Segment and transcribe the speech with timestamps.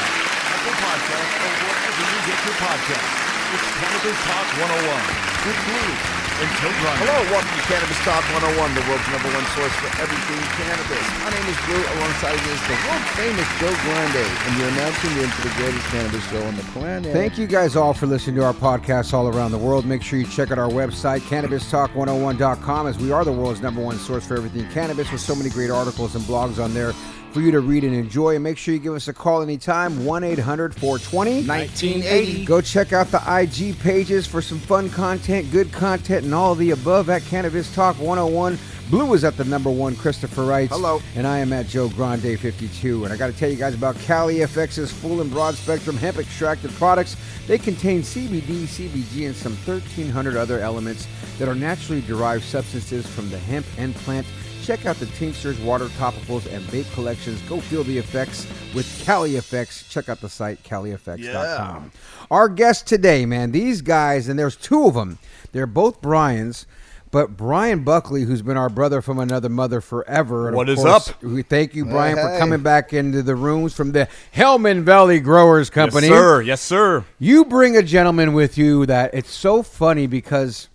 [2.41, 3.07] wherever you get your podcast.
[3.53, 5.01] It's Cannabis Talk 101
[5.45, 5.91] with Blue
[6.41, 6.99] and Joe Grande.
[7.03, 11.05] Hello, welcome to Cannabis Talk 101, the world's number one source for everything cannabis.
[11.21, 11.83] My name is Blue.
[11.99, 15.53] Alongside me is the world famous Joe Grande, and you're now tuned in to the
[15.59, 17.11] greatest cannabis show on the planet.
[17.13, 19.85] Thank you guys all for listening to our podcast all around the world.
[19.85, 23.97] Make sure you check out our website, cannabistalk101.com, as we are the world's number one
[23.97, 26.93] source for everything cannabis with so many great articles and blogs on there
[27.31, 28.35] for you to read and enjoy.
[28.35, 32.45] And make sure you give us a call anytime, 1 800 420 1980.
[32.45, 36.71] Go check out the IG pages for some fun content, good content, and all the
[36.71, 38.57] above at Cannabis Talk 101.
[38.91, 40.73] Blue is at the number one, Christopher writes.
[40.73, 41.01] Hello.
[41.15, 43.05] And I am at Joe Grande 52.
[43.05, 46.17] And I got to tell you guys about Cali Effects' full and broad spectrum hemp
[46.17, 47.15] extracted products.
[47.47, 51.07] They contain CBD, CBG, and some 1,300 other elements
[51.39, 54.27] that are naturally derived substances from the hemp and plant.
[54.63, 57.41] Check out the tinctures, water topicals, and vape collections.
[57.49, 58.45] Go feel the effects
[58.75, 59.87] with Cali Effects.
[59.89, 61.91] Check out the site, CaliEffects.com.
[62.29, 65.17] Our guest today, man, these guys, and there's two of them.
[65.51, 66.67] They're both Brian's.
[67.09, 71.09] But Brian Buckley, who's been our brother from another mother forever, and What is course,
[71.09, 71.21] up?
[71.21, 72.39] We thank you, Brian, for Hey.
[72.39, 76.07] coming back into the rooms from the Helmand Valley Growers Company.
[76.07, 76.41] Yes, sir.
[76.41, 77.03] Yes, sir.
[77.19, 80.69] You bring a gentleman with you that it's so funny because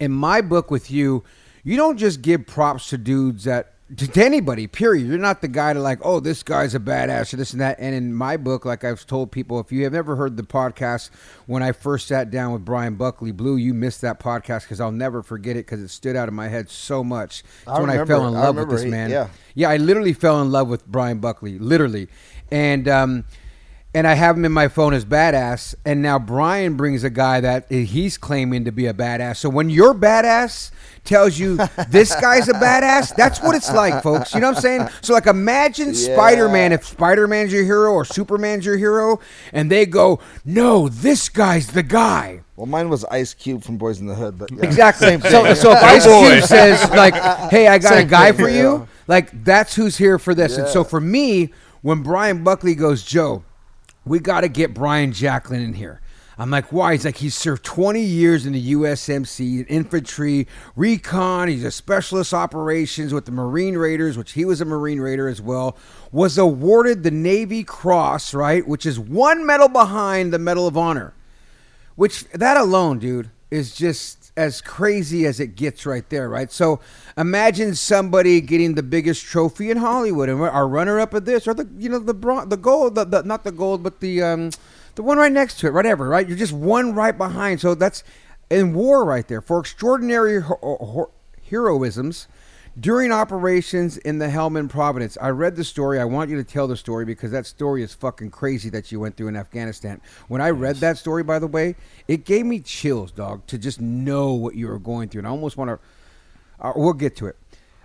[0.00, 1.24] in my book with you,
[1.64, 5.06] you don't just give props to dudes that to, anybody, period.
[5.06, 7.76] You're not the guy to like, oh, this guy's a badass or this and that.
[7.78, 11.10] And in my book, like I've told people, if you have ever heard the podcast
[11.46, 14.90] when I first sat down with Brian Buckley Blue, you missed that podcast because I'll
[14.90, 17.44] never forget it because it stood out in my head so much.
[17.60, 18.34] It's I when I remember fell in.
[18.34, 19.10] Love with this he- man.
[19.10, 19.28] yeah.
[19.54, 22.08] Yeah, I literally fell in love with Brian Buckley, literally.
[22.50, 23.24] And um
[23.94, 27.40] and I have him in my phone as badass, and now Brian brings a guy
[27.40, 29.36] that he's claiming to be a badass.
[29.36, 30.72] So when your badass
[31.04, 34.34] tells you this guy's a badass, that's what it's like, folks.
[34.34, 34.88] You know what I'm saying?
[35.00, 39.20] So like imagine Spider-Man if Spider-Man's your hero or Superman's your hero,
[39.52, 44.00] and they go, "No, this guy's the guy." Well, mine was Ice Cube from Boys
[44.00, 44.64] in the Hood, but yeah.
[44.64, 45.20] Exactly.
[45.20, 46.30] So, so if Ice boy.
[46.30, 47.14] Cube says like,
[47.50, 48.60] "Hey, I got a guy thing, for yeah.
[48.60, 50.56] you," like that's who's here for this.
[50.56, 53.44] And so for me, when Brian Buckley goes, "Joe,
[54.04, 56.00] we got to get Brian Jacklin in here."
[56.36, 56.92] I'm like, why?
[56.92, 61.48] He's like, he's served 20 years in the USMC, infantry, recon.
[61.48, 65.40] He's a specialist operations with the Marine Raiders, which he was a Marine Raider as
[65.40, 65.76] well.
[66.10, 68.66] Was awarded the Navy Cross, right?
[68.66, 71.14] Which is one medal behind the Medal of Honor.
[71.94, 76.50] Which that alone, dude, is just as crazy as it gets right there, right?
[76.50, 76.80] So
[77.16, 81.68] imagine somebody getting the biggest trophy in Hollywood and our runner-up of this, or the
[81.78, 84.50] you know the bron- the gold, the, the not the gold, but the um
[84.96, 86.26] the one right next to it, whatever, right?
[86.26, 87.60] You're just one right behind.
[87.60, 88.04] So that's
[88.50, 90.42] in war right there for extraordinary
[91.50, 92.26] heroisms
[92.78, 95.16] during operations in the Helmand Province.
[95.20, 96.00] I read the story.
[96.00, 98.98] I want you to tell the story because that story is fucking crazy that you
[99.00, 100.00] went through in Afghanistan.
[100.28, 101.76] When I read that story, by the way,
[102.08, 105.20] it gave me chills, dog, to just know what you were going through.
[105.20, 105.78] And I almost want to.
[106.60, 107.36] Uh, we'll get to it.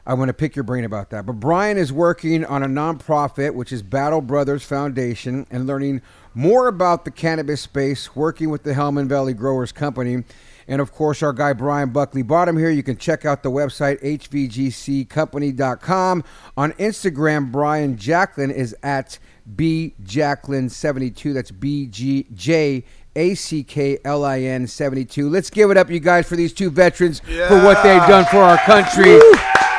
[0.06, 1.26] I want to pick your brain about that.
[1.26, 6.02] But Brian is working on a nonprofit, which is Battle Brothers Foundation, and learning
[6.34, 10.24] more about the cannabis space, working with the Helmand Valley Growers Company.
[10.69, 12.21] And of course, our guy Brian Buckley.
[12.21, 16.24] Bottom here, you can check out the website hvgccompany.com.
[16.56, 19.18] On Instagram, Brian Jacklin is at
[19.56, 21.33] bjacklin72.
[21.33, 22.83] That's B G J
[23.16, 25.27] A C K L I N 72.
[25.27, 28.38] Let's give it up, you guys, for these two veterans for what they've done for
[28.38, 29.19] our country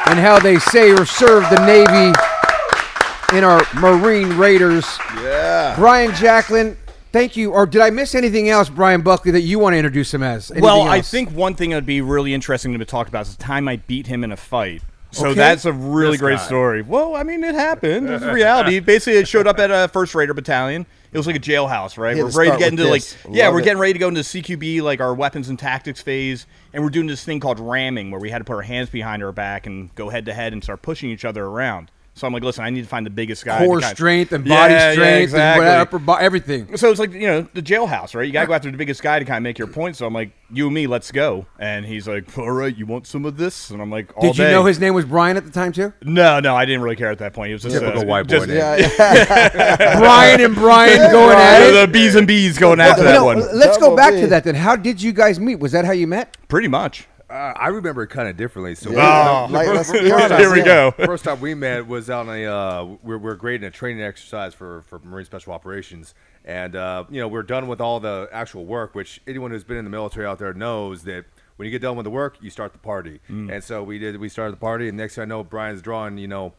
[0.07, 2.13] and how they say or serve the Navy
[3.39, 4.99] in our Marine Raiders.
[5.23, 5.73] Yeah.
[5.77, 6.77] Brian Jacklin,
[7.13, 7.53] thank you.
[7.53, 10.51] Or did I miss anything else, Brian Buckley, that you want to introduce him as?
[10.51, 13.43] Anything Well, I think one thing that'd be really interesting to talk about is the
[13.43, 14.83] time I beat him in a fight.
[15.13, 15.35] So Okay.
[15.35, 16.45] that's a really This great guy.
[16.47, 16.83] story.
[16.83, 18.09] Well, I mean, it happened.
[18.09, 18.79] It's reality.
[18.79, 20.87] Basically, it showed up at a First Raider battalion.
[21.13, 22.17] It was like a jailhouse, right?
[22.17, 23.17] We're to ready to get with into like, this.
[23.29, 23.65] yeah, we're it.
[23.65, 27.09] getting ready to go into CQB, like our weapons and tactics phase, and we're doing
[27.09, 29.93] this thing called ramming, where we had to put our hands behind our back and
[29.97, 31.91] go head to head and start pushing each other around.
[32.21, 33.61] So I'm like, listen, I need to find the biggest guy.
[33.61, 35.65] to core kind of- strength and body yeah, strength exactly.
[35.67, 36.77] and what- upper bo- everything.
[36.77, 38.27] So it's like you know the jailhouse, right?
[38.27, 39.97] You gotta go after the biggest guy to kind of make your point.
[39.97, 41.47] So I'm like, you and me, let's go.
[41.59, 43.71] And he's like, all right, you want some of this?
[43.71, 44.51] And I'm like, all Did you day.
[44.51, 45.95] know his name was Brian at the time too?
[46.03, 47.47] No, no, I didn't really care at that point.
[47.49, 48.57] He was just Typical uh, white boy just- name.
[48.59, 49.99] Yeah, yeah.
[49.99, 51.73] Brian and Brian going at it.
[51.87, 53.39] the bees and bees going after You that know, one.
[53.57, 54.21] Let's go back B.
[54.21, 54.55] to that then.
[54.57, 55.57] How did you guys meet?
[55.59, 56.37] Was that how you met?
[56.49, 57.07] Pretty much.
[57.31, 58.75] Uh, I remember it kind of differently.
[58.75, 59.47] So Yeah.
[59.47, 59.47] Oh.
[59.51, 60.91] Like, let's be Here we go.
[60.97, 64.83] First time we met was on a uh, we're, we're grading a training exercise for,
[64.83, 68.95] for Marine Special Operations, and uh, you know we're done with all the actual work.
[68.95, 71.25] Which anyone who's been in the military out there knows that
[71.57, 73.21] when you get done with the work, you start the party.
[73.29, 74.17] And so we did.
[74.17, 76.55] We started the party, and next thing I know, Brian's drawing you know,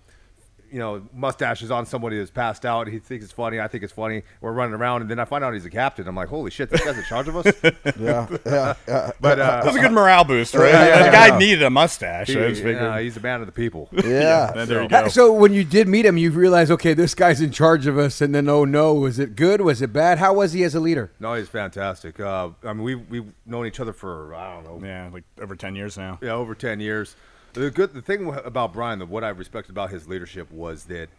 [0.71, 2.88] you know mustaches on somebody who's passed out.
[2.88, 3.59] He thinks it's funny.
[3.59, 4.23] I think it's funny.
[4.39, 6.07] We're running around, and then I find out he's a captain.
[6.07, 7.45] I'm like, holy shit, this guy's in charge of us.
[8.00, 9.12] yeah, yeah, yeah.
[9.19, 10.69] But That uh, was a good morale boost, right?
[10.69, 11.38] Yeah, the guy yeah.
[11.38, 12.27] needed a mustache.
[12.27, 13.89] he- so yeah, he's a man of the people.
[14.12, 14.51] Yeah.
[14.56, 15.07] And there you go.
[15.07, 18.19] So when you did meet him, you realized, okay, this guy's in charge of us,
[18.19, 19.62] and then oh no, was it good?
[19.62, 20.17] Was it bad?
[20.17, 21.12] How was he as a leader?
[21.19, 22.19] No, he's fantastic.
[22.19, 25.56] Uh, I mean, we've we've known each other for I don't know, yeah, like over
[25.56, 26.19] ten years now.
[26.21, 27.15] yeah, over ten years.
[27.53, 31.09] The good, the thing about Brian, the, what I respect about his leadership was that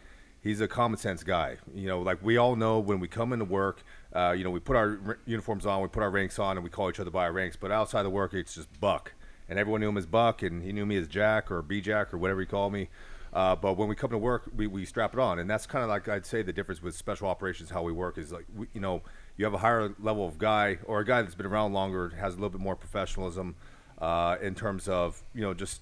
[0.41, 1.57] he's a common sense guy.
[1.75, 3.83] You know, like we all know when we come into work,
[4.15, 6.63] uh, you know, we put our r- uniforms on, we put our ranks on, and
[6.63, 7.55] we call each other by our ranks.
[7.55, 9.13] But outside of work, it's just Buck,
[9.47, 12.11] and everyone knew him as Buck, and he knew me as Jack or B Jack
[12.11, 12.89] or whatever he called me.
[13.31, 15.83] Uh, but when we come to work, we, we strap it on, and that's kind
[15.83, 17.69] of like I'd say the difference with special operations.
[17.69, 19.03] How we work is like we, you know
[19.37, 22.33] you have a higher level of guy or a guy that's been around longer, has
[22.33, 23.55] a little bit more professionalism
[23.99, 25.81] uh, in terms of you know just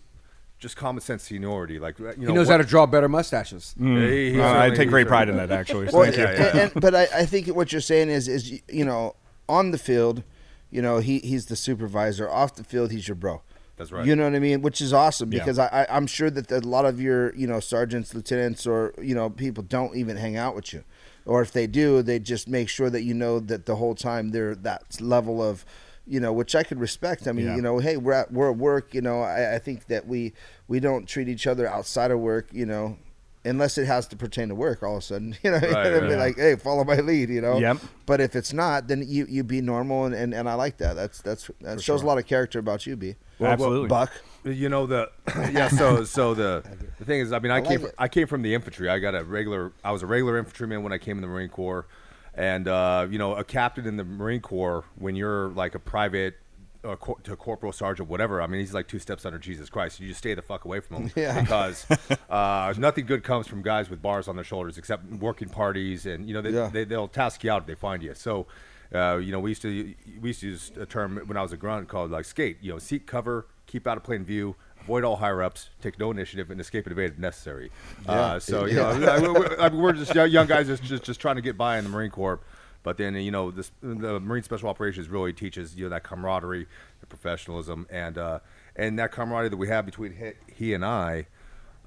[0.62, 1.80] just common sense seniority.
[1.80, 3.76] Like you know, He knows how to draw better mustaches.
[3.78, 5.90] He- he Uh, I take great pride in that, actually.
[5.90, 6.24] so Well, thank you.
[6.24, 6.48] yeah, yeah.
[6.52, 9.16] and- and- but I, I think what you're saying is, is you know,
[9.50, 10.24] on the field,
[10.70, 12.30] you know, he he's the supervisor.
[12.30, 13.42] Off the field, he's your bro.
[13.78, 14.06] That's right.
[14.06, 14.62] You know what I mean?
[14.62, 17.60] Which is awesome because I, I I'm sure that a lot of your you know
[17.60, 20.84] sergeants, lieutenants, or you know people don't even hang out with you,
[21.26, 24.30] or if they do, they just make sure that you know that the whole time
[24.30, 25.66] they're that level of.
[26.08, 27.28] You know, which I could respect.
[27.28, 27.56] I mean, Yeah.
[27.56, 28.94] you know, hey, we're at we're at work.
[28.94, 30.34] You know, I, I think that we
[30.68, 32.48] we don't treat each other outside of work.
[32.52, 32.98] You know,
[33.46, 34.82] unless it has to pertain to work.
[34.84, 36.18] All of a sudden, you know, Right, it'd be right.
[36.18, 37.30] like, hey, follow my lead.
[37.30, 37.58] You know.
[37.60, 37.78] Yep.
[38.08, 40.96] But if it's not, then you you be normal, and, and, and I like that.
[40.96, 43.16] That's that's that shows a lot of character about you, B.
[43.40, 43.88] Absolutely.
[43.88, 44.12] Buck.
[44.44, 45.12] You know the
[45.54, 45.68] yeah.
[45.68, 46.64] So so the
[46.98, 47.96] the thing is, I mean, I, I like came it.
[47.98, 48.90] I came from the infantry.
[48.90, 49.72] I got a regular.
[49.84, 51.86] I was a regular infantryman when I came in the Marine Corps,
[52.34, 56.36] and uh, you know, a captain in the Marine Corps when you're like a private.
[56.84, 58.42] Uh, cor- to corporal sergeant, whatever.
[58.42, 60.00] I mean, he's like two steps under Jesus Christ.
[60.00, 61.40] You just stay the fuck away from him Yeah.
[61.40, 61.86] because
[62.32, 66.28] uh, nothing good comes from guys with bars on their shoulders except working parties, and
[66.28, 66.70] you know they, Yeah.
[66.74, 68.16] they they'll task you out if they find you.
[68.16, 68.48] So,
[68.96, 71.52] uh, you know, we used to we used to use a term when I was
[71.52, 72.58] a grunt called like skate.
[72.62, 76.12] You know, seek cover, keep out of plain view, avoid all higher ups, take no
[76.12, 77.72] initiative, and escape and evade if necessary.
[78.08, 81.42] Uh, so you know, we're, we're just young young guys just, just just trying to
[81.42, 82.40] get by in the Marine Corps.
[82.84, 86.68] But then you know, this the Marine Special Operations really teaches you know that camaraderie,
[87.00, 88.40] the professionalism, and uh,
[88.76, 91.28] and that camaraderie that we have between he, he and I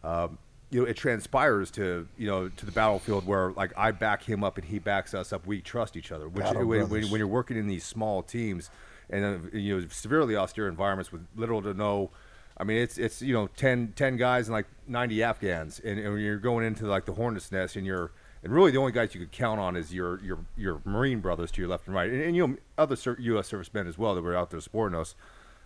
[0.05, 0.39] um,
[0.71, 4.45] you know, it transpires to you know to the battlefield where like I back him
[4.45, 5.47] up and he backs us up.
[5.47, 6.29] We trust each other.
[6.29, 8.71] Which when, when, when you're working in these small teams
[9.09, 12.11] and uh, you know severely austere environments with little to no.
[12.57, 16.21] I mean, it's it's you know 10, 10 guys and like ninety Afghans, and, and
[16.21, 18.13] you're going into like the hornet's nest, and you're
[18.45, 21.51] and really the only guys you could count on is your your your Marine brothers
[21.53, 23.49] to your left and right, and, and you know other ser- U.S.
[23.49, 25.15] servicemen as well that were out there supporting us.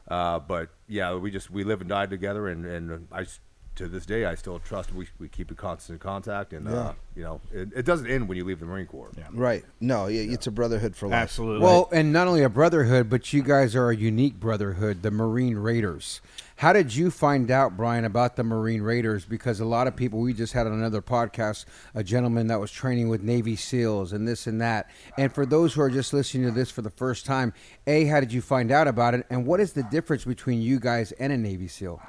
[0.08, 3.40] Uh, but yeah, we just we live and die together, and and I s-
[3.74, 4.92] to this day, I still trust.
[4.94, 6.72] We, we keep in constant contact, and Yeah.
[6.72, 9.10] uh, you know, it, it doesn't end when you leave the Marine Corps.
[9.16, 9.26] Yeah.
[9.32, 9.64] Right.
[9.80, 11.14] No, yeah, it's a brotherhood for life.
[11.22, 11.64] Absolutely.
[11.64, 15.58] Well, and not only a brotherhood, but you guys are a unique brotherhood, the Marine
[15.58, 16.20] Raiders.
[16.58, 19.24] How did you find out, Brian, about the Marine Raiders?
[19.24, 22.72] Because a lot of people, we just had on another podcast a gentleman that was
[22.72, 24.90] training with Navy SEALs and this and that.
[25.16, 27.52] And for those who are just listening to this for the first time,
[27.86, 29.24] A, how did you find out about it?
[29.30, 32.02] And what is the difference between you guys and a Navy SEAL?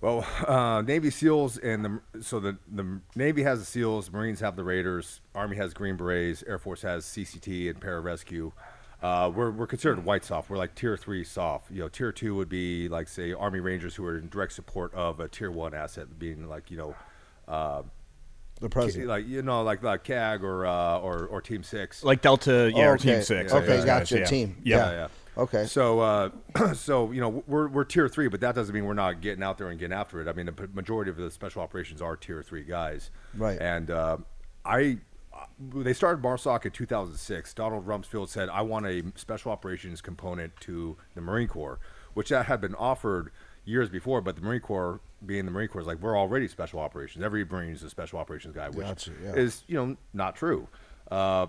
[0.00, 4.56] Well, uh, Navy SEALs and the so the the Navy has the SEALs, Marines have
[4.56, 8.50] the Raiders, Army has Green Berets, Air Force has CCT and Pararescue.
[9.02, 10.48] Uh, we're we're considered white SOF.
[10.48, 11.62] We're like tier three SOF.
[11.70, 14.94] You know, tier two would be like say Army Rangers who are in direct support
[14.94, 16.94] of a tier one asset, being like you know,
[17.46, 17.82] uh,
[18.60, 19.08] The president.
[19.08, 22.02] like you know like like CAG or uh, or or Team Six.
[22.04, 23.14] like Delta, yeah, or okay.
[23.16, 23.52] Team Six.
[23.52, 24.24] Okay, those guys, gotcha, yeah.
[24.24, 24.56] team.
[24.64, 24.76] Yeah.
[24.76, 25.08] Yeah, yeah.
[25.38, 25.66] Okay.
[25.66, 26.30] So, uh,
[26.74, 29.58] so you know, we're we're tier three, but that doesn't mean we're not getting out
[29.58, 30.28] there and getting after it.
[30.28, 33.10] I mean, the majority of the special operations are tier three guys.
[33.36, 33.60] Right.
[33.60, 34.16] And uh,
[34.64, 34.96] I,
[35.58, 37.54] they started MARSOC in 2006.
[37.54, 41.78] Donald Rumsfeld said, "I want a special operations component to the Marine Corps,"
[42.14, 43.30] which that had been offered
[43.64, 46.80] years before, but the Marine Corps, being the Marine Corps, is like we're already special
[46.80, 47.24] operations.
[47.24, 49.34] Every Marine is a special operations guy, which Gotcha, yeah.
[49.34, 50.68] is you know not true.
[51.10, 51.46] Uh,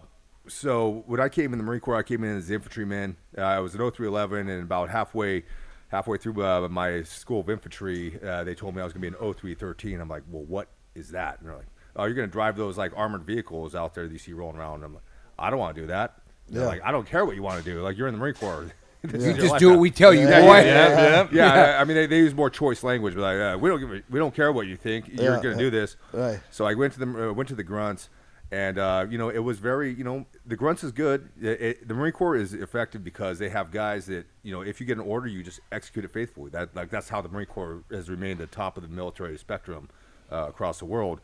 [0.48, 3.18] so when I came in the Marine Corps, I came in as an infantryman.
[3.38, 5.44] Uh, I was an 0311, and about halfway,
[5.90, 9.12] halfway through uh, my school of infantry, uh, they told me I was going to
[9.12, 10.00] be an 0313.
[10.00, 11.40] I'm like, well, what is that?
[11.40, 11.68] And they're like,
[11.98, 14.58] oh, you're going to drive those like armored vehicles out there that you see rolling
[14.58, 14.84] around.
[14.84, 15.04] I'm like,
[15.38, 16.20] I don't want to do that.
[16.50, 16.68] They're Yeah.
[16.68, 17.82] like, I don't care what you want to do.
[17.82, 18.72] Like you're in the Marine Corps.
[19.04, 20.66] You just do what we tell you, Yeah, boy.
[20.66, 21.28] yeah, yeah.
[21.32, 23.80] yeah, I, I mean they, they use more choice language, but like uh, we don't
[23.80, 25.08] give a, we don't care what you think.
[25.08, 25.96] You're Yeah, going to do this.
[26.12, 26.40] right.
[26.52, 28.10] So I went to the uh, went to the grunts,
[28.52, 31.30] and uh, you know it was very you know the grunts is good.
[31.40, 34.82] It, it, the Marine Corps is effective because they have guys that you know if
[34.82, 36.50] you get an order, you just execute it faithfully.
[36.50, 39.90] That like that's how the Marine Corps has remained the top of the military spectrum
[40.32, 41.22] uh, across the world.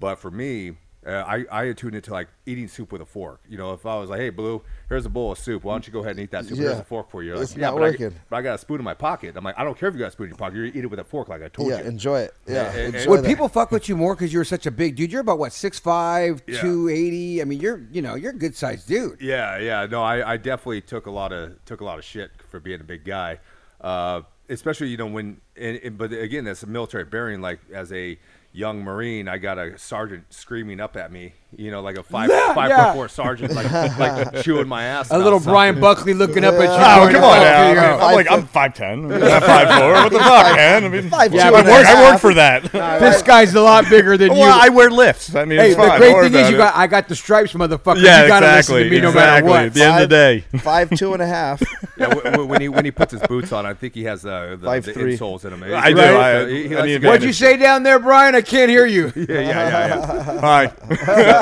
[0.00, 0.76] But for me.
[1.06, 3.40] Uh, I, I attuned it to like eating soup with a fork.
[3.48, 5.62] You know, if I was like, "Hey, Blue, here's a bowl of soup.
[5.62, 6.58] Why don't you go ahead and eat that soup?
[6.58, 8.58] Here's a fork for you." You're It's yeah, not but I, but I got a
[8.58, 9.36] spoon in my pocket.
[9.36, 10.56] I'm like, I don't care if you got a spoon in your pocket.
[10.56, 11.84] You eat it with a fork, like I told yeah, you.
[11.84, 12.34] enjoy it.
[12.48, 13.28] Yeah, Yeah, and- enjoy Would that.
[13.28, 15.12] people fuck with you more because you're such a big dude?
[15.12, 16.60] You're about what six five, Yeah.
[16.60, 17.40] two eighty.
[17.40, 19.20] I mean, you're you know you're a good sized dude.
[19.20, 19.86] Yeah, yeah.
[19.86, 22.80] No, I, I definitely took a lot of took a lot of shit for being
[22.80, 23.38] a big guy,
[23.80, 25.40] uh, especially you know when.
[25.56, 27.40] And, and, but again, that's a military bearing.
[27.40, 28.18] Like as a
[28.56, 31.34] young Marine, I got a sergeant screaming up at me.
[31.58, 32.86] You know, like a five Yeah, five yeah.
[32.88, 35.10] foot four sergeant, like like chewing my ass.
[35.10, 35.80] A about little Brian something.
[35.80, 36.68] Buckley looking up at you.
[36.68, 37.62] Oh, come on "Oh, now.
[37.62, 38.82] I here you mean, go." I'm like, I'm 5'10.
[38.92, 39.92] I'm not 5'4.
[39.94, 40.84] What the fuck, man?
[40.84, 42.64] I mean, Five, yeah, two I work, I work for that.
[43.00, 44.40] This guy's a lot bigger than you.
[44.40, 45.34] well, I wear lifts.
[45.34, 45.98] I mean, hey, it's the fine.
[45.98, 46.58] great thing is about you it.
[46.58, 48.02] got I got the stripes, motherfucker.
[48.02, 48.74] Yeah, you gotta exactly.
[48.74, 49.48] listen to me no exactly.
[49.50, 49.74] matter At what.
[49.74, 50.58] the end of the day.
[50.58, 51.62] five two and a half.
[51.98, 54.26] Yeah, w- w- when he when he puts his boots on, I think he has
[54.26, 55.16] uh, the, Five, the three.
[55.16, 55.62] insoles in him.
[55.64, 55.98] I do.
[56.02, 58.34] I- He- he I mean, What'd you say down there, Brian?
[58.34, 59.06] I can't hear you.
[59.16, 60.40] Yeah, yeah, yeah, yeah.
[60.42, 60.66] Hi.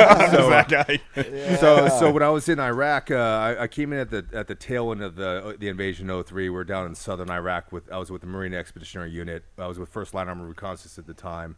[0.11, 1.01] I'm that guy.
[1.61, 4.47] So, so when I was in Iraq, uh, I, I came in at the at
[4.49, 6.49] the tail end of the the invasion in 03.
[6.49, 9.45] We are down in southern Iraq with I was with the Marine Expeditionary Unit.
[9.59, 11.57] I was with First Light Armor Reconnaissance at the time,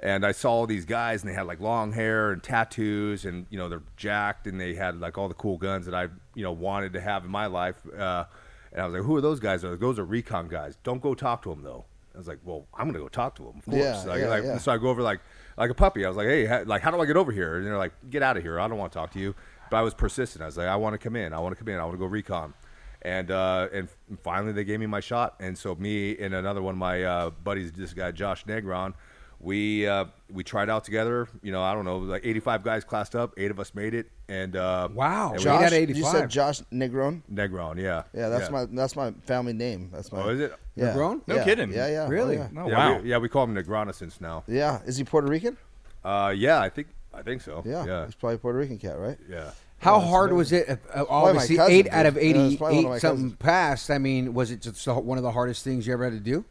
[0.00, 3.46] and I saw all these guys, and they had like long hair and tattoos, and
[3.50, 6.42] you know they're jacked, and they had like all the cool guns that I you
[6.44, 7.76] know wanted to have in my life.
[7.96, 8.24] Uh,
[8.72, 10.76] and I was like, "Who are those guys?" They're like, those are recon guys.
[10.84, 11.84] Don't go talk to them though.
[12.14, 14.28] I was like, "Well, I'm gonna go talk to them, of course." Yeah, Like- yeah,
[14.28, 14.58] like- yeah.
[14.58, 15.20] So I go over like
[15.60, 16.04] like a puppy.
[16.04, 17.92] I was like, "Hey, ha- like how do I get over here?" And they're like,
[18.08, 18.58] "Get out of here!
[18.58, 19.34] I don't want to talk to you."
[19.70, 20.42] But I was persistent.
[20.42, 21.32] I was like, "I want to come in.
[21.32, 21.78] I want to come in.
[21.78, 22.54] I want to go recon."
[23.02, 23.88] And uh, and
[24.22, 25.36] finally, they gave me my shot.
[25.38, 28.94] And so me and another one of my uh, buddies, this guy Josh Negron,
[29.40, 31.28] we uh, we tried out together.
[31.42, 33.32] You know, I don't know, like 85 guys classed up.
[33.36, 34.10] Eight of us made it.
[34.28, 35.32] And uh, Wow.
[35.34, 35.96] and we- Eight out Josh, of 85.
[35.96, 37.22] you said Josh Negron.
[37.32, 39.88] Negron, yeah, Yeah, that's my that's my family name.
[39.92, 40.22] That's my.
[40.22, 40.54] Oh, is it?
[40.76, 40.92] Yeah.
[40.94, 41.22] Negron?
[41.26, 41.44] No yeah.
[41.44, 41.72] kidding.
[41.72, 42.04] Yeah, yeah.
[42.04, 42.36] Oh, Really?
[42.36, 42.48] yeah.
[42.56, 42.98] Oh, yeah, wow.
[43.00, 44.44] we, yeah, we call him Negronicence now.
[44.46, 44.80] Yeah.
[44.86, 45.56] Is he Puerto Rican?
[46.04, 47.62] Uh, yeah, I think I think so.
[47.66, 47.84] Yeah.
[47.86, 49.18] yeah, He's probably a Puerto Rican cat, right?
[49.28, 49.50] yeah.
[49.78, 50.68] How that's hard was it?
[50.68, 51.92] Uh, uh, obviously, cousin, eight dude.
[51.94, 53.38] out of Yeah, it's probably one of eighty-eight something cousins.
[53.38, 53.90] passed.
[53.90, 56.44] I mean, was it just one of the hardest things you ever had to do?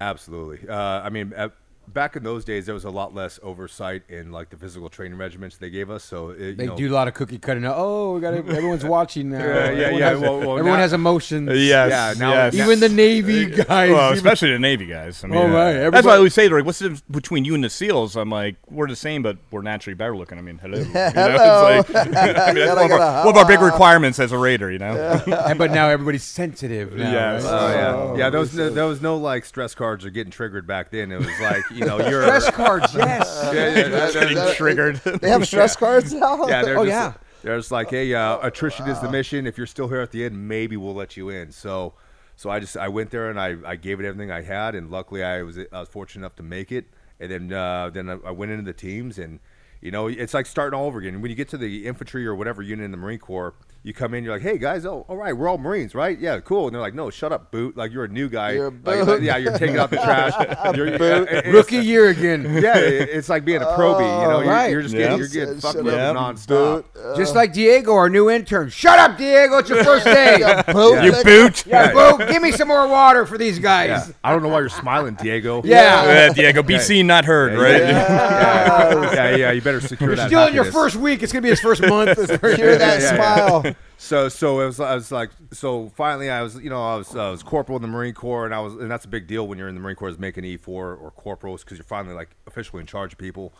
[0.00, 0.66] Absolutely.
[0.68, 1.50] Uh, I mean, uh,
[1.92, 5.18] back in those days, there was a lot less oversight in like the physical training
[5.18, 6.04] regiments they gave us.
[6.04, 7.64] So it, They you know, do a lot of cookie cutting.
[7.66, 9.38] Oh, we got everyone's watching now.
[9.38, 10.08] Yeah, yeah, everyone yeah.
[10.10, 11.50] Has, Well, well, everyone now- has emotions.
[11.52, 11.90] Yes.
[11.90, 12.54] Yeah, now- yes.
[12.54, 13.90] Even the Navy guys.
[13.90, 15.22] Well, even- especially the Navy guys.
[15.24, 15.72] I mean, Oh, uh, right.
[15.72, 18.16] That's Everybody- why I always say, like, what's the difference between you and the SEALs?
[18.16, 20.38] I'm like, we're the same, but we're naturally better looking.
[20.38, 20.78] I mean, hello.
[20.78, 21.78] You know, Hello.
[21.80, 24.32] It's like, I mean, Gotta one, of get our, one of our big requirements as
[24.32, 24.94] a Raider, you know?
[25.26, 26.94] And- but now everybody's sensitive.
[26.94, 27.44] Now, Yes.
[27.44, 27.50] right?
[27.52, 28.30] Oh yeah, Oh, yeah.
[28.30, 31.12] There was no, there was no like stress cards or getting triggered back then.
[31.12, 33.40] It was like you know you're Stress cards, yes.
[33.44, 34.96] Yeah, yeah, that- Getting that- triggered.
[34.96, 36.46] They have stress cards now.
[36.48, 37.12] yeah, they're Oh, just, yeah.
[37.42, 39.46] There's like, hey, uh, attrition is the mission.
[39.46, 41.50] If you're still here at the end, maybe we'll let you in.
[41.52, 41.94] So,
[42.36, 44.90] So I just I went there and I, I gave it everything I had, and
[44.90, 46.86] luckily I was I was fortunate enough to make it.
[47.18, 49.40] And then uh, then I, I went into the teams, and
[49.80, 51.20] you know it's like starting all over again.
[51.22, 54.12] When you get to the infantry or whatever unit in the Marine Corps, you come
[54.12, 56.18] in, you're like, hey guys, oh all right, we're all Marines, right?
[56.20, 56.66] Yeah, cool.
[56.66, 57.76] And they're like, no, shut up, boot.
[57.78, 58.52] Like you're a new guy.
[58.52, 58.70] You're a
[59.04, 60.34] Like, yeah, you're taking out the trash.
[60.76, 61.28] You're, Boot.
[61.30, 62.42] it- Rookie year again.
[62.62, 64.00] yeah, it- it's like being a probie.
[64.00, 64.70] You know, Oh, you're, right.
[64.70, 65.00] you're just Yeah.
[65.16, 66.12] getting, you're getting Shut fucked with Yeah.
[66.12, 66.46] nonstop.
[66.94, 67.16] Boot.
[67.16, 68.68] Just like Diego, our new intern.
[68.68, 69.56] Shut up, Diego.
[69.58, 70.36] It's your first day.
[70.40, 71.02] Yeah, boot.
[71.04, 71.66] You boot.
[71.66, 72.18] Yeah, boo.
[72.26, 73.88] Give me some more water for these guys.
[74.08, 74.14] Yeah.
[74.22, 75.62] I don't know why you're smiling, Diego.
[75.64, 76.28] Yeah.
[76.30, 77.80] Uh, Diego, be seen, not heard, Yeah, right?
[77.80, 80.28] yeah, yeah, yeah, You better secure You're that.
[80.28, 81.22] still in your first week.
[81.22, 82.16] It's gonna be his first month.
[82.18, 83.14] Hear that yeah, yeah.
[83.16, 83.69] smile.
[83.98, 84.80] So, so it was.
[84.80, 87.82] I was like, so finally, I was, you know, I was, I was corporal in
[87.82, 89.80] the Marine Corps, and I was, and that's a big deal when you're in the
[89.80, 93.12] Marine Corps is making E four or corporals because you're finally like officially in charge
[93.12, 93.52] of people.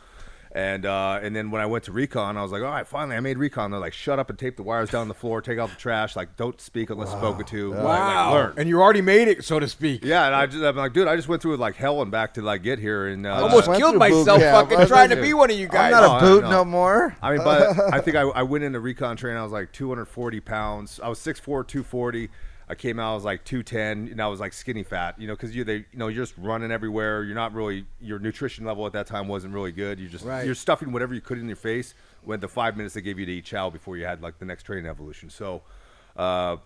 [0.52, 3.14] And uh, and then when I went to recon, I was like, all right, finally,
[3.16, 3.70] I made recon.
[3.70, 6.16] They're like, shut up and tape the wires down the floor, take out the trash,
[6.16, 7.70] like don't speak unless spoken to.
[7.72, 8.34] Like, Wow.
[8.34, 8.54] learn.
[8.56, 10.04] and you already made it, so to speak.
[10.04, 12.10] Yeah, and I just, I'm like, dude, I just went through it like hell and
[12.10, 14.70] back to like get here, and uh, Almost Went killed through boot myself camp.
[14.70, 15.92] fucking trying to be one of you guys.
[15.94, 16.50] I'm not No, a boot no.
[16.50, 17.16] no more.
[17.22, 19.38] I mean, but I think I, I went into recon training.
[19.38, 20.98] I was like 240 pounds.
[21.00, 22.28] I was 6'4", 240.
[22.70, 23.10] I came out.
[23.10, 25.20] I was like 210, and I was like skinny fat.
[25.20, 27.24] You know, because you they you know you're just running everywhere.
[27.24, 29.98] You're not really your nutrition level at that time wasn't really good.
[29.98, 30.46] You just Right.
[30.46, 31.94] you're stuffing whatever you could in your face.
[32.22, 34.44] When the five minutes they gave you to eat chow before you had like the
[34.44, 35.30] next training evolution.
[35.30, 35.62] So,
[36.16, 36.58] uh,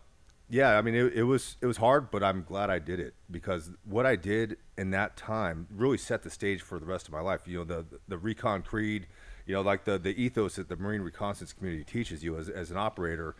[0.51, 3.15] yeah, I mean it, it was it was hard, but I'm glad I did it
[3.31, 7.15] because what I did in that time really set the stage for the rest of
[7.15, 7.49] my life.
[7.49, 9.07] You know, the the recon creed,
[9.47, 12.71] you know, like the the ethos that the Marine reconnaissance community teaches you as as
[12.71, 13.37] an operator.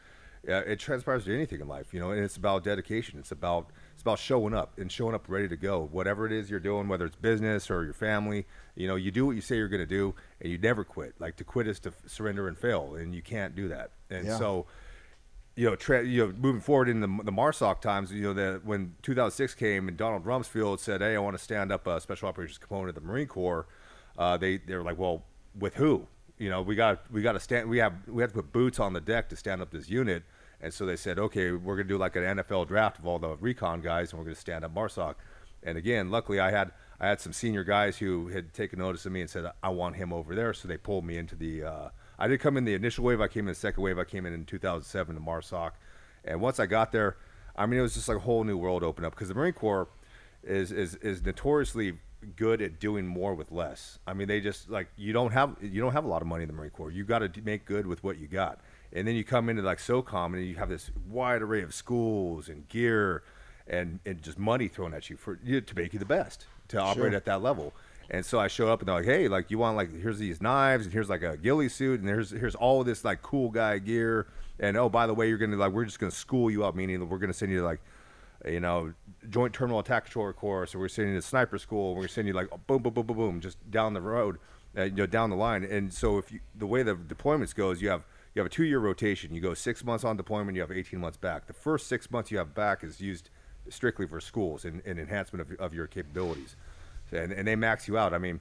[0.47, 3.19] Uh, it transpires to anything in life, you know, and it's about dedication.
[3.19, 5.89] It's about it's about showing up and showing up ready to go.
[5.91, 8.47] Whatever it is you're doing, whether it's business or your family,
[8.77, 11.15] you know, you do what you say you're going to do, and you never quit.
[11.19, 13.93] Like to quit is to f- surrender and fail, and you can't do that.
[14.11, 14.37] And Yeah.
[14.39, 14.67] so,
[15.57, 18.65] you know, tra- you know, moving forward in the, the MARSOC times, you know, that
[18.67, 22.29] when 2006 came and Donald Rumsfeld said, "Hey, I want to stand up a special
[22.29, 23.67] operations component of the Marine Corps,"
[24.19, 25.25] uh, they they were like, "Well,
[25.59, 26.07] with who?
[26.37, 27.71] You know, we got we got to stand.
[27.71, 30.25] We have we have to put boots on the deck to stand up this unit."
[30.65, 33.37] And so they said, "Okay, we're gonna do like an NFL draft of all the
[33.37, 35.17] recon guys, and we're gonna stand up MARSOC."
[35.63, 39.13] And again, luckily, I had I had some senior guys who had taken notice of
[39.13, 41.65] me and said, "I want him over there." So they pulled me into the.
[41.65, 43.21] Uh, I did come in the initial wave.
[43.21, 43.99] I came in the second wave.
[43.99, 45.73] I came in in 2007 to MARSOC,
[46.25, 47.19] and once I got there,
[47.57, 49.53] I mean, it was just like a whole new world opened up because the Marine
[49.53, 49.89] Corps
[50.43, 51.99] is is is notoriously
[52.37, 53.99] good at doing more with less.
[54.07, 56.43] I mean, they just like you don't have you don't have a lot of money
[56.43, 56.91] in the Marine Corps.
[56.91, 58.61] You got to make good with what you got,
[58.95, 62.49] and then you come into like SOCOM and you have this wide array of schools
[62.49, 63.23] and gear,
[63.67, 66.79] and and just money thrown at you for you, to make you the best to
[66.79, 67.73] operate at that level.
[68.11, 70.41] And so I show up and they're like, "Hey, like you want like here's these
[70.41, 73.51] knives and here's like a ghillie suit and here's here's all of this like cool
[73.51, 74.27] guy gear
[74.61, 77.01] and oh by the way you're gonna like we're just gonna school you up meaning
[77.01, 77.81] that we're gonna send you to like
[78.47, 78.93] you know,
[79.31, 82.29] joint terminal attack controller course, or we're sending you to sniper school, we're gonna send
[82.29, 84.39] you like boom, boom, boom, boom, boom, just down the road,
[84.77, 85.65] uh, you know, down the line.
[85.65, 88.65] And so if you, the way the deployments goes, you have you have a two
[88.65, 89.35] year rotation.
[89.35, 91.47] You go six months on deployment, you have 18 months back.
[91.47, 93.31] The first six months you have back is used
[93.69, 96.57] strictly for schools and, and enhancement of, of your capabilities,
[97.13, 98.13] and and they max you out.
[98.15, 98.41] I mean.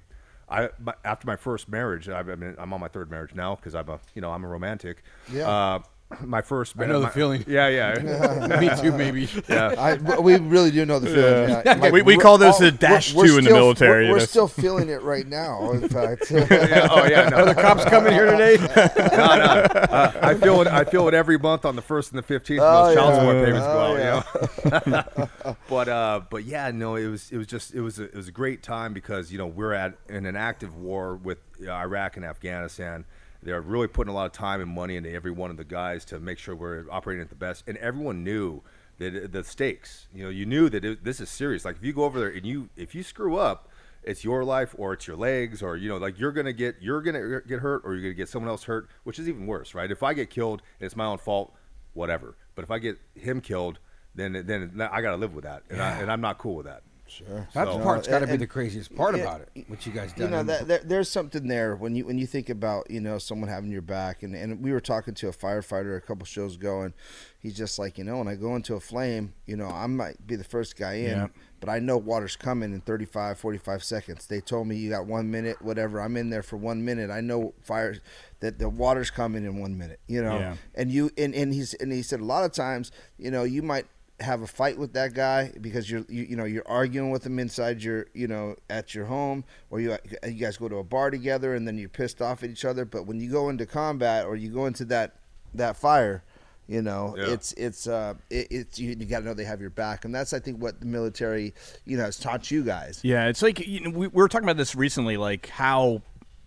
[0.50, 3.56] I my, after my first marriage, I, I mean, I'm on my third marriage now
[3.56, 5.02] because I'm a you know I'm a romantic.
[5.32, 5.50] Yeah.
[5.50, 5.80] Uh,
[6.22, 6.76] my first.
[6.80, 7.44] I know the my- feeling.
[7.48, 9.28] Yeah, yeah, Me too, maybe.
[9.50, 9.76] yeah.
[9.78, 11.50] I, we really do know the feeling.
[11.66, 11.90] Yeah.
[11.92, 14.90] We- we call those the dash we're two in the military, We're, we're still feeling
[14.90, 15.72] it right now.
[15.72, 16.88] In fact, yeah.
[16.92, 17.30] Oh yeah.
[17.30, 17.38] No.
[17.38, 18.58] Are the cops coming here today?
[18.58, 19.44] no, no.
[19.94, 20.68] Uh, I feel it.
[20.68, 22.62] I feel it every month on the first and the fifteenth.
[22.62, 24.86] Oh, most child support payments Oh, go out.
[24.86, 25.58] You know?
[25.70, 28.28] but uh, but yeah, no, it was it was just it was a, it was
[28.28, 32.18] a great time because you know we're at in an active war with uh, Iraq
[32.18, 33.06] and Afghanistan.
[33.44, 36.06] They're really putting a lot of time and money into every one of the guys
[36.06, 38.62] to make sure we're operating at the best, and everyone knew
[39.00, 40.08] that the stakes.
[40.14, 41.66] You know, you knew that it, this is serious.
[41.66, 43.70] Like if you go over there and you if you screw up,
[44.04, 47.02] it's your life or it's your legs or you know like you're gonna get you're
[47.02, 49.90] gonna get hurt or you're gonna get someone else hurt which is even worse right?
[49.90, 51.54] If i get killed and it's my own fault
[51.94, 52.36] whatever.
[52.56, 53.80] But if i get him killed
[54.16, 55.64] then then i gotta live with that.
[55.70, 57.48] And, I, and i'm not cool with that Sure.
[57.54, 59.70] That So- part's got to be the craziest part about it.
[59.70, 60.26] What you guys done?
[60.26, 63.18] you know that, there, there's something there when you when you think about you know
[63.20, 66.56] someone having your back and, and we were talking to a firefighter a couple shows
[66.56, 66.94] ago and
[67.40, 70.26] he's just like you know when I go into a flame you know I might
[70.26, 71.28] be the first guy in Yeah.
[71.60, 75.30] but I know water's coming in 35 45 seconds they told me you got one
[75.30, 77.96] minute whatever I'm in there for one minute I know fire
[78.40, 80.56] that the water's coming in one minute you know Yeah.
[80.76, 83.62] and you and, and he's and he said a lot of times you know you
[83.62, 83.86] might
[84.24, 87.38] have a fight with that guy because you're you, you know you're arguing with him
[87.40, 91.12] inside your you know at your home or you you guys go to a bar
[91.12, 94.26] together and then you're pissed off at each other but when you go into combat
[94.26, 95.16] or you go into that
[95.54, 96.24] that fire
[96.66, 97.34] You know, Yeah.
[97.34, 100.16] it's it's uh, it, it's you, you got to know they have your back, and
[100.16, 103.02] that's I think what the military, you know, has taught you guys.
[103.04, 106.02] Yeah, it's like you know, we, we were talking about this recently, like how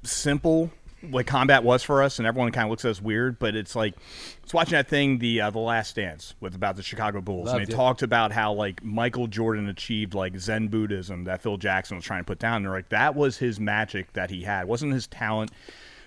[0.05, 0.71] simple
[1.11, 3.39] like combat was for us, and everyone kind of looks at us weird.
[3.39, 3.95] But it's like
[4.43, 7.59] it's watching that thing, the uh, the Last Dance, with about the Chicago Bulls, and
[7.59, 7.75] they it.
[7.75, 12.21] talked about how like Michael Jordan achieved like Zen Buddhism that Phil Jackson was trying
[12.21, 12.57] to put down.
[12.57, 15.51] And they're like that was his magic that he had, it wasn't his talent.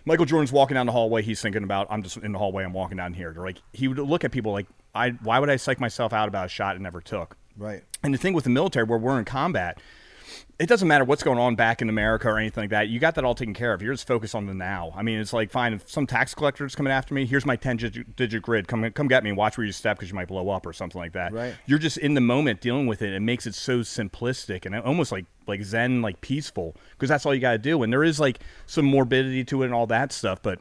[0.06, 1.22] Michael Jordan's walking down the hallway.
[1.22, 2.64] He's thinking about, I'm just in the hallway.
[2.64, 3.32] I'm walking down here.
[3.32, 6.28] They're like, he would look at people like, I, why would I psych myself out
[6.28, 7.38] about a shot it never took?
[7.58, 7.84] Right.
[8.02, 9.80] And the thing with the military, where we're in combat,
[10.60, 12.90] it doesn't matter what's going on back in America or anything like that.
[12.90, 13.82] You got that all taken care of.
[13.82, 14.92] You're just focused on the now.
[14.96, 17.26] I mean, it's like fine if some tax collector's coming after me.
[17.26, 18.68] Here's my 10 digit, digit grid.
[18.68, 21.00] Come come get me watch where you step because you might blow up or something
[21.00, 21.32] like that.
[21.32, 21.56] Right.
[21.66, 23.14] You're just in the moment dealing with it.
[23.14, 27.34] It makes it so simplistic and almost like like zen, like peaceful because that's all
[27.34, 27.82] you got to do.
[27.84, 30.60] And there is like some morbidity to it and all that stuff, but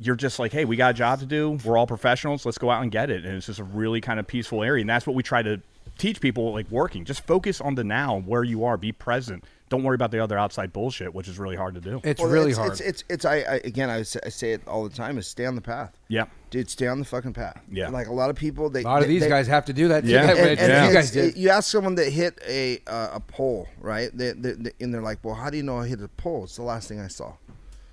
[0.00, 1.58] you're just like, hey, we got a job to do.
[1.64, 2.46] We're all professionals.
[2.46, 3.24] Let's go out and get it.
[3.24, 4.80] And it's just a really kind of peaceful area.
[4.80, 5.60] And that's what we try to
[5.98, 7.04] teach people like working.
[7.04, 8.76] Just focus on the now, where you are.
[8.76, 9.44] Be present.
[9.68, 12.00] Don't worry about the other outside bullshit, which is really hard to do.
[12.02, 12.72] It's Well, really it's, hard.
[12.72, 15.26] It's it's, it's I, I again I say, I say it all the time is
[15.26, 15.94] stay on the path.
[16.08, 16.24] Yeah.
[16.48, 17.60] Dude, stay on the fucking path.
[17.70, 17.90] Yeah.
[17.90, 19.88] Like a lot of people, they a lot of these they- guys have to do
[19.88, 20.04] that.
[20.04, 20.22] Yeah.
[20.26, 21.36] That and, way and you guys did.
[21.36, 24.10] You ask someone that hit a uh, a pole, right?
[24.16, 26.44] They, they, they- and they're like, "Well, how do you know I hit a pole?
[26.44, 27.34] It's the last thing I saw."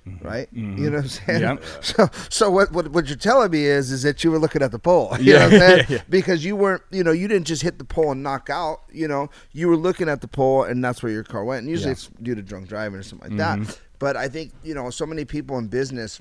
[0.07, 0.27] Mm-hmm.
[0.27, 0.85] Right, you mm-hmm.
[0.85, 1.41] know what I'm saying.
[1.41, 1.63] Yep.
[1.81, 4.71] So, so what, what what you're telling me is is that you were looking at
[4.71, 6.01] the pole, you know what I'm saying?
[6.09, 8.81] Because you weren't, you know, you didn't just hit the pole and knock out.
[8.91, 11.61] You know, you were looking at the pole, and that's where your car went.
[11.61, 13.59] And usually it's due to drunk driving or something like that.
[13.59, 13.71] Mm-hmm.
[13.97, 16.19] But I think you know, so many people in business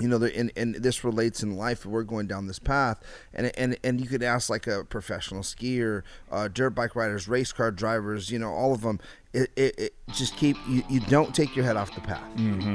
[0.00, 1.84] you know, and, and this relates in life.
[1.84, 3.02] We're going down this path,
[3.34, 7.52] and and and you could ask like a professional skier, uh, dirt bike riders, race
[7.52, 8.30] car drivers.
[8.30, 9.00] You know, all of them.
[9.34, 12.24] It, it, it just keep you, you don't take your head off the path.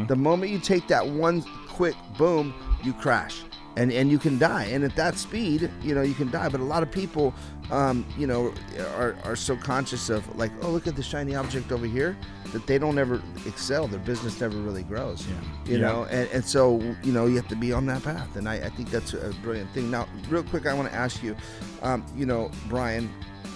[0.08, 3.42] The moment you take that one quick boom, you crash.
[3.76, 6.48] And, and you can die, and at that speed, you know you can die.
[6.48, 7.34] But a lot of people,
[7.72, 8.54] um, you know,
[8.96, 12.16] are, are so conscious of like, oh, look at the shiny object over here,
[12.52, 13.88] that they don't ever excel.
[13.88, 15.26] Their business never really grows.
[15.26, 15.34] yeah.
[15.66, 15.88] You Yeah.
[15.88, 18.58] know, and, and so you know you have to be on that path and I,
[18.58, 21.36] I think that's a brilliant thing now real quick i want to ask you
[21.82, 23.10] um, you know brian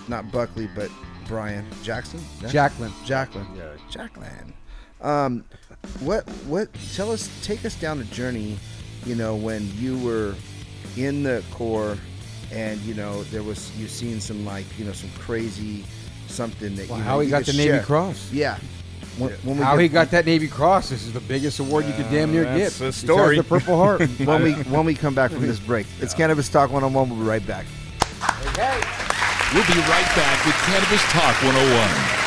[0.08, 0.90] not buckley but
[1.28, 2.48] brian jackson Yeah?
[2.50, 2.94] Jacqueline.
[3.06, 3.70] jacqueline Yeah.
[3.90, 4.54] jacqueline
[5.02, 5.44] um,
[6.00, 8.58] what what tell us take us down a journey
[9.06, 10.34] you know when you were
[10.96, 11.98] in the corps
[12.52, 15.84] and you know there was you seen some like you know some crazy
[16.28, 17.84] something that Well, you how he you got could the Navy.
[17.86, 18.32] Cross.
[18.32, 18.58] yeah
[19.20, 20.90] when, when we How get- he got that Navy Cross?
[20.90, 22.72] This is the biggest award you could damn near that's get.
[22.80, 23.38] the besides story.
[23.38, 24.02] the Purple Heart.
[24.26, 25.88] when we when we come back from this break.
[26.00, 27.10] It's Cannabis Talk 101.
[27.10, 27.66] We'll be right back.
[29.54, 32.27] We'll be right back with Cannabis Talk 101.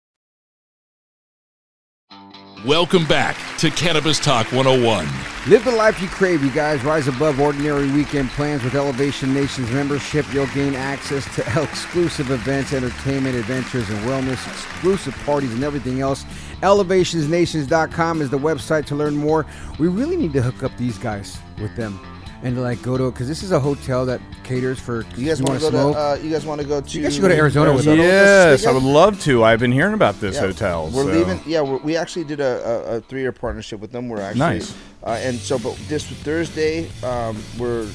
[2.65, 5.07] Welcome back to Cannabis Talk 101.
[5.47, 6.83] Live the life you crave, you guys.
[6.83, 10.31] Rise above ordinary weekend plans with Elevation Nations membership.
[10.31, 16.23] You'll gain access to exclusive events, entertainment, adventures, and wellness, exclusive parties, and everything else.
[16.61, 19.47] ElevationsNations.com is the website to learn more.
[19.79, 21.99] We really need to hook up these guys with them
[22.43, 25.05] and like go to because this is a hotel that caters for.
[25.15, 25.93] You guys want want to to go smoke?
[25.95, 25.99] to?
[25.99, 26.97] Uh, you guys want to go to?
[26.97, 27.97] You guys should go to Arizona with us.
[27.97, 29.43] Yes, I would love to.
[29.43, 30.85] I've been hearing about this Yeah, hotel.
[30.93, 31.41] We're so- leaving.
[31.45, 34.09] Yeah, we're, we actually did a, a, a three-year partnership with them.
[34.09, 34.75] We're actually Nice.
[35.03, 37.87] Uh, and so, but this Thursday, um, we're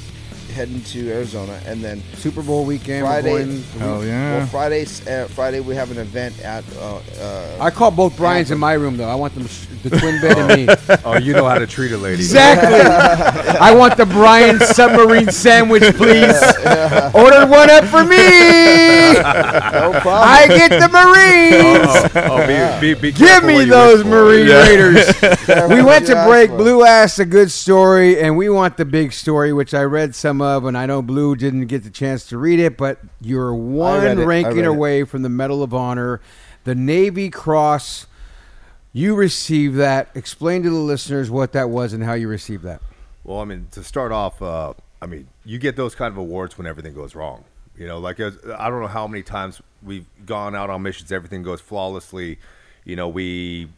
[0.57, 3.03] heading to Arizona, and then Super Bowl weekend.
[3.05, 3.29] we're Friday.
[3.45, 4.39] going- Hell yeah.
[4.39, 5.07] Well, Fridays.
[5.07, 6.65] Uh, Friday we have an event at.
[6.81, 9.09] Uh, uh, I call both Brian's in my room though.
[9.09, 9.47] I want them
[9.83, 10.75] the twin bed and me.
[11.05, 12.23] Oh, you know how to treat a lady.
[12.23, 12.81] Exactly.
[13.61, 16.35] I want the Brian submarine sandwich, please.
[17.15, 18.17] Order one up for me.
[19.15, 20.29] no problem.
[20.29, 22.13] I get the Marines.
[22.17, 24.09] Oh, oh, be, be, be Give me those wish for.
[24.09, 25.69] Marine Raiders.
[25.69, 26.51] we went to break.
[26.51, 26.59] well.
[26.59, 30.41] Blue asked a good story, and we want the big story, which I read some
[30.47, 34.21] of, and I know Blue didn't get the chance to read it, but you're one
[34.21, 36.21] ranking away from the Medal of Honor,
[36.65, 38.07] the Navy Cross.
[38.93, 40.09] You received that.
[40.15, 42.81] Explain to the listeners what that was and how you received that.
[43.25, 46.57] Well, I mean, to start off, uh, I mean, you get those kind of awards
[46.57, 47.45] when everything goes wrong.
[47.77, 51.43] You know, like I don't know how many times we've gone out on missions, everything
[51.43, 52.39] goes flawlessly.
[52.85, 53.69] You know, we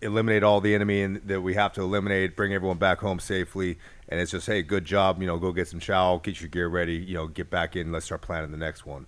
[0.00, 3.78] eliminate all the enemy and that we have to eliminate, bring everyone back home safely,
[4.12, 5.22] and it's just, hey, good job.
[5.22, 6.96] You know, go get some chow, get your gear ready.
[6.96, 7.90] You know, get back in.
[7.92, 9.06] Let's start planning the next one.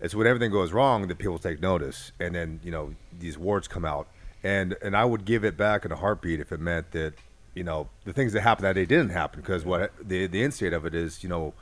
[0.00, 3.68] It's when everything goes wrong that people take notice, and then you know these awards
[3.68, 4.08] come out,
[4.42, 7.12] and and I would give it back in a heartbeat if it meant that
[7.54, 10.72] you know the things that happened that day didn't happen because what the the instate
[10.72, 11.52] of it is you know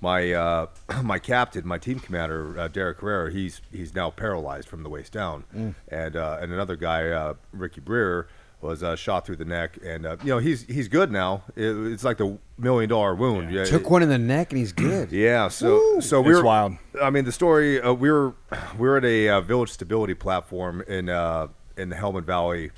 [0.00, 0.66] my uh,
[1.02, 5.12] my captain, my team commander, uh, Derek Herrera, he's he's now paralyzed from the waist
[5.12, 5.44] down,
[5.88, 8.26] and uh, and another guy, uh, Ricky Breer,
[8.62, 11.42] was uh, shot through the neck, and uh, you know he's he's good now.
[11.56, 13.52] It, it's like the million dollar wound.
[13.52, 15.10] Yeah, Took one in the neck, and he's good.
[15.12, 16.74] yeah, so so we It's were wild.
[17.02, 18.34] I mean, the story uh, we were
[18.78, 22.70] we were at a uh, village stability platform in uh, in the Helmand Valley,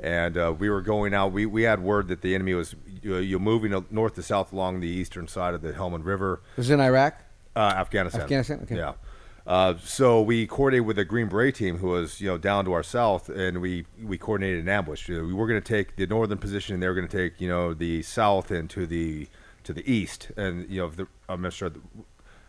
[0.00, 1.32] and uh, we were going out.
[1.32, 4.80] We, we had word that the enemy was you you're moving north to south along
[4.80, 7.22] the eastern side of the Helmand River, Was it in Iraq?
[7.54, 8.22] uh, Afghanistan.
[8.22, 8.60] Afghanistan?
[8.62, 8.76] Okay.
[8.76, 8.92] Yeah.
[9.46, 12.72] Uh, so we coordinated with the Green Beret team, who was you know down to
[12.72, 15.08] our south, and we we coordinated an ambush.
[15.08, 17.48] We were going to take the northern position, and they were going to take you
[17.48, 19.28] know the south and to the
[19.62, 21.80] to the east, and you know the, I'm not sure the,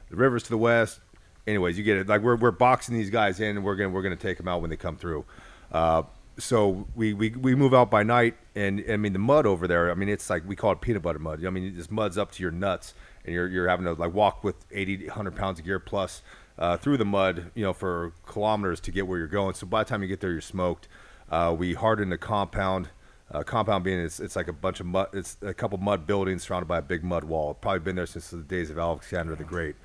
[0.10, 1.00] the rivers to the west.
[1.46, 2.08] Anyways, you get it.
[2.08, 4.62] Like we're we're boxing these guys in, and we're gonna we're gonna take them out
[4.62, 5.24] when they come through.
[5.72, 6.04] Uh,
[6.40, 9.92] so we, we we move out by night, and I mean the mud over there.
[9.92, 11.46] I mean it's like we call it peanut butter mud.
[11.46, 14.44] I mean this mud's up to your nuts, and you're you're having to like walk
[14.44, 16.24] with 80, 100 pounds of gear plus
[16.60, 19.54] uh, through the mud, you know, for kilometers to get where you're going.
[19.54, 20.88] So by the time you get there, you're smoked.
[21.30, 22.90] Uh, we hardened the compound.
[23.30, 25.10] Uh, compound being it's, it's like a bunch of mud.
[25.14, 27.54] It's a couple mud buildings surrounded by a big mud wall.
[27.54, 29.76] Probably been there since the days of Alexander the Great.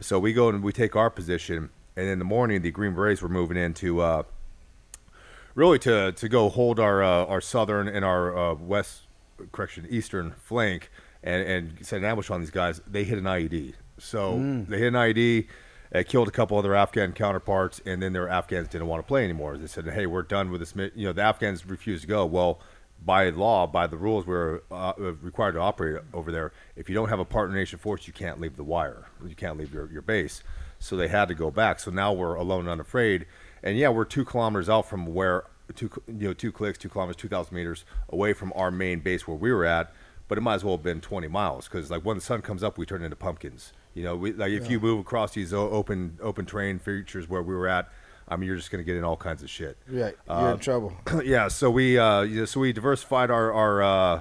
[0.00, 3.20] So we go and we take our position, and in the morning the Green Berets
[3.20, 4.00] were moving into.
[4.00, 4.22] Uh,
[5.56, 9.02] really to to go hold our uh, our southern and our uh, west
[9.52, 10.90] correction eastern flank
[11.22, 12.80] and and set an ambush on these guys.
[12.86, 14.36] They hit an IED, so
[14.68, 15.48] they hit an IED.
[15.92, 19.24] It killed a couple other Afghan counterparts, and then their Afghans didn't want to play
[19.24, 19.56] anymore.
[19.56, 22.26] They said, "Hey, we're done with this." You know, the Afghans refused to go.
[22.26, 22.60] Well,
[23.04, 26.52] by law, by the rules, we're uh, required to operate over there.
[26.76, 29.06] If you don't have a partner nation force, you can't leave the wire.
[29.24, 30.42] You can't leave your, your base.
[30.78, 31.78] So they had to go back.
[31.80, 33.26] So now we're alone and unafraid.
[33.62, 35.44] And yeah, we're two kilometers out from where
[35.74, 39.26] two you know two clicks, two kilometers, two thousand meters away from our main base
[39.26, 39.92] where we were at.
[40.28, 42.62] But it might as well have been twenty miles because like when the sun comes
[42.62, 43.72] up, we turn into pumpkins.
[43.94, 47.54] You know, we, like if you move across these open open terrain features where we
[47.54, 47.88] were at,
[48.28, 49.78] I mean, you're just gonna get in all kinds of shit.
[49.88, 50.96] Right, you're in trouble.
[51.24, 54.20] yeah, so we uh, you know, so we diversified our our, uh,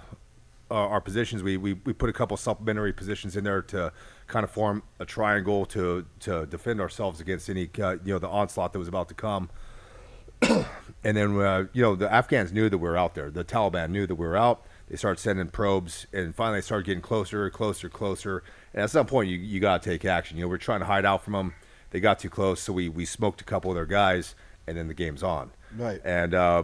[0.71, 1.43] our our positions.
[1.43, 3.91] We, we we put a couple supplementary positions in there to
[4.27, 8.29] kind of form a triangle to to defend ourselves against any uh, you know the
[8.29, 9.49] onslaught that was about to come.
[10.41, 13.29] and then uh, you know the Afghans knew that we were out there.
[13.29, 14.65] The Taliban knew that we were out.
[14.87, 18.43] They start sending probes, and finally they started getting closer, closer, closer.
[18.73, 20.37] And at some point, you you got to take action.
[20.37, 21.53] You know, we're trying to hide out from them.
[21.89, 24.35] They got too close, so we we smoked a couple of their guys,
[24.67, 25.51] and then the game's on.
[25.75, 26.01] Right.
[26.03, 26.63] And uh,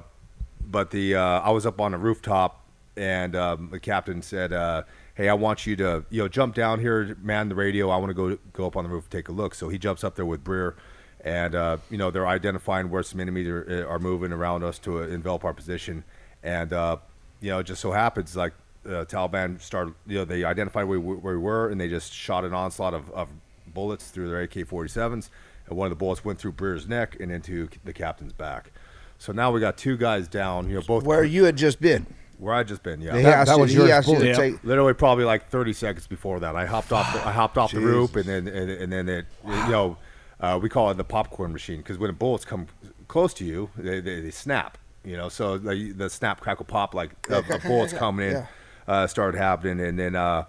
[0.60, 2.64] but the uh, I was up on a rooftop,
[2.96, 4.84] and um, the captain said, uh,
[5.16, 7.90] "Hey, I want you to you know jump down here, man the radio.
[7.90, 9.80] I want to go go up on the roof, and take a look." So he
[9.80, 10.76] jumps up there with Breer,
[11.22, 15.00] and uh, you know they're identifying where some enemies are, are moving around us to
[15.00, 16.04] envelop our position,
[16.44, 16.98] and uh,
[17.42, 18.54] you know it just so happens like
[18.86, 22.12] uh, Taliban started, you know, they identified where we, where we were, and they just
[22.12, 23.28] shot an onslaught of, of
[23.68, 25.30] bullets through their AK-47s,
[25.68, 28.72] and one of the bullets went through Breer's neck and into the captain's back.
[29.20, 30.68] So now we got two guys down.
[30.68, 32.08] You know, both Where you had just been.
[32.40, 33.02] where I just been.
[33.02, 34.36] Yeah, He That- that was he yours asked you bullet.
[34.36, 34.64] take.
[34.64, 37.80] literally probably like 30 seconds before that i hopped off the, i hopped off the
[37.80, 39.96] roof and then and, and then it you know
[40.40, 42.66] uh, we call it the popcorn machine because when bullets come
[43.08, 46.94] close to you they, they, they snap you know so the, the snap crackle pop
[46.94, 48.46] like of, of bullets coming in Yeah.
[48.88, 49.80] uh, started happening.
[49.86, 50.46] And then uh,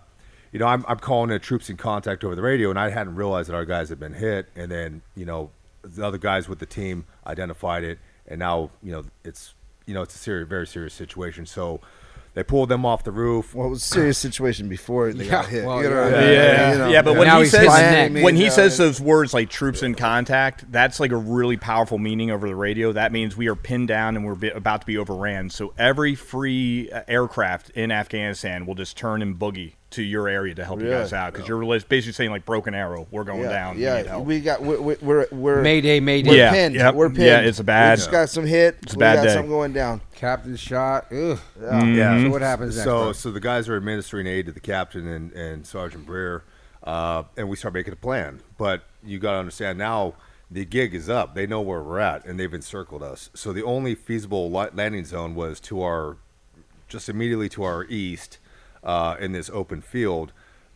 [0.53, 3.15] you know I'm, I'm calling the troops in contact over the radio and i hadn't
[3.15, 4.49] realized that our guys had been hit.
[4.55, 5.51] And then you know
[5.83, 7.99] the other guys with the team identified it.
[8.29, 9.55] And now you know it's
[9.87, 11.47] you know it's a serious very serious situation.
[11.47, 11.81] So
[12.35, 15.47] they pulled them off the roof Well, it was a serious situation before they got
[15.47, 15.65] hit.
[15.65, 16.05] well, you know yeah.
[16.05, 16.33] what I mean?
[16.33, 17.79] Yeah, You know, yeah, but when he says
[18.13, 21.99] hit when he says those words like troops in contact, that's like a really powerful
[21.99, 22.93] meaning over the radio.
[22.93, 25.51] That means we are pinned down and we're about to be overran.
[25.51, 30.55] So every free uh, aircraft in Afghanistan will just turn and boogie to your area
[30.55, 33.49] to help you guys out because you're basically saying like broken arrow, we're going yeah,
[33.49, 33.75] down.
[33.75, 34.27] we need Yeah, help.
[34.27, 36.29] we got we're we're we're, we're Mayday, mayday.
[36.31, 36.75] We're Yeah, pinned.
[36.75, 37.25] yep, We're pinned.
[37.27, 38.79] yeah, it's a bad- We just got some hit.
[38.83, 39.33] It's a bad we got day.
[39.35, 40.01] something going down.
[40.15, 41.07] Captain shot.
[41.13, 41.39] Ugh.
[41.61, 42.23] Yeah.
[42.23, 42.85] So what happens next?
[42.85, 43.13] So, bro?
[43.13, 46.43] so the guys are administering aid to the captain and, and Sergeant Breer,
[46.85, 48.41] uh, and we start making a plan.
[48.59, 50.15] But you got to understand now,
[50.51, 51.35] the gig is up.
[51.35, 53.31] They know where we're at, and they've encircled us.
[53.35, 56.19] So the only feasible landing zone was to our,
[56.89, 58.39] just immediately to our east,
[58.83, 60.33] uh, in this open field.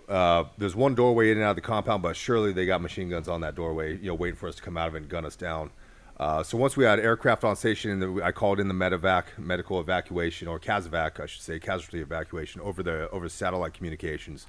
[0.08, 3.08] Uh, there's one doorway in and out of the compound, but surely they got machine
[3.08, 5.08] guns on that doorway, you know, waiting for us to come out of it and
[5.08, 5.70] gun us down.
[6.18, 10.48] Uh, so once we had aircraft on station, I called in the medevac, medical evacuation,
[10.48, 14.46] or CASEVAC, I should say, casualty evacuation over the over satellite communications.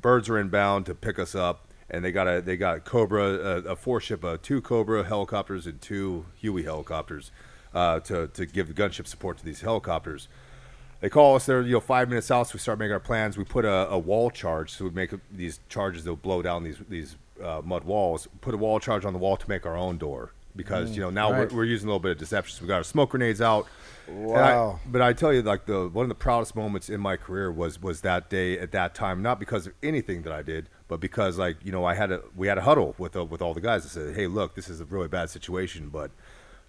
[0.00, 3.56] Birds are inbound to pick us up, and they got a they got Cobra, a,
[3.62, 7.30] a four ship, uh, two Cobra helicopters and two Huey helicopters,
[7.74, 10.26] uh, to to give gunship support to these helicopters.
[11.00, 11.46] They call us.
[11.46, 12.48] They're you know five minutes out.
[12.48, 13.38] So we start making our plans.
[13.38, 14.70] We put a, a wall charge.
[14.72, 18.28] So we make these charges that will blow down these these uh, mud walls.
[18.40, 21.10] Put a wall charge on the wall to make our own door because you know
[21.10, 21.50] now right.
[21.52, 22.56] we're, we're using a little bit of deception.
[22.56, 23.66] So we got our smoke grenades out.
[24.08, 24.80] And I- Wow.
[24.86, 27.80] but I tell you, like the one of the proudest moments in my career was
[27.80, 31.38] was that day at that time, not because of anything that I did, but because
[31.38, 33.60] like you know I had a we had a huddle with uh, with all the
[33.60, 33.84] guys.
[33.84, 36.10] I said, hey, look, this is a really bad situation, but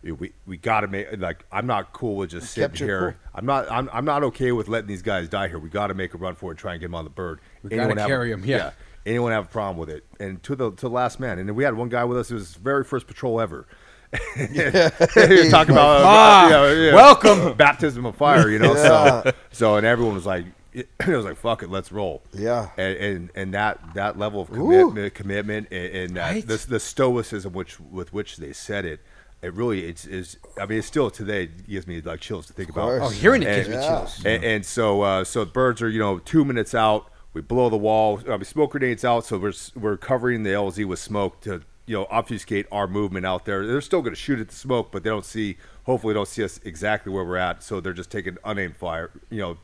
[0.04, 3.12] we we got to make like I'm not cool with just sitting here.
[3.12, 3.30] cool.
[3.36, 5.60] I'm not I'm, I'm not okay with letting these guys die here.
[5.60, 7.40] We got to make a run for it, try and get them on the bird.
[7.64, 8.72] We gotta have a- carry 'em, yeah.
[9.06, 10.06] Anyone have a problem with it?
[10.20, 12.30] And to the to the last man, and then we had one guy with us.
[12.32, 13.66] It was his very first patrol ever.
[14.38, 16.96] You're talking about uh, Ah, yeah, yeah.
[16.96, 17.54] welcome.
[17.58, 18.74] baptism of fire, you know.
[18.76, 19.22] Yeah.
[19.24, 22.24] So so and everyone was like, it was like, fuck it, let's roll.
[22.34, 22.70] Yeah.
[22.78, 26.48] And and, and that that level of commitment, commitment, and, and that, Right.
[26.48, 29.00] the the stoicism which with which they said it.
[29.42, 32.54] It really it's is I mean it's still today it gives me like chills to
[32.54, 32.90] think about.
[33.02, 33.88] oh, hearing it And- gives me Yeah.
[33.88, 34.26] chills.
[34.26, 37.10] and, and so, uh, so the birds are, you know, two minutes out.
[37.34, 38.20] We blow the wall.
[38.28, 39.26] I mean, smoke grenades out.
[39.26, 43.46] So we're we're covering the LZ with smoke to, you know, obfuscate our movement out
[43.46, 43.66] there.
[43.66, 45.58] They're still going to shoot at the smoke, but they don't see.
[45.84, 47.64] Hopefully, don't see us exactly where we're at.
[47.64, 49.10] So they're just taking unaimed fire.
[49.30, 49.58] You know,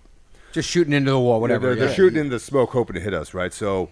[0.53, 1.67] Just shooting into the wall, whatever.
[1.67, 1.93] they're, they're yeah.
[1.95, 3.51] shooting in the smoke, hoping to hit us, right?
[3.53, 3.89] So,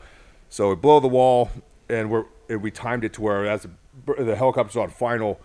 [0.50, 1.50] so we blow the wall,
[1.90, 3.64] and we're and we timed it to where as
[4.06, 5.40] the, the helicopter's on final,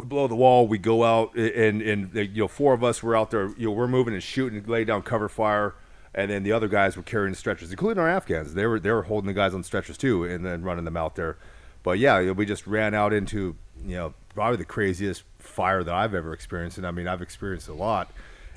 [0.00, 0.66] we blow the wall.
[0.66, 3.48] We go out, and and you know four of us were out there.
[3.56, 5.74] You know we're moving and shooting, laying down cover fire,
[6.14, 8.54] and then the other guys were carrying stretchers, including our Afghans.
[8.54, 11.16] They were they were holding the guys on stretchers too, and then running them out
[11.16, 11.36] there.
[11.82, 16.14] But yeah, we just ran out into you know probably the craziest fire that I've
[16.14, 18.10] ever experienced, and I mean I've experienced a lot.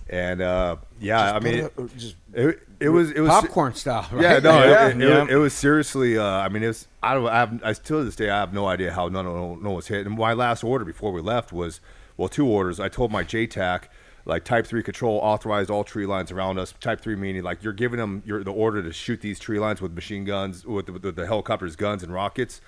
[0.10, 4.22] And uh, yeah, I mean, it- just- it, it was it was Popcorn style, right?
[4.24, 4.88] yeah, no, Yeah.
[4.88, 5.22] It, it, Yeah.
[5.24, 6.18] was, it was seriously.
[6.18, 6.88] Uh, I mean, it was.
[7.02, 7.28] I don't.
[7.28, 7.62] I have.
[7.64, 9.88] I still to this day, I have no idea how none of no one was
[9.88, 10.06] hit.
[10.06, 11.80] And my last order before we left was,
[12.18, 12.80] well, two orders.
[12.80, 13.84] I told my JTAC,
[14.26, 16.74] like Type Three control authorized all tree lines around us.
[16.82, 19.82] Type Three meaning like you're giving them your the order to shoot these tree lines
[19.82, 22.60] with machine guns, with the, with the helicopters, guns, and rockets.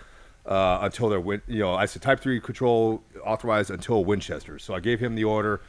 [0.45, 4.59] Uh, until they're, win- you know, I said Type Three control authorized until Winchester.
[4.59, 5.59] So I gave him the order,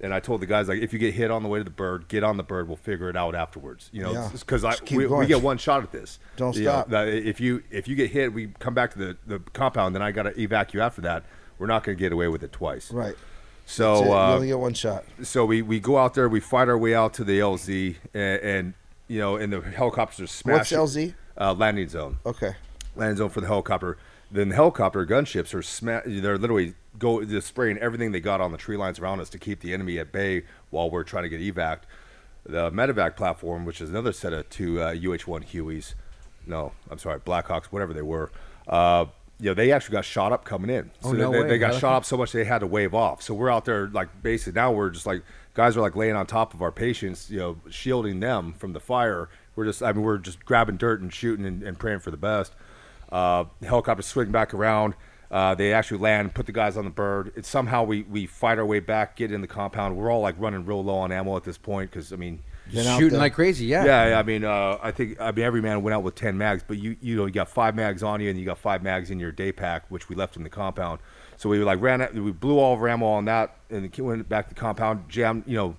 [0.00, 1.70] and I told the guys like, if you get hit on the way to the
[1.70, 2.68] bird, get on the bird.
[2.68, 3.88] We'll figure it out afterwards.
[3.92, 4.28] You know, Yeah.
[4.32, 6.18] because I we, we get one shot at this.
[6.36, 6.88] Don't You stop.
[6.90, 9.94] that if you if you get hit, we come back to the, the compound.
[9.94, 11.24] Then I got to evac you after that.
[11.58, 12.90] We're not going to get away with it twice.
[12.90, 13.14] Right.
[13.64, 15.04] So you uh, only get one shot.
[15.22, 18.40] so we, we go out there, we fight our way out to the LZ, and,
[18.42, 18.74] and
[19.08, 20.70] you know, and the helicopters are What's.
[20.70, 21.14] LZ?
[21.38, 22.54] Uh, landing zone Okay.
[22.94, 23.98] landing zone for the helicopter.
[24.30, 28.52] Then the helicopter gunships are sma- They're literally go just spraying everything they got on
[28.52, 31.28] the tree lines around us to keep the enemy at bay while we're trying to
[31.28, 31.80] get evac.
[32.44, 35.94] The medevac platform, which is another set of two uh, UH-1 Hueys,
[36.46, 38.30] no, I'm sorry, Blackhawks, whatever they were.
[38.68, 39.06] Uh,
[39.40, 40.90] you know, they actually got shot up coming in.
[41.00, 42.94] So Oh, no they, way, they got shot up so much they had to wave
[42.94, 43.20] off.
[43.20, 45.22] So we're out there like basically now we're just like
[45.54, 48.80] guys are like laying on top of our patients, you know, shielding them from the
[48.80, 49.28] fire.
[49.54, 52.16] We're just I mean we're just grabbing dirt and shooting and, and praying for the
[52.16, 52.52] best.
[53.10, 54.94] Uh, helicopter swing back around.
[55.30, 57.32] Uh, they actually land, put the guys on the bird.
[57.34, 59.96] It's somehow we, we fight our way back, get in the compound.
[59.96, 62.40] We're all like running real low on ammo at this point because I mean,
[62.98, 63.84] Shooting like crazy, yeah.
[64.08, 66.62] yeah, I mean, uh, I think I mean every man went out with ten mags,
[66.66, 69.10] but you you know you got five mags on you and you got five mags
[69.10, 71.00] in your day pack, which we left in the compound.
[71.36, 74.28] So we like ran, it- we blew all of our ammo on that, and went
[74.28, 75.76] back to the compound, jammed, you know,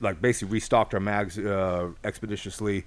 [0.00, 2.84] like basically restocked our mags uh, expeditiously,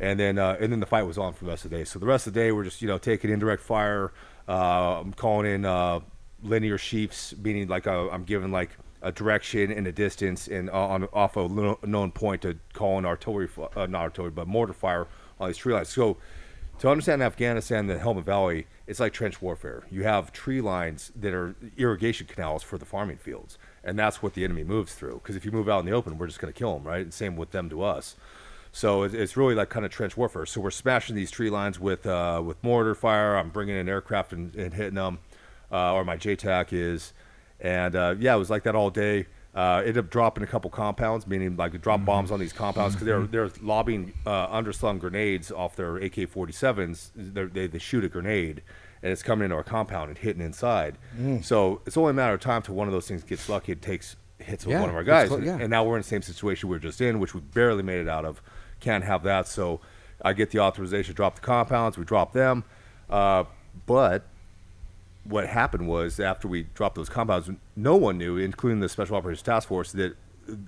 [0.00, 1.84] and then uh, and then the fight was on for the rest of the day.
[1.84, 4.12] So the rest of the day we're just you know taking indirect fire.
[4.48, 6.00] Uh, I'm calling in uh,
[6.42, 8.70] linear sheaves, meaning like uh, I'm giving like
[9.02, 11.48] a direction and a distance and uh, on off a
[11.86, 15.06] known point to call in artillery, uh, not artillery, but mortar fire
[15.38, 15.88] on these tree lines.
[15.88, 16.16] So
[16.80, 19.84] to understand Afghanistan, the Helmand Valley, it's like trench warfare.
[19.90, 24.32] You have tree lines that are irrigation canals for the farming fields, and that's what
[24.32, 25.20] the enemy moves through.
[25.22, 27.02] Because if you move out in the open, we're just going to kill them, right?
[27.02, 28.16] And same with them to us.
[28.72, 30.46] So it's really like kind of trench warfare.
[30.46, 33.36] So we're smashing these tree lines with uh, with mortar fire.
[33.36, 35.18] I'm bringing in aircraft and, and hitting them,
[35.72, 37.12] uh, or my JTAC is,
[37.60, 39.26] and uh, yeah, it was like that all day.
[39.52, 43.04] Uh, ended up dropping a couple compounds, meaning like drop bombs on these compounds because
[43.06, 47.10] they're they're lobbing uh, underslung grenades off their AK-47s.
[47.16, 48.62] They're, they they shoot a grenade,
[49.02, 50.96] and it's coming into our compound and hitting inside.
[51.42, 53.72] So it's only a matter of time till one of those things gets lucky.
[53.72, 55.58] It takes hits with Yeah, one of our guys, and- yeah.
[55.60, 58.00] and now we're in the same situation we were just in, which we barely made
[58.00, 58.40] it out of.
[58.80, 59.46] Can't have that.
[59.46, 59.80] So
[60.22, 61.96] I get the authorization to drop the compounds.
[61.96, 62.64] We drop them.
[63.08, 63.44] Uh,
[63.86, 64.24] but
[65.24, 69.42] what happened was after we dropped those compounds, no one knew, including the Special Operations
[69.42, 70.16] Task Force, that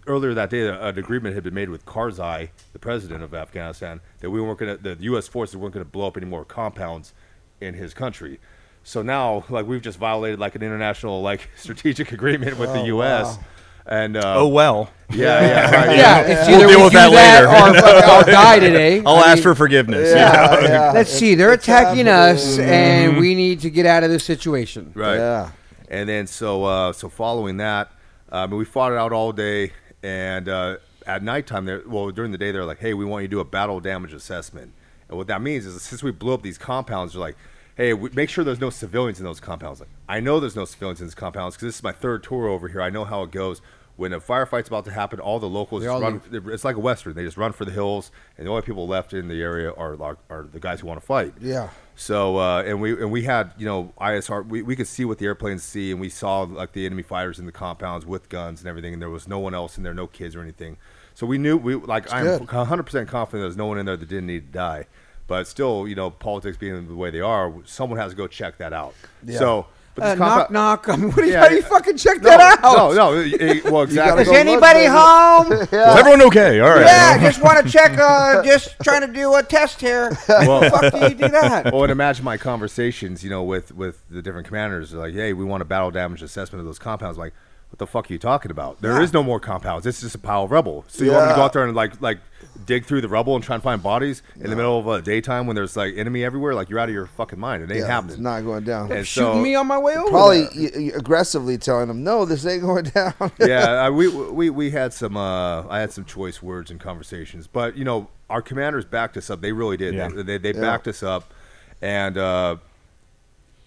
[0.06, 4.30] earlier that day an agreement had been made with Karzai, the president of Afghanistan, that
[4.30, 5.26] we weren't going to, the U.S.
[5.28, 7.14] forces weren't going to blow up any more compounds
[7.60, 8.38] in his country.
[8.84, 13.38] So now, like we've just violated like an international like strategic agreement with the U.S.
[13.86, 14.90] And uh, Oh well.
[15.10, 17.48] yeah, yeah, right, Yeah, it's We'll deal we with do that later.
[17.48, 19.02] or, or die today.
[19.04, 20.10] I'll I ask mean, for forgiveness.
[20.14, 20.92] Yeah, yeah.
[20.94, 21.34] Let's see.
[21.34, 22.70] They're It's attacking us, happening.
[23.10, 24.92] and we need to get out of this situation.
[24.94, 25.16] Right.
[25.16, 25.50] Yeah.
[25.88, 27.90] And then so uh, so following that,
[28.30, 29.72] um, we fought it out all day,
[30.02, 30.76] and uh,
[31.06, 33.40] at nighttime, there well during the day they're like, hey, we want you to do
[33.40, 34.72] a battle damage assessment,
[35.08, 37.36] and what that means is since we blew up these compounds, they're like.
[37.82, 39.80] Hey, we, make sure there's no civilians in those compounds.
[39.80, 42.46] Like, I know there's no civilians in these compounds because this is my third tour
[42.46, 42.80] over here.
[42.80, 43.60] I know how it goes.
[43.96, 46.22] When a firefight's about to happen, all the locals all run.
[46.30, 47.14] It's like a western.
[47.14, 50.00] They just run for the hills, and the only people left in the area are
[50.00, 51.34] are, are the guys who want to fight.
[51.40, 51.70] Yeah.
[51.96, 54.46] So uh, and we and we had you know ISR.
[54.46, 57.40] We, we could see what the airplanes see, and we saw like the enemy fighters
[57.40, 58.92] in the compounds with guns and everything.
[58.92, 60.78] And there was no one else in there, no kids or anything.
[61.14, 64.08] So we knew we like I'm 100 percent confident there's no one in there that
[64.08, 64.86] didn't need to die.
[65.26, 68.58] But still, you know, politics being the way they are, someone has to go check
[68.58, 68.94] that out.
[69.24, 69.38] Yeah.
[69.38, 70.88] So, but Uh, knock, compound- knock.
[70.88, 72.94] I mean, what do you, Yeah, how do you fucking check No, that out?
[72.94, 73.16] no, no.
[73.20, 74.22] it- it- well, exactly.
[74.22, 74.88] Is go look, anybody baby.
[74.90, 75.52] home?
[75.52, 76.60] Is everyone okay?
[76.60, 76.84] All right.
[76.86, 77.96] yeah, just want to check.
[77.98, 80.16] Uh, just trying to do a test here.
[80.28, 81.72] Well, the fuck do you do that?
[81.72, 84.90] well, and imagine my conversations, you know, with with the different commanders.
[84.90, 87.16] They're like, hey, we want a battle damage assessment of those compounds.
[87.18, 87.32] Like,
[87.72, 88.82] what the fuck are you talking about?
[88.82, 89.86] There is no more compounds.
[89.86, 90.84] It's just a pile of rubble.
[90.88, 92.18] So you want me to go out there and like like
[92.66, 95.46] dig through the rubble and try and find bodies in the middle of a daytime
[95.46, 96.54] when there's like enemy everywhere?
[96.54, 97.62] Like you're out of your fucking mind.
[97.62, 98.12] It ain't Yeah, happening.
[98.12, 98.92] It's not going down.
[98.92, 100.10] And Shooting so- me on my way over.
[100.10, 100.70] Probably there.
[100.82, 103.14] y- y- aggressively telling them, no, this ain't going down.
[103.40, 105.16] yeah, uh, we we we had some.
[105.16, 109.30] Uh, I had some choice words and conversations, but you know, our commanders backed us
[109.30, 109.40] up.
[109.40, 109.94] They really did.
[109.94, 110.08] Yeah.
[110.08, 110.60] They, they, they Yeah.
[110.60, 111.32] backed us up,
[111.80, 112.56] and uh,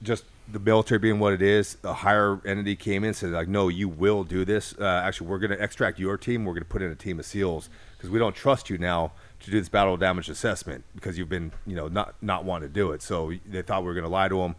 [0.03, 3.47] just the military being what it is, the higher entity came in and said like,
[3.47, 4.75] no, you will do this.
[4.79, 6.45] Uh, actually, we're going to extract your team.
[6.45, 9.11] We're going to put in a team of SEALs because we don't trust you now
[9.39, 12.73] to do this battle damage assessment because you've been you know not not wanting to
[12.73, 13.01] do it.
[13.01, 14.55] So they thought we were going to lie to them.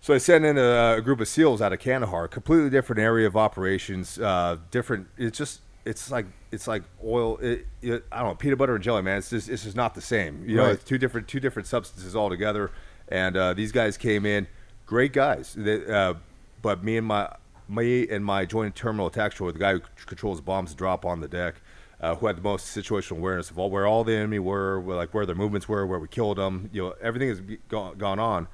[0.00, 3.26] So I sent in a, a group of SEALs out of Kandahar, completely different area
[3.26, 5.08] of operations, uh, different.
[5.16, 7.38] It's just it's like it's like oil.
[7.38, 9.18] It, it, I don't know peanut butter and jelly, man.
[9.18, 10.48] It's just it's just not the same.
[10.48, 12.70] You know, it's two different two different substances altogether.
[13.08, 14.46] And uh, these guys came in,
[14.86, 15.54] great guys.
[15.56, 16.14] They, uh,
[16.62, 17.34] but me and my
[17.68, 21.28] me and my joint terminal attack controller, the guy who controls bombs drop on the
[21.28, 21.56] deck,
[22.00, 24.96] uh, who had the most situational awareness of all where all the enemy were, where,
[24.96, 26.68] like where their movements were, where we killed them.
[26.72, 28.48] You know, everything has gone, gone on.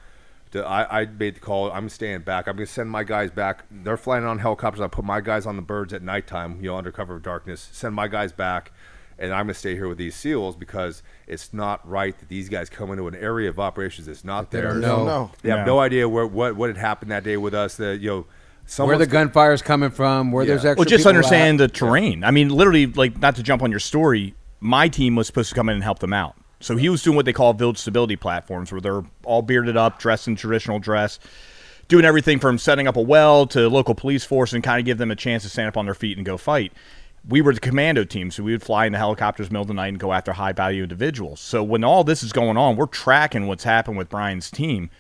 [0.53, 1.70] To- I, I made the call.
[1.72, 2.47] I'm staying back.
[2.47, 3.64] I'm to send my guys back.
[3.70, 4.81] They're flying on helicopters.
[4.81, 7.68] I put my guys on the birds at nighttime, you know, under cover of darkness.
[7.72, 8.72] Send my guys back,
[9.20, 12.48] and I'm going to stay here with these SEALs because it's not right that these
[12.48, 14.74] guys come into an area of operations that's not there.
[14.74, 15.38] No, don't.
[15.42, 15.74] They have No.
[15.74, 17.76] no idea where what what had happened that day with us.
[17.76, 18.24] That you know, where
[18.66, 20.48] someone's the gunfire's coming from, where Yeah.
[20.54, 20.80] there's extra.
[20.80, 21.72] Well, just understand at.
[21.72, 22.24] the terrain.
[22.24, 24.34] I mean, literally, like not to jump on your story.
[24.58, 26.34] My team was supposed to come in and help them out.
[26.62, 29.98] So he was doing what they call village stability platforms, where they're all bearded up,
[29.98, 31.18] dressed in traditional dress,
[31.88, 34.98] doing everything from setting up a well to local police force, and kind of give
[34.98, 36.72] them a chance to stand up on their feet and go fight.
[37.28, 39.74] We were the commando team, so we would fly in the helicopters middle of the
[39.74, 41.40] night and go after high value individuals.
[41.40, 44.90] So when all this is going on, we're tracking what's happened with Brian's team.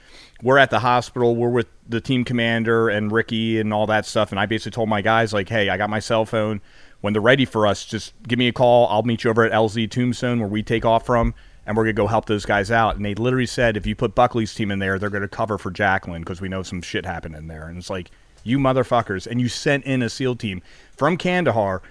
[0.42, 1.36] we're at the hospital.
[1.36, 4.30] We're with the team commander and Ricky and all that stuff.
[4.30, 6.60] And I basically told my guys like, hey, I got my cell phone.
[7.00, 8.86] When they're ready for us, just give me a call.
[8.88, 11.94] I'll meet you over at LZ Tombstone where we take off from, and we're gonna
[11.94, 12.96] go help those guys out.
[12.96, 15.70] And they literally said, if you put Buckley's team in there, they're gonna cover for
[15.70, 17.68] Jacqueline because we know some shit happened in there.
[17.68, 18.10] And it's like,
[18.44, 20.62] you motherfuckers, and you sent in a SEAL team
[20.96, 21.82] from Kandahar.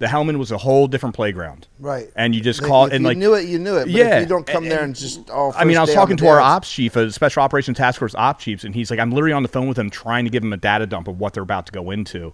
[0.00, 2.10] The Helmand was a whole different playground, Right.
[2.16, 3.82] And you just If call you and like you knew it, you knew it.
[3.82, 5.52] But yeah, If you don't come there and just all.
[5.54, 7.76] I mean, I was first day on talking to our ops chief, a special operations
[7.76, 10.24] task force ops chiefs, and he's like, I'm literally on the phone with him trying
[10.24, 12.32] to give him a data dump of what they're about to go into.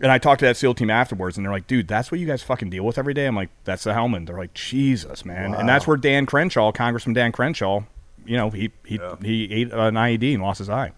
[0.00, 2.28] And I talked to that SEAL team afterwards, and they're like, dude, that's what you
[2.28, 3.26] guys fucking deal with every day.
[3.26, 4.26] I'm like, that's the Helmand.
[4.26, 5.52] They're like, Jesus, man.
[5.54, 7.82] And that's where Dan Crenshaw, Congressman Dan Crenshaw,
[8.24, 10.92] you know, he he he ate an IED and lost his eye.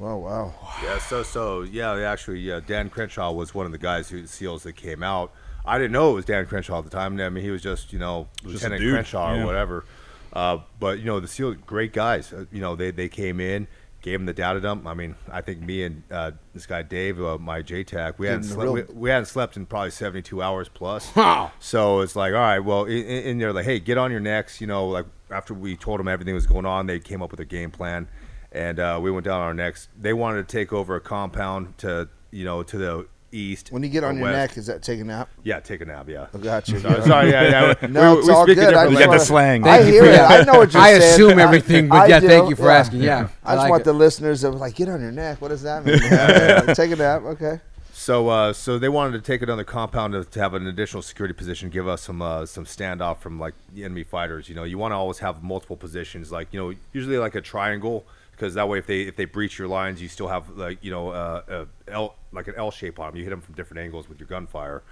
[0.00, 0.54] Oh wow.
[0.82, 4.62] Yeah, so so yeah, actually, yeah, Dan Crenshaw was one of the guys who seals
[4.62, 5.32] that came out.
[5.66, 7.20] I didn't know it was Dan Crenshaw at the time.
[7.20, 9.42] I mean, he was just you know Just Lieutenant dude, Crenshaw yeah.
[9.42, 9.84] or whatever.
[10.32, 12.32] Uh, but you know the SEAL, great guys.
[12.32, 13.66] Uh, you know they they came in,
[14.02, 14.86] gave him the data dump.
[14.86, 18.44] I mean, I think me and uh, this guy Dave, uh, my JTAC, we hadn't
[18.44, 21.10] slept, we, real- we hadn't slept in probably seventy two hours plus.
[21.16, 21.50] Wow.
[21.58, 24.60] So it's like, all right, well, in they're like, hey, get on your necks.
[24.60, 27.40] You know, like after we told them everything was going on, they came up with
[27.40, 28.08] a game plan,
[28.52, 29.88] and uh, we went down on our necks.
[29.98, 33.72] They wanted to take over a compound to, you know, to the east.
[33.72, 34.36] When you get or on your west.
[34.52, 35.28] neck, is that taking nap?
[35.44, 36.08] yeah, take a nap.
[36.08, 36.26] Yeah.
[36.34, 36.78] I got you.
[36.80, 37.86] Sorry, sorry, yeah, yeah.
[37.88, 38.74] No, We- it's we all speak good.
[38.74, 39.64] I different just got the slang.
[39.66, 40.20] I Thank you hear it.
[40.20, 41.02] I know what you're I saying.
[41.12, 43.02] assume everything, but I yeah, do, thank you for asking.
[43.02, 43.84] Yeah, I, I just like want it.
[43.84, 45.40] the listeners to like get on your neck.
[45.40, 45.98] What does that mean?
[46.02, 47.22] Yeah, yeah, Take a nap.
[47.22, 47.60] Okay.
[47.92, 51.32] So, uh, so they wanted to take another compound to, to have an additional security
[51.34, 54.48] position, give us some uh, some standoff from like the enemy fighters.
[54.48, 57.40] You know, you want to always have multiple positions, like you know, usually like a
[57.40, 58.04] triangle,
[58.36, 60.90] because that way if they if they breach your lines, you still have like you
[60.90, 63.16] know uh, a L like an L shape on them.
[63.16, 64.82] You hit them from different angles with your gunfire.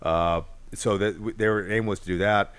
[0.00, 0.42] Uh,
[0.72, 2.54] so that their aim was to do that.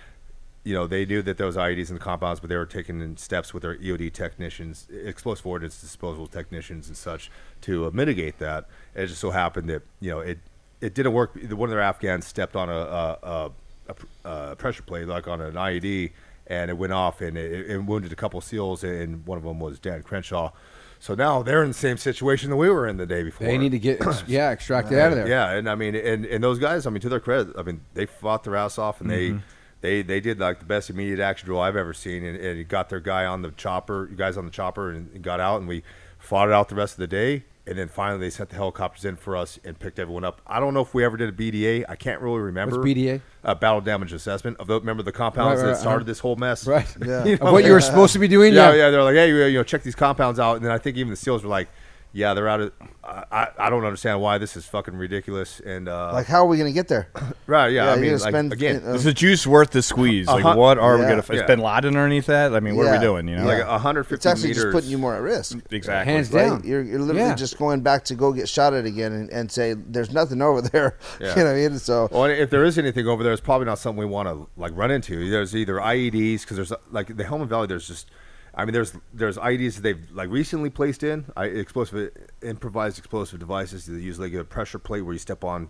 [0.63, 3.17] You know, they knew that was IEDs in the compounds, but they were taking in
[3.17, 7.29] steps with their EOD technicians, explosive ordnance disposal technicians, and such
[7.61, 8.65] to uh, mitigate that.
[8.95, 10.39] And it just so happened that you know it
[10.81, 11.35] it didn't work.
[11.35, 13.51] One of their Afghans stepped on a a, a,
[13.87, 16.11] a, a pressure plate, like on an IED,
[16.47, 19.59] and it went off and it, it wounded a couple SEALs, and one of them
[19.59, 20.51] was Dan Crenshaw.
[20.99, 23.45] So now they're in the same situation that we were in the day before.
[23.45, 25.27] They need to get yeah extracted out of there.
[25.27, 27.81] Yeah, and I mean, and, and those guys, I mean, to their credit, I mean,
[27.93, 29.37] they fought their ass off, and Mm-hmm.
[29.37, 29.41] they
[29.81, 32.67] they they did like the best immediate action drill I've ever seen, and, and it
[32.69, 35.67] got their guy on the chopper, you guys on the chopper, and got out, and
[35.67, 35.83] we
[36.17, 37.43] fought it out the rest of the day.
[37.67, 40.39] And then finally, they sent the helicopters in for us and picked everyone up.
[40.45, 41.85] I don't know if we ever did a BDA.
[41.89, 42.77] I can't really remember.
[42.77, 43.21] BDA?
[43.43, 46.05] Uh, battle damage assessment of the remember the compounds Right, right, that started uh-huh.
[46.05, 46.67] this whole mess.
[46.67, 46.87] Right.
[47.03, 47.25] Yeah.
[47.25, 48.53] You Of what you were supposed to be doing.
[48.53, 48.89] yeah, Yeah, yeah.
[48.91, 51.15] They're like, hey, you know, check these compounds out, and then I think even the
[51.15, 51.69] seals were like,
[52.15, 52.71] yeah, they're out of.
[53.03, 55.59] I, I, I don't understand why this is fucking ridiculous.
[55.59, 57.09] And uh, Like, how are we gonna get there?
[57.45, 57.85] right, yeah.
[57.87, 60.25] yeah, I mean, like, spend, again, uh, Is the juice worth the squeeze?
[60.27, 60.57] Like, Uh-huh.
[60.57, 61.19] what are we gonna?
[61.19, 61.45] Is Yeah.
[61.45, 62.55] Bin Laden underneath that?
[62.55, 63.27] I mean, what are we doing?
[63.27, 63.67] You know, like Yeah.
[63.73, 64.63] 150 It's actually meters.
[64.63, 65.57] just putting you more at risk.
[65.71, 66.13] exactly.
[66.13, 66.45] hands Right?
[66.47, 66.61] down.
[66.63, 67.35] You're, you're literally Yeah.
[67.35, 70.61] just going back to go get shot at again and, and say there's nothing over
[70.61, 70.97] there.
[71.19, 71.29] Yeah.
[71.29, 71.79] You know what I mean?
[71.79, 74.47] So Well, if there is anything over there, it's probably not something we want to
[74.57, 75.29] like run into.
[75.29, 77.67] There's either IEDs because there's like the Helmand Valley.
[77.67, 78.09] There's just,
[78.55, 83.39] I mean, there's there's IEDs that they've like recently placed in I, explosive improvised explosive
[83.39, 83.85] devices.
[83.85, 85.69] They use like a pressure plate where you step on.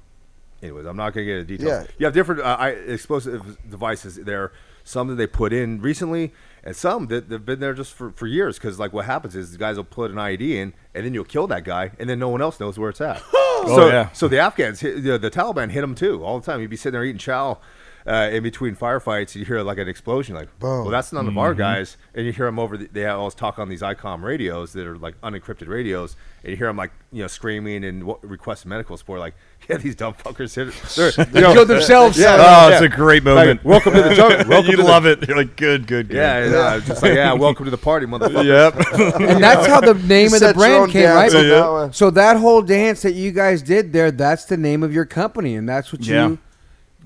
[0.62, 1.86] Anyways, I'm not gonna get into details.
[1.86, 1.92] Yeah.
[1.98, 4.52] You have different uh, I, explosive devices there.
[4.84, 6.32] Some that they put in recently,
[6.64, 8.58] and some that they've been there just for, for years.
[8.58, 11.24] Because like what happens is the guys will put an IED in, and then you'll
[11.26, 13.20] kill that guy, and then no one else knows where it's at.
[13.66, 14.12] so, yeah.
[14.12, 16.62] so the Afghans, hit, the, the Taliban hit them too all the time.
[16.62, 17.60] You'd be sitting there eating chow
[18.08, 20.82] uh, in between firefights, you hear like an explosion, like, Boom.
[20.82, 21.98] well, that's none of our guys.
[22.14, 22.78] And you hear them over.
[22.78, 26.58] The, they always talk on these ICOM radios that are like unencrypted radios, and you
[26.58, 29.20] hear them like you know screaming and w- request medical support.
[29.20, 29.34] Like,
[29.70, 30.72] yeah, these dumb fuckers hit.
[31.16, 32.18] They're, They killed themselves.
[32.18, 32.76] Yeah, Oh, yeah.
[32.76, 33.64] it's a great Like, moment.
[33.66, 34.48] welcome to the jungle.
[34.50, 35.28] Welcome you to the- love it.
[35.28, 36.16] You're like, good, good, good.
[36.18, 38.46] Yeah, yeah, just like yeah, welcome to the party, motherfucker.
[38.46, 39.20] Yep.
[39.32, 41.32] and that's how the name of the set your own brand came, right?
[41.32, 41.94] dance on that one.
[41.94, 45.56] So that whole dance that you guys did there, that's the name of your company,
[45.56, 46.28] and that's what Yeah.
[46.28, 46.40] you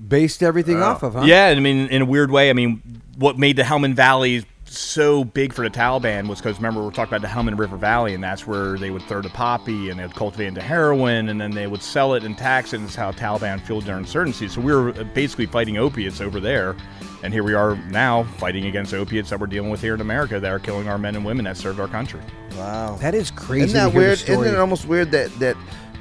[0.06, 1.22] based everything off of, huh?
[1.22, 5.24] Yeah, I mean, in a weird way, I mean, what made the Helmand Valley so
[5.24, 8.22] big for the Taliban was because remember we're talking about the Helmand River Valley, and
[8.22, 11.50] that's where they would throw the poppy and they would cultivate into heroin, and then
[11.50, 12.76] they would sell it and tax it.
[12.76, 14.46] And that's how Taliban fueled their insurgency.
[14.46, 16.76] So we were uh, basically fighting opiates over there,
[17.24, 20.38] and here we are now fighting against opiates that we're dealing with here in America
[20.38, 22.20] that are killing our men and women that served our country.
[22.56, 22.96] wow.
[23.00, 23.64] That is crazy.
[23.64, 24.18] Isn't that to hear the weird?
[24.18, 24.38] story.
[24.46, 25.56] Isn't it almost weird that that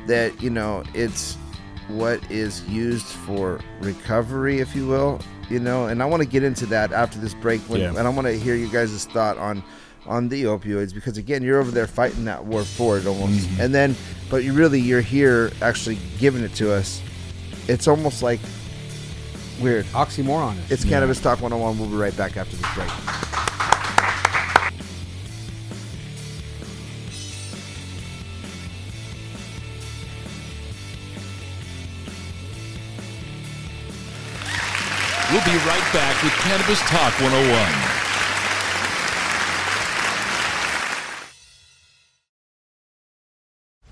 [0.05, 1.37] that you know it's
[1.89, 5.19] what is used for recovery, if you will,
[5.49, 5.87] you know?
[5.87, 7.89] And I want to get into that after this break, when, Yeah.
[7.89, 9.63] and I want to hear you guys' thought on
[10.07, 13.61] on the opioids because again, you're over there fighting that war for it almost, Mm-hmm.
[13.61, 13.95] and then
[14.29, 17.01] but you really you're here actually giving it to us.
[17.67, 18.39] It's almost like
[19.61, 19.85] weird.
[19.87, 20.55] oxymoron?
[20.71, 21.77] It's Cannabis Talk 101.
[21.77, 22.89] We'll be right back after this break.
[35.31, 38.08] We'll be right back with Cannabis Talk 101.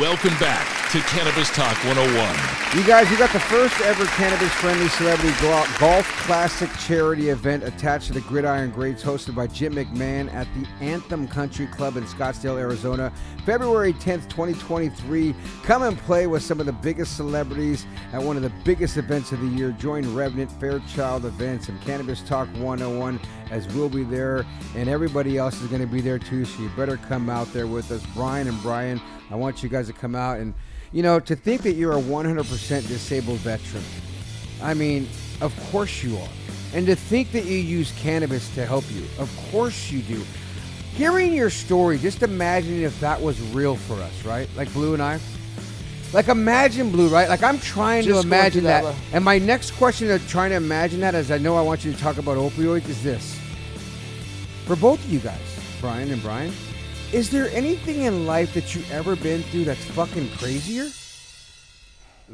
[0.00, 2.76] Welcome back to Cannabis Talk 101.
[2.76, 5.32] You guys, we got the first ever cannabis friendly celebrity
[5.78, 10.66] golf classic charity event attached to the Gridiron Greats hosted by Jim McMahon at the
[10.84, 13.12] Anthem Country Club in Scottsdale, Arizona,
[13.46, 15.32] February 10th, 2023.
[15.62, 19.30] Come and play with some of the biggest celebrities at one of the biggest events
[19.30, 19.70] of the year.
[19.70, 23.20] Join Revenant, Fairchild Events, and Cannabis Talk 101
[23.50, 26.44] as we'll be there, and everybody else is going to be there too.
[26.44, 28.04] So you better come out there with us.
[28.14, 30.54] Brian and Brian, I want you guys to come out and,
[30.92, 33.84] you know, to think that you're a 100% disabled veteran.
[34.62, 35.08] I mean,
[35.40, 36.28] of course you are.
[36.74, 40.22] And to think that you use cannabis to help you, of course you do.
[40.94, 44.48] Hearing your story, just imagine if that was real for us, right?
[44.56, 45.18] Like Blue and I.
[46.14, 47.28] Like imagine Blue, right?
[47.28, 48.94] Like I'm trying Just to imagine through that, that.
[49.12, 51.92] And my next question of trying to imagine that, as I know I want you
[51.92, 53.36] to talk about opioids, is this.
[54.64, 55.40] For both of you guys,
[55.80, 56.52] Brian and Brian,
[57.12, 60.88] is there anything in life that you've ever been through that's fucking crazier?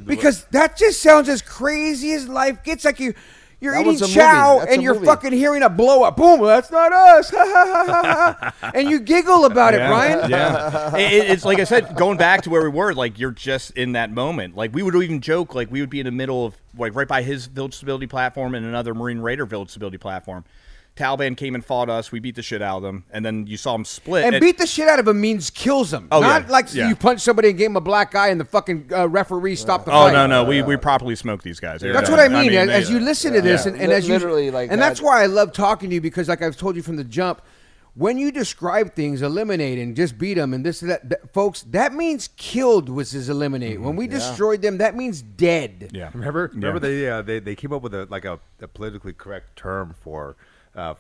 [0.05, 2.85] Because that just sounds as crazy as life gets.
[2.85, 3.15] Like you,
[3.61, 4.15] you're That eating was a movie.
[4.21, 5.07] chow and you're movie.
[5.07, 6.17] fucking hearing a blow up.
[6.17, 6.41] Boom!
[6.43, 7.33] That's not us.
[8.75, 10.31] and you giggle about it, Brian.
[10.31, 12.95] Yeah, It- it- it's like I said, going back to where we were.
[12.95, 14.57] Like you're just in that moment.
[14.57, 17.09] Like we would even joke, like we would be in the middle of like right
[17.09, 20.45] by his village stability platform and another Marine Raider village stability platform.
[21.01, 22.13] Taliban came and fought us.
[22.13, 24.25] We beat the shit out of them, and then you saw them split.
[24.25, 26.09] And beat the shit out of them means kills them.
[26.13, 26.51] Oh, Not yeah.
[26.53, 26.89] like Yeah.
[26.89, 29.87] you punch somebody and gave him a black eye and the fucking uh, referee stopped
[29.87, 30.11] the Oh fight.
[30.11, 31.81] Oh no, no, we, we properly smoked these guys.
[31.81, 32.53] That's what I mean.
[32.53, 33.73] as, as they- you listen to this, Yeah.
[33.73, 34.89] and, and as you, Literally, like and that.
[34.89, 37.41] that's why I love talking to you because, like I've told you from the jump,
[37.95, 41.63] when you describe things, eliminate and just beat them, and this and that, that folks,
[41.71, 43.81] that means killed was his eliminate.
[43.81, 45.91] When we destroyed them, that means dead.
[45.93, 46.11] Yeah.
[46.15, 46.95] Remember, remember Yeah.
[47.03, 50.37] they uh, they they came up with a like a, a politically correct term for
[50.75, 50.95] uh,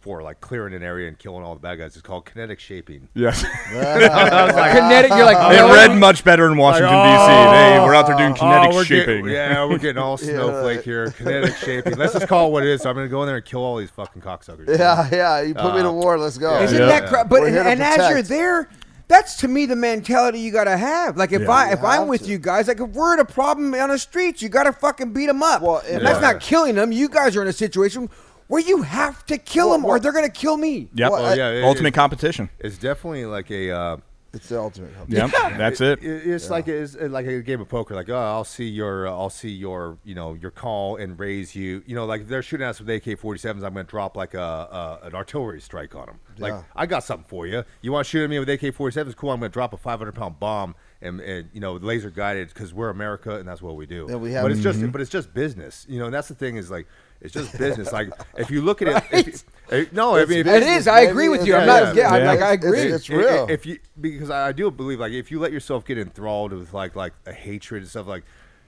[0.00, 1.94] for like clearing an area and killing all the bad guys.
[1.96, 3.08] It's called kinetic shaping.
[3.14, 3.42] Yes.
[3.70, 5.72] Kinetic, you're like, It no.
[5.74, 7.32] read much better in Washington Like, D.C.
[7.32, 9.24] oh, They we're out there doing kinetic oh, we're shaping.
[9.24, 11.10] Getting, yeah, we're getting all snowflake here.
[11.10, 11.96] Kinetic shaping.
[11.96, 12.82] Let's just call it what it is.
[12.82, 14.68] So I'm gonna go in there and kill all these fucking cocksuckers.
[14.78, 15.40] Yeah, yeah.
[15.42, 16.18] You put me to Uh, war.
[16.18, 16.60] Let's go.
[16.62, 16.86] Isn't Yeah.
[16.86, 18.68] that cra- but We're and, here to and as you're there,
[19.08, 21.16] that's to me the mentality you gotta have.
[21.16, 21.50] Like if Yeah.
[21.50, 22.28] I if I'm have with to.
[22.30, 25.26] you guys, like if we're in a problem on the streets, you gotta fucking beat
[25.26, 25.60] them up.
[25.62, 26.32] Well, and if- that's Yeah.
[26.32, 26.92] not killing them.
[26.92, 28.08] You guys are in a situation
[28.48, 30.88] where you have to kill Well, them, or they're gonna kill me.
[30.94, 31.10] Yep.
[31.12, 32.50] Well, Oh, yeah, it- Ultimate it- competition.
[32.58, 33.96] It's definitely like a uh,
[34.34, 34.90] It's the ultimate.
[35.08, 36.00] Yep, that's it.
[36.02, 37.94] it's like it's like a game of poker.
[37.94, 41.54] Like, oh, I'll see your, uh, I'll see your, you know, your call and raise
[41.56, 41.82] you.
[41.86, 43.64] You know, like they're shooting at us with AK-47s.
[43.64, 46.20] I'm going to drop like a, a an artillery strike on them.
[46.38, 46.62] Like, Yeah.
[46.76, 47.64] I got something for you.
[47.80, 49.16] You want to shoot at me with AK-47s?
[49.16, 49.30] Cool.
[49.30, 52.74] I'm going to drop a 500 pound bomb and, and you know, laser guided because
[52.74, 54.08] we're America and that's what we do.
[54.08, 54.80] And we have- but it's Mm-hmm.
[54.82, 55.86] just, but it's just business.
[55.88, 56.86] You know, and that's the thing is like.
[57.20, 57.92] It's just business.
[57.92, 60.86] Like if you look at it, if you, eh, no, I mean if It is.
[60.86, 61.56] I agree with you.
[61.56, 61.94] I'm not.
[61.94, 62.30] Yeah, I'm Yeah.
[62.30, 62.80] like I agree.
[62.80, 63.46] it's I- I- real.
[63.50, 66.94] If you because I do believe like if you let yourself get enthralled with like
[66.94, 68.24] like a hatred and stuff like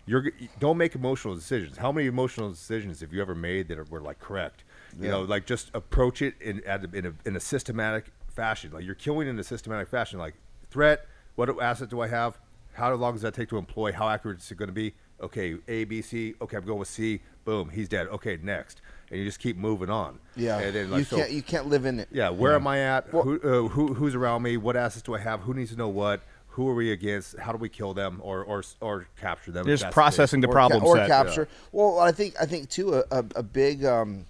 [0.07, 1.77] you're don't make emotional decisions.
[1.79, 4.65] How many emotional decisions have you ever made that are, were like correct?
[4.99, 8.73] You know, like just approach it in at a, in a in a systematic fashion.
[8.73, 10.19] Like you're killing in a systematic fashion.
[10.19, 10.35] Like
[10.71, 12.41] threat, what asset do I have?
[12.73, 13.93] How long does that take to employ?
[13.93, 14.95] How accurate is it going to be?
[15.23, 16.35] Okay, A, B, C.
[16.41, 17.21] Okay, I'm going with C.
[17.45, 18.07] Boom, he's dead.
[18.09, 20.19] Okay, next, and you just keep moving on.
[20.37, 22.09] Yeah, and then like you so- can't you can't live in it.
[22.13, 23.07] yeah, where am I at?
[23.09, 24.57] who, uh, who who's around me?
[24.57, 25.41] What assets do I have?
[25.41, 26.23] Who needs to know what?
[26.55, 27.39] Who are we against?
[27.39, 29.63] How do we kill them or or or capture them?
[29.63, 31.09] if Just that's the processing the or, problem ca- or set.
[31.09, 31.49] capture.
[31.73, 34.27] Well, I think I think too a, a, a big um,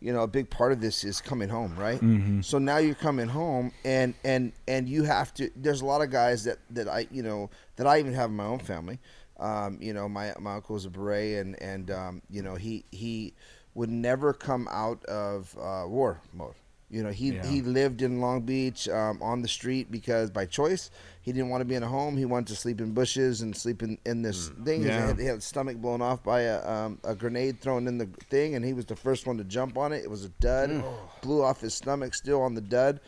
[0.00, 2.00] you know a big part of this is coming home, right?
[2.00, 2.40] Mm-hmm.
[2.40, 5.50] So now you're coming home, and and and you have to.
[5.56, 8.36] There's a lot of guys that that I you know that I even have in
[8.36, 8.98] my own family.
[9.38, 12.84] Um, you know, my my uncle was a beret, and and um, you know he
[12.90, 13.34] he
[13.74, 16.54] would never come out of uh, war mode.
[16.90, 17.44] You know, he, Yeah.
[17.44, 21.60] he lived in Long Beach um, on the street because by choice he didn't want
[21.60, 22.16] to be in a home.
[22.16, 24.80] He wanted to sleep in bushes and sleep in, in this thing.
[24.80, 25.08] He Yeah.
[25.08, 28.06] had, he had his stomach blown off by a, um, a grenade thrown in the
[28.30, 30.02] thing, and he was the first one to jump on it.
[30.02, 30.82] It was a dud,
[31.20, 33.00] blew off his stomach, still on the dud.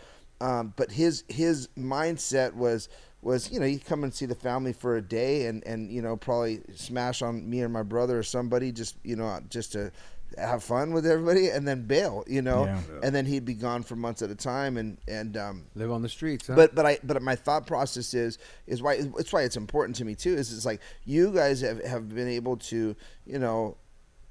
[0.42, 2.88] Um, but his his mindset was
[3.22, 6.00] was you know he'd come and see the family for a day and and you
[6.02, 9.90] know probably smash on me or my brother or somebody just you know just to
[10.38, 12.80] have fun with everybody and then bail you know Yeah.
[13.02, 16.02] and then he'd be gone for months at a time and and um, Live on
[16.02, 16.46] the streets.
[16.46, 16.54] Huh?
[16.54, 20.04] but but I but my thought process is is why it's why it's important to
[20.04, 20.34] me too.
[20.34, 22.94] Is it's like you guys have, have been able to
[23.26, 23.76] you know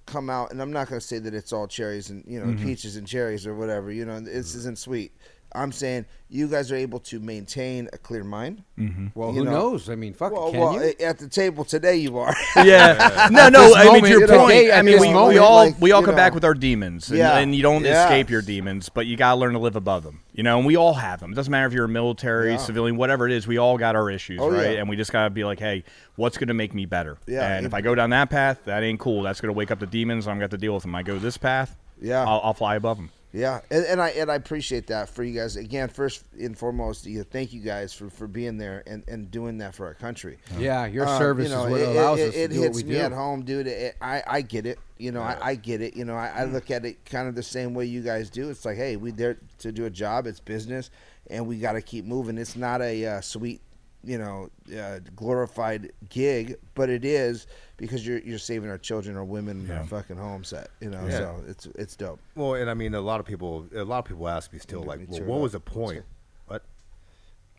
[0.05, 2.47] come out and I'm not going to say that it's all cherries and you know
[2.47, 2.65] Mm-hmm.
[2.65, 3.91] peaches and cherries or whatever.
[3.91, 5.11] You know this isn't sweet.
[5.53, 8.61] I'm saying you guys are able to maintain a clear mind.
[8.77, 9.07] Mm-hmm.
[9.15, 9.89] well, you who know- knows?
[9.89, 10.31] I mean, fuck.
[10.31, 10.93] Well, can well, you?
[10.99, 12.35] at the table today you are.
[12.55, 13.27] Yeah.
[13.31, 13.63] no, no.
[13.63, 14.51] this I mean, to your you know, point.
[14.51, 16.53] day- I mean, this we, we all like, we all you come back with our
[16.53, 17.37] demons, and, Yeah.
[17.39, 18.05] and you don't Yes.
[18.05, 20.19] escape your demons, but you gotta learn to live above them.
[20.33, 21.31] You know, and we all have them.
[21.31, 22.57] It doesn't matter if you're a military, Yeah.
[22.57, 23.47] civilian, whatever it is.
[23.47, 24.73] We all got our issues, Oh, right?
[24.73, 24.79] yeah.
[24.79, 25.83] And we just gotta be like, hey,
[26.15, 27.17] what's gonna make me better?
[27.25, 27.55] Yeah.
[27.55, 29.23] And if I go down that path, that ain't cool.
[29.23, 30.27] That's gonna wake up the demons.
[30.27, 30.93] I'm gonna have to deal with them.
[30.93, 31.75] I go this path.
[32.01, 32.21] Yeah.
[32.23, 33.09] I'll, I'll fly above them.
[33.31, 35.55] Yeah, and, and I and I appreciate that for you guys.
[35.55, 39.29] Again, first and foremost, you know, thank you guys for, for being there and, and
[39.29, 40.39] doing that for our country.
[40.57, 42.61] yeah, your Um, service you know, is what it, allows it, us it to do
[42.61, 42.89] hits what we do.
[42.89, 43.67] It hits me at home, dude.
[43.67, 44.79] It, I I get it.
[44.97, 45.95] You know, I, I get it.
[45.95, 48.49] You know, I, I look at it kind of the same way you guys do.
[48.49, 50.25] It's like, hey, we there to do a job.
[50.25, 50.89] It's business,
[51.29, 52.37] and we got to keep moving.
[52.39, 53.61] It's not a uh, sweet,
[54.03, 57.47] you know, uh, glorified gig, but it is
[57.77, 60.69] because you're you're saving our children or women in our fucking home set.
[60.79, 61.17] You know, Yeah.
[61.17, 62.19] so it's it's dope.
[62.35, 64.83] Well, and I mean, a lot of people, a lot of people ask me still,
[64.83, 65.41] like, me well, what up.
[65.41, 66.03] was the point?
[66.47, 66.63] What?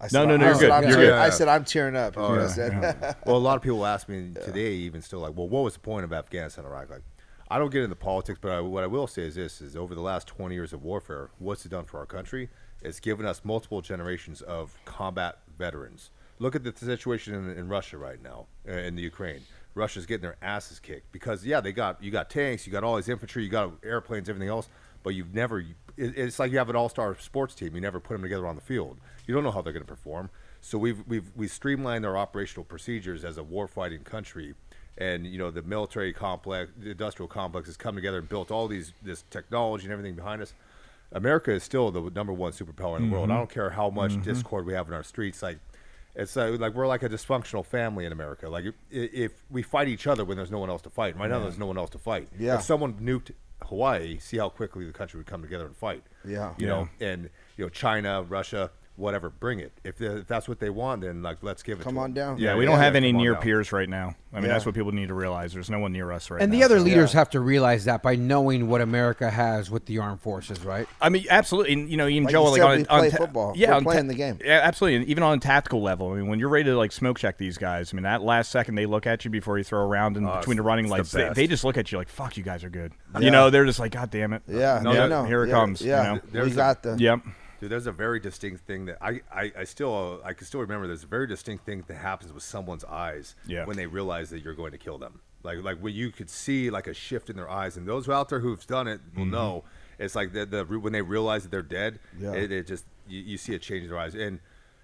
[0.01, 0.71] I said, No, no, no, I you're said good.
[0.71, 1.19] I'm You're tearing- good.
[1.19, 2.15] I said I'm tearing up.
[2.17, 3.15] Oh, what I yeah.
[3.27, 5.81] well, a lot of people ask me today, even still, like, well, what was the
[5.81, 6.89] point of Afghanistan, Iraq?
[6.91, 7.03] Like,
[7.51, 9.95] I don't get into politics, but I, what I will say is this: is over
[9.95, 12.49] the last 20 years of warfare, what's it done for our country?
[12.83, 16.09] It's given us multiple generations of combat veterans.
[16.41, 19.43] Look at the situation in, in Russia right now, uh, in the Ukraine.
[19.75, 22.97] Russia's getting their asses kicked because yeah, they got you got tanks, you got all
[22.97, 24.69] these infantry, you got airplanes, everything else,
[25.03, 25.61] but you've never.
[25.61, 27.75] It, it's like you have an all-star sports team.
[27.75, 28.97] You never put them together on the field.
[29.27, 30.31] You don't know how they're going to perform.
[30.61, 34.55] So we've we've we streamlined our operational procedures as a warfighting country,
[34.99, 38.67] and you know the military complex, the industrial complex has come together and built all
[38.67, 40.55] these this technology and everything behind us.
[41.13, 43.31] America is still the number one superpower in the world.
[43.31, 45.43] I don't care how much discord we have in our streets.
[45.43, 45.59] Like
[46.15, 48.49] it's uh, like we're like a dysfunctional family in America.
[48.49, 51.17] Like if, if we fight each other when there's no one else to fight.
[51.17, 52.29] Right now, there's no one else to fight.
[52.39, 52.57] Yeah.
[52.57, 53.33] If someone nuked
[53.67, 56.03] Hawaii, see how quickly the country would come together and fight.
[56.25, 56.55] Yeah.
[56.59, 59.73] You know, and you know China, Russia, whatever, bring it.
[59.85, 61.85] If, if that's what they want, then like let's give it.
[61.85, 62.37] Come to on them.
[62.37, 62.39] down.
[62.39, 63.43] Yeah, we don't have any near down.
[63.43, 64.15] peers right now.
[64.33, 64.53] I mean, Yeah.
[64.53, 65.53] that's what people need to realize.
[65.53, 66.59] There's no one near us right and now.
[66.59, 69.99] the other so- leaders have to realize that by knowing what America has with the
[69.99, 70.87] armed forces, right?
[71.01, 71.73] I mean, absolutely.
[71.75, 73.53] And, you know, even Like Joe, you like said, on, we on play ta- football.
[73.57, 74.39] Yeah, We're on playing the game.
[74.45, 74.97] Yeah, absolutely.
[74.97, 77.39] And even on a tactical level, I mean, when you're ready to like smoke check
[77.39, 80.01] these guys, I mean, that last second they look at you before you throw around
[80.01, 81.99] round in Oh, between the running it's the lights, they, they just look at you
[81.99, 83.21] like, "Fuck, you guys are good." Yeah.
[83.21, 85.25] You know, they're just like, "God damn it." Yeah, no, no, no.
[85.25, 85.83] here it comes.
[85.83, 86.21] Yeah, You know?
[86.33, 86.97] There's we got the.
[86.99, 87.21] Yep.
[87.61, 90.61] Dude, there's a very distinct thing that I, I, I still uh, I can still
[90.61, 90.87] remember.
[90.87, 93.67] There's a very distinct thing that happens with someone's eyes Yeah.
[93.67, 95.21] when they realize that you're going to kill them.
[95.43, 98.29] Like like when you could see like a shift in their eyes, and those out
[98.31, 99.65] there who've done it will know.
[99.99, 101.99] It's like the, the when they realize that they're dead.
[102.19, 102.33] Yeah.
[102.33, 104.39] It, it just you, you see a change in their eyes, and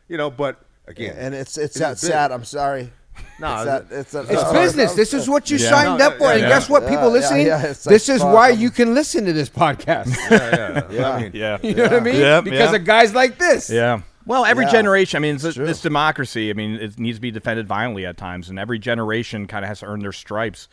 [0.09, 0.31] you know.
[0.31, 2.33] But again, and it's it's It's that sad.
[2.33, 2.91] I'm sorry.
[3.38, 4.58] No, it's, it's- that, it's, that, It's sorry.
[4.60, 4.94] business.
[4.94, 5.68] This is what you Yeah.
[5.70, 6.48] signed No, up for, yeah, and yeah.
[6.48, 8.94] guess what, Yeah, people yeah, listening, yeah, it's this like, is fuck, why you can
[8.94, 10.16] listen to this podcast.
[10.30, 10.90] yeah, yeah.
[10.90, 11.10] Yeah.
[11.10, 11.58] I mean, Yeah.
[11.62, 12.14] you know what I mean?
[12.16, 12.76] Yeah, because yeah.
[12.76, 13.68] of guys like this.
[13.68, 14.00] Yeah.
[14.24, 14.72] Well, every Yeah.
[14.72, 15.18] generation.
[15.18, 15.66] I mean, it's, true.
[15.66, 16.48] it's democracy.
[16.50, 19.68] I mean, it needs to be defended violently at times, and every generation kind of
[19.68, 20.68] has to earn their stripes.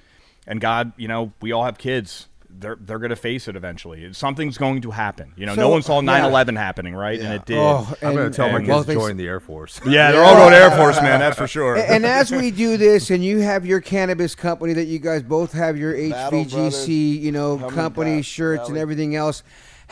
[0.48, 2.28] And God, you know, we all have kids.
[2.58, 4.14] They're they're going to face it eventually.
[4.14, 5.34] Something's going to happen.
[5.36, 6.22] You know, no one saw yeah.
[6.22, 7.20] 9/11 happening, right?
[7.20, 7.58] And it did.
[7.58, 9.80] Oh, I'm going to tell my kids well, to join the Air Force.
[9.88, 11.20] yeah, they're all going to Air Force, man.
[11.20, 11.76] That's for sure.
[11.76, 15.52] and as we do this, and you have your cannabis company that you guys both
[15.54, 19.44] have your Battle HVGC, you know, company Back shirts and everything else.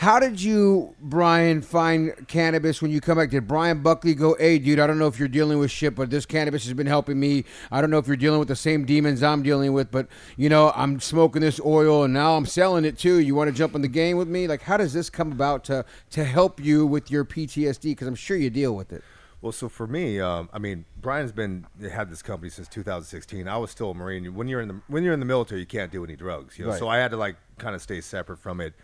[0.02, 3.30] How did you, Brian, find cannabis when you come back?
[3.30, 6.10] Did Brian Buckley go, "Hey, dude, I don't know if you're dealing with shit, but
[6.10, 7.44] this cannabis has been helping me.
[7.70, 10.48] I don't know if you're dealing with the same demons I'm dealing with, but you
[10.48, 13.20] know, I'm smoking this oil and now I'm selling it too.
[13.20, 14.48] You want to jump in the game with me?
[14.48, 17.92] Like, how does this come about to to help you with your PTSD?
[17.92, 19.04] Because I'm sure you deal with it.
[19.40, 23.46] Well, so for me, um, I mean, Brian's been had this company since 2016.
[23.46, 24.34] I was still a Marine.
[24.34, 26.58] When you're in the when you're in the military, you can't do any drugs.
[26.58, 26.78] You know, Right.
[26.80, 28.74] so I had to like kind of stay separate from it.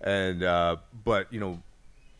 [0.00, 1.62] And uh, but you know,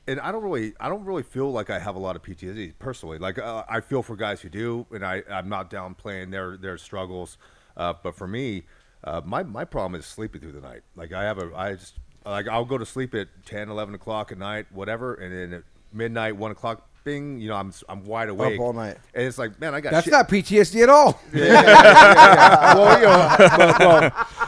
[0.07, 2.75] and I don't really I don't really feel like I have a lot of PTSD
[2.79, 3.19] personally.
[3.19, 6.79] Like uh, I feel for guys who do, and I I'm not downplaying their their
[6.79, 7.39] struggles.
[7.77, 8.65] Uh, but for me,
[9.05, 10.83] uh, my my problem is sleeping through the night.
[10.97, 14.33] Like I have a I just like I'll go to sleep at 10, 11 o'clock
[14.33, 16.88] at night, whatever, and then at midnight, one o'clock.
[17.05, 18.99] Bing, you know, I'm I'm wide awake all night.
[19.15, 20.13] and it's like, man, I got That's shit.
[20.13, 21.21] not PTSD at all.
[21.33, 22.75] Yeah, yeah, yeah, yeah.
[22.75, 23.79] well, you know, but,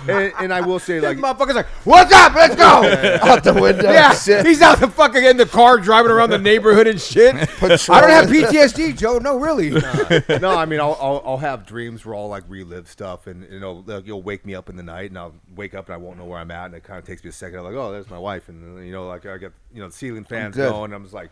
[0.06, 2.34] well, and, and I will say, like, motherfucker's like, "What's up?
[2.34, 2.62] Let's go!"
[3.22, 3.90] out the window.
[3.90, 4.46] yeah, shit.
[4.46, 7.34] he's out the fucking in the car driving around the neighborhood and shit.
[7.34, 7.40] I
[8.00, 9.18] don't have PTSD, Joe.
[9.18, 9.70] No, really.
[10.40, 13.60] no, I mean, I'll, I'll I'll have dreams where I'll like relive stuff, and you
[13.60, 15.96] know, like, you'll wake me up in the night, and I'll wake up and I
[15.98, 17.58] won't know where I'm at, and it kind of takes me a second.
[17.58, 19.94] I'm like, oh, there's my wife, and you know, like I get you know the
[19.94, 20.70] ceiling fans good.
[20.70, 21.30] going, and I'm just like,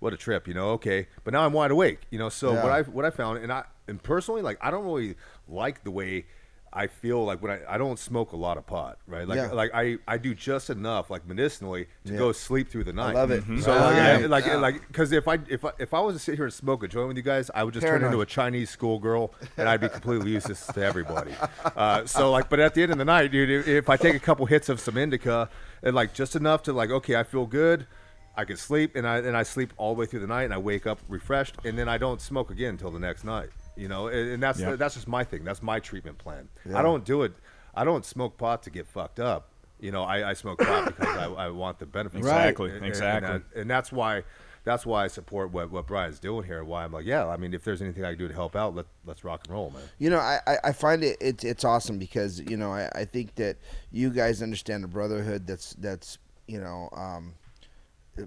[0.00, 0.70] what a trip, you know?
[0.70, 2.28] Okay, but now I'm wide awake, you know.
[2.28, 2.62] So Yeah.
[2.62, 5.14] what I what I found, and I and personally, like, I don't really
[5.48, 6.26] like the way.
[6.72, 9.26] I feel like when I, I don't smoke a lot of pot, right?
[9.26, 9.50] Like Yeah.
[9.50, 12.18] like I, I do just enough, like medicinally, to Yeah.
[12.18, 13.16] go sleep through the night.
[13.16, 13.42] love it.
[13.42, 13.66] So Mhm.
[13.66, 13.96] like.
[13.96, 14.56] I- like Yeah.
[14.56, 16.88] like because if I if I, if I was to sit here and smoke a
[16.88, 19.88] joint with you guys, I would just turn into a Chinese schoolgirl, and I'd be
[19.88, 21.32] completely useless to everybody.
[21.76, 24.20] Uh, so like, but at the end of the night, dude, if I take a
[24.20, 25.48] couple hits of some indica
[25.82, 27.88] and like just enough to like, okay, I feel good,
[28.36, 30.54] I can sleep, and I and I sleep all the way through the night, and
[30.54, 33.50] I wake up refreshed, and then I don't smoke again until the next night.
[33.76, 34.76] You know, and, and that's Yeah.
[34.76, 35.44] that's just my thing.
[35.44, 36.48] That's my treatment plan.
[36.74, 37.32] I don't do it.
[37.74, 39.48] I don't smoke pot to get fucked up.
[39.78, 42.24] You know, I, I smoke pot because I, I want the benefits.
[42.26, 42.48] Right.
[42.48, 43.30] Exactly, And- and- exactly.
[43.34, 44.22] And, that- and that's why
[44.62, 46.62] that's why I support what, what Brian's doing here.
[46.62, 48.74] Why I'm like, yeah, I mean, if there's anything I can do to help out,
[48.74, 49.82] let let's rock and roll, man.
[49.98, 53.04] You know, I, I- I find it it's it's awesome because you know I, I
[53.06, 53.56] think that
[53.90, 57.34] you guys understand a brotherhood that's that's you know um,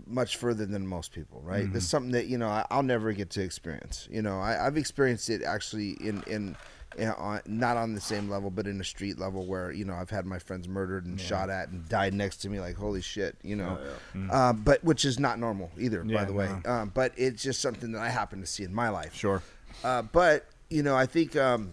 [0.07, 1.63] much further than most people, right?
[1.63, 1.73] Mm-hmm.
[1.73, 4.07] That's something that you know I, I'll never get to experience.
[4.11, 6.55] You know, I, I've experienced it actually in in.
[6.97, 9.95] in on, not on the same level, but in a street level where you know
[9.95, 13.01] I've had my friends murdered and shot at and died next to me, like holy
[13.01, 13.79] shit, you know.
[14.31, 16.51] Uh, but which is not normal either, by the way.
[16.65, 19.15] Um, but it's just something that I happen to see in my life.
[19.15, 19.41] Sure.
[19.83, 21.71] Uh, but you know, I think um,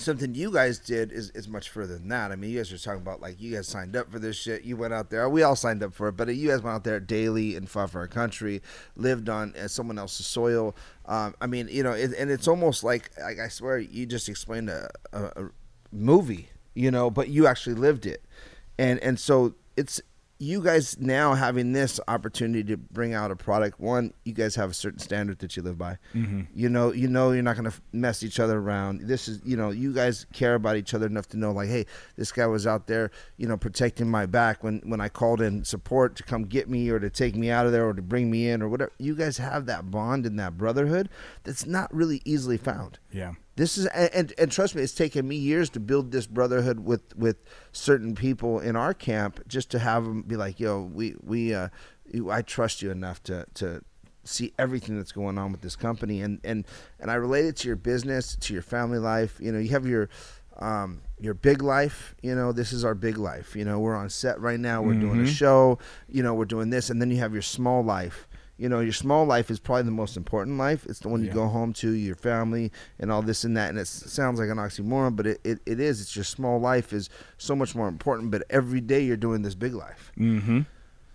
[0.00, 2.32] something you guys did is, is much further than that.
[2.32, 4.64] I mean, you guys are talking about like you guys signed up for this shit.
[4.64, 5.28] You went out there.
[5.28, 7.90] We all signed up for it, but you guys went out there daily and fought
[7.90, 8.62] for our country,
[8.96, 10.74] lived on uh, someone else's soil.
[11.06, 14.28] Um, I mean, you know, it, and it's almost like, like I swear you just
[14.28, 15.50] explained a, a, a
[15.92, 18.24] movie, you know, but you actually lived it,
[18.78, 20.00] and and so it's
[20.40, 24.70] you guys now having this opportunity to bring out a product one you guys have
[24.70, 25.98] a certain standard that you live by.
[26.14, 26.42] Mm-hmm.
[26.54, 29.02] You know you know you're not going to mess each other around.
[29.02, 31.84] This is you know you guys care about each other enough to know like hey
[32.16, 35.62] this guy was out there you know protecting my back when when i called in
[35.62, 38.30] support to come get me or to take me out of there or to bring
[38.30, 38.92] me in or whatever.
[38.98, 41.10] You guys have that bond and that brotherhood
[41.44, 43.32] that's not really easily found Yeah.
[43.56, 47.14] this is and, and trust me, it's taken me years to build this brotherhood with
[47.16, 47.36] with
[47.72, 51.68] certain people in our camp, just to have them be like, "Yo, we we uh,
[52.12, 53.82] you- I trust you enough to to
[54.22, 56.66] see everything that's going on with this company." And and
[57.00, 59.38] and I relate it to your business, to your family life.
[59.40, 60.08] You know, you have your
[60.58, 62.14] um, your big life.
[62.22, 63.56] You know, this is our big life.
[63.56, 64.82] You know, we're on set right now.
[64.82, 65.78] We're doing a show.
[66.08, 68.28] You know, we're doing this, and then you have your small life
[68.60, 70.84] you know your small life is probably the most important life.
[70.86, 73.78] It's the one you go home to your family and all this and that and
[73.78, 76.00] it sounds like an oxymoron but it, it, it is.
[76.02, 77.08] It's your small life is
[77.38, 80.12] so much more important but every day you're doing this big life.
[80.18, 80.60] Mm-hmm.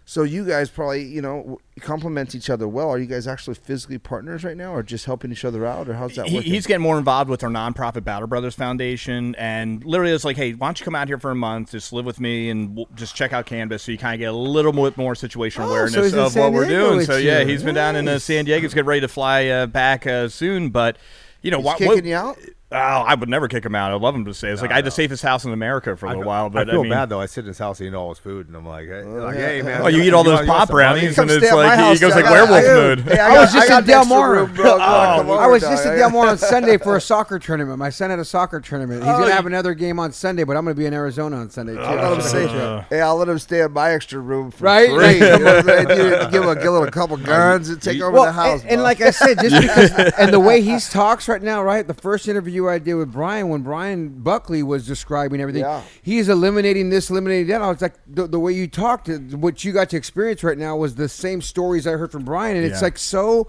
[0.08, 2.90] So you guys probably, you know, complement each other well.
[2.92, 5.96] Are you guys actually physically partners right now, or just helping each other out, or
[5.96, 6.52] how's that He, working?
[6.54, 10.54] he's getting more involved with our nonprofit Battle Brothers Foundation, and literally it's like, hey,
[10.54, 12.88] why don't you come out here for a month, just live with me, and we'll
[12.94, 15.70] just check out Canvas, so you kind of get a little bit more situational Oh,
[15.70, 17.02] awareness in of what we're doing.
[17.02, 18.62] So yeah, he's been down in uh, San Diego.
[18.62, 20.98] He's getting ready to fly uh, back uh, soon, but
[21.42, 21.78] you know He's what?
[21.80, 22.38] kicking what- you out?
[22.76, 23.92] Oh, I would never kick him out.
[23.94, 24.50] I'd love him to stay.
[24.50, 26.68] It's like I had the safest house in America for a little feel- while, but
[26.68, 27.22] I feel mean, bad though.
[27.22, 29.48] I sit in his house eating all his food, and I'm like, hey, like, yeah.
[29.48, 29.82] hey man.
[29.84, 31.00] Oh, you eat all those pop want some money?
[31.00, 31.94] brownies, and it's stay at my like house.
[31.96, 33.00] he goes I like got- werewolf I got- mode.
[33.02, 34.32] Hey, I was just got in an Del Mar.
[34.34, 34.64] room, bro.
[34.78, 34.82] Come
[35.30, 35.72] on, I was dog.
[35.72, 37.80] just in Del Mar on Sunday for a soccer tournament.
[37.80, 39.04] My son had a soccer tournament.
[39.04, 41.50] He's Oh, gonna have another game on Sunday, but I'm gonna be in Arizona on
[41.50, 41.80] Sunday too.
[41.80, 42.46] I'll let him stay.
[42.46, 44.90] Uh, hey, I'll let him stay in my extra room for Right?
[44.90, 45.20] free.
[45.20, 48.18] Come over there, dude, give him a, give him a couple guns and take over
[48.18, 48.62] the house.
[48.64, 51.86] and, and like I said, just because and the way he talks right now, right?
[51.88, 55.82] The first interview I did with Brian, when Brian Buckley was describing everything, Yeah.
[56.02, 57.62] he's eliminating this, eliminating that.
[57.62, 60.76] I was like, the, the way you talked, what you got to experience right now
[60.76, 63.48] was the same stories I heard from Brian, and it's like so.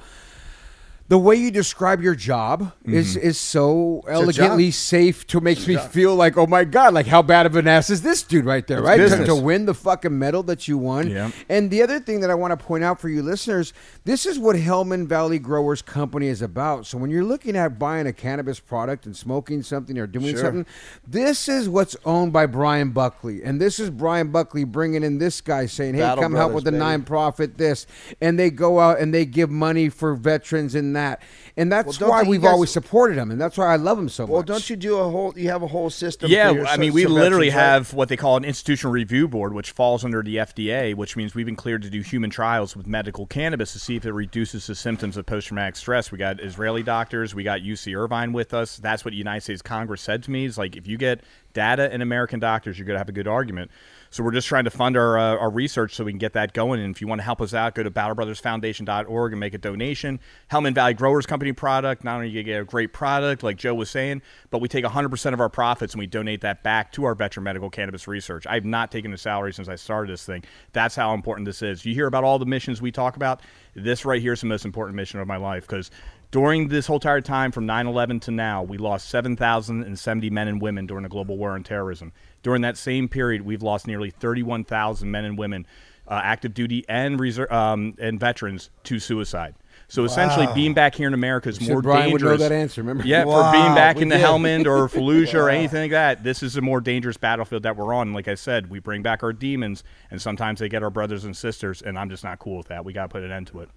[1.08, 3.26] The way you describe your job is Mm-hmm.
[3.28, 7.22] is so a elegantly safe to makes me feel like oh my god like how
[7.22, 10.18] bad of an ass is this dude right there right to, to win the fucking
[10.18, 11.30] medal that you won Yeah.
[11.48, 13.72] and the other thing that I want to point out for you listeners,
[14.04, 16.86] this is what Helmand Valley Growers Company is about.
[16.86, 20.40] So when you're looking at buying a cannabis product and smoking something or doing Sure.
[20.40, 20.66] something,
[21.06, 23.42] this is what's owned by Brian Buckley.
[23.44, 26.64] And this is Brian Buckley bringing in this guy saying, hey, Battle come help with
[26.64, 26.80] the baby.
[26.80, 27.86] non-profit this.
[28.20, 31.22] And they go out and they give money for veterans and that.
[31.56, 33.30] And that's don't why we've guys- always supported him.
[33.30, 34.48] And that's why I love him so well, much.
[34.48, 35.32] Well, don't you do a whole?
[35.36, 36.30] You have a whole system.
[36.30, 37.72] Yeah, for your I mean, so- we so literally veterans, right?
[37.72, 41.34] have what they call an institutional review board, which falls under the FDA, which means
[41.34, 44.66] we've been cleared to do human trials with medical cannabis to see if it reduces
[44.66, 46.10] the symptoms of post traumatic stress.
[46.12, 48.76] We got Israeli doctors, we got UC Irvine with us.
[48.76, 51.20] That's what the United States Congress said to me is like, if you get
[51.52, 53.70] data and American doctors, you're going to have a good argument.
[54.10, 56.52] So we're just trying to fund our, uh, our research so we can get that
[56.52, 56.80] going.
[56.80, 60.20] And if you want to help us out, go to battlebrothersfoundation.org and make a donation.
[60.50, 62.04] Helmand Valley Growers Company product.
[62.04, 65.32] Not only you get a great product, like Joe was saying, but we take 100%
[65.32, 68.46] of our profits and we donate that back to our veteran medical cannabis research.
[68.46, 70.44] I've not taken a salary since I started this thing.
[70.72, 71.84] That's how important this is.
[71.84, 73.42] You hear about all the missions we talk about.
[73.74, 75.90] This right here is the most important mission of my life because
[76.30, 80.86] during this whole entire time from 9-11 to now we lost 7070 men and women
[80.86, 82.12] during the global war on terrorism
[82.46, 85.66] during that same period we've lost nearly 31000 men and women
[86.06, 89.56] uh, active duty and reserve um, and veterans to suicide.
[89.88, 92.54] So essentially being back here in america is said more Brian would know dangerous that
[92.54, 93.04] answer, remember?
[93.04, 94.24] yeah Wow, for being back in the did.
[94.24, 97.92] helmand or fallujah or anything like that this is a more dangerous battlefield that we're
[97.92, 98.12] on.
[98.12, 99.82] Like i said we bring back our demons
[100.12, 102.84] and sometimes they get our brothers and sisters and i'm just not cool with that.
[102.84, 103.70] We got to put an end to it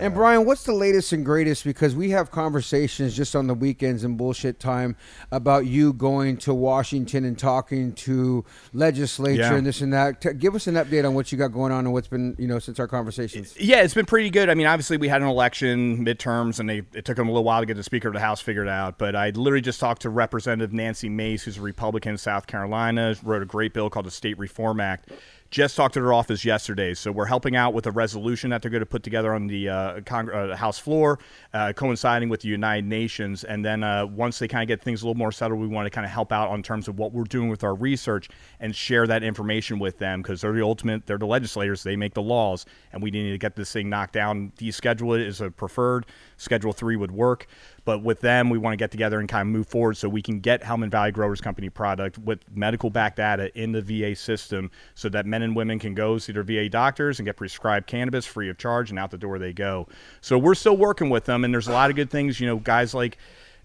[0.00, 1.64] And Brian, what's the latest and greatest?
[1.64, 4.96] Because we have conversations just on the weekends and bullshit time
[5.30, 9.54] about you going to Washington and talking to legislature Yeah.
[9.54, 10.38] and this and that.
[10.38, 12.58] Give us an update on what you got going on and what's been, you know,
[12.58, 13.54] since our conversations.
[13.58, 14.50] Yeah, it's been pretty good.
[14.50, 17.44] I mean, obviously we had an election midterms, and they, it took them a little
[17.44, 18.98] while to get the Speaker of the House figured out.
[18.98, 23.14] But I literally just talked to Representative Nancy Mace, who's a Republican in South Carolina,
[23.22, 25.10] wrote a great bill called the States Reform Act.
[25.50, 28.70] Just talked to her office yesterday, so we're helping out with a resolution that they're
[28.70, 31.20] going to put together on the uh, Cong- uh, House floor,
[31.54, 33.44] uh, coinciding with the United Nations.
[33.44, 35.86] And then uh, once they kind of get things a little more settled, we want
[35.86, 38.28] to kind of help out on terms of what we're doing with our research
[38.58, 42.14] and share that information with them because they're the ultimate, they're the legislators, they make
[42.14, 44.52] the laws, and we need to get this thing knocked down.
[44.58, 46.06] Deschedule it is a preferred.
[46.38, 47.46] Schedule three would work.
[47.86, 50.20] But with them, we want to get together and kind of move forward so we
[50.20, 54.72] can get Helmand Valley Growers Company product with medical back data in the VA system
[54.96, 58.26] so that men and women can go see their VA doctors and get prescribed cannabis
[58.26, 59.86] free of charge and out the door they go.
[60.20, 62.56] So we're still working with them and there's a lot of good things, you know,
[62.56, 63.18] guys like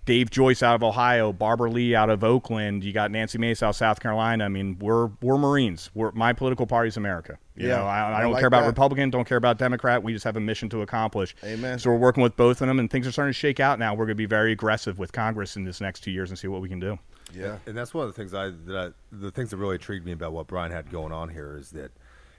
[0.05, 3.69] Dave Joyce out of Ohio, Barbara Lee out of Oakland, you got Nancy Mace out
[3.69, 4.45] of South Carolina.
[4.45, 5.91] I mean, we're we're Marines.
[5.93, 7.37] We're my political party's America.
[7.55, 8.67] You Yeah, know, I, I I don't like care about that.
[8.67, 10.01] Republican, don't care about Democrat.
[10.01, 11.35] We just have a mission to accomplish.
[11.43, 11.77] Amen.
[11.77, 13.93] So we're working with both of them, and things are starting to shake out now.
[13.93, 16.47] We're going to be very aggressive with Congress in this next two years and see
[16.47, 16.97] what we can do.
[17.33, 17.59] Yeah.
[17.67, 20.13] And that's one of the things I that I, the things that really intrigued me
[20.13, 21.91] about what Brian had going on here is that,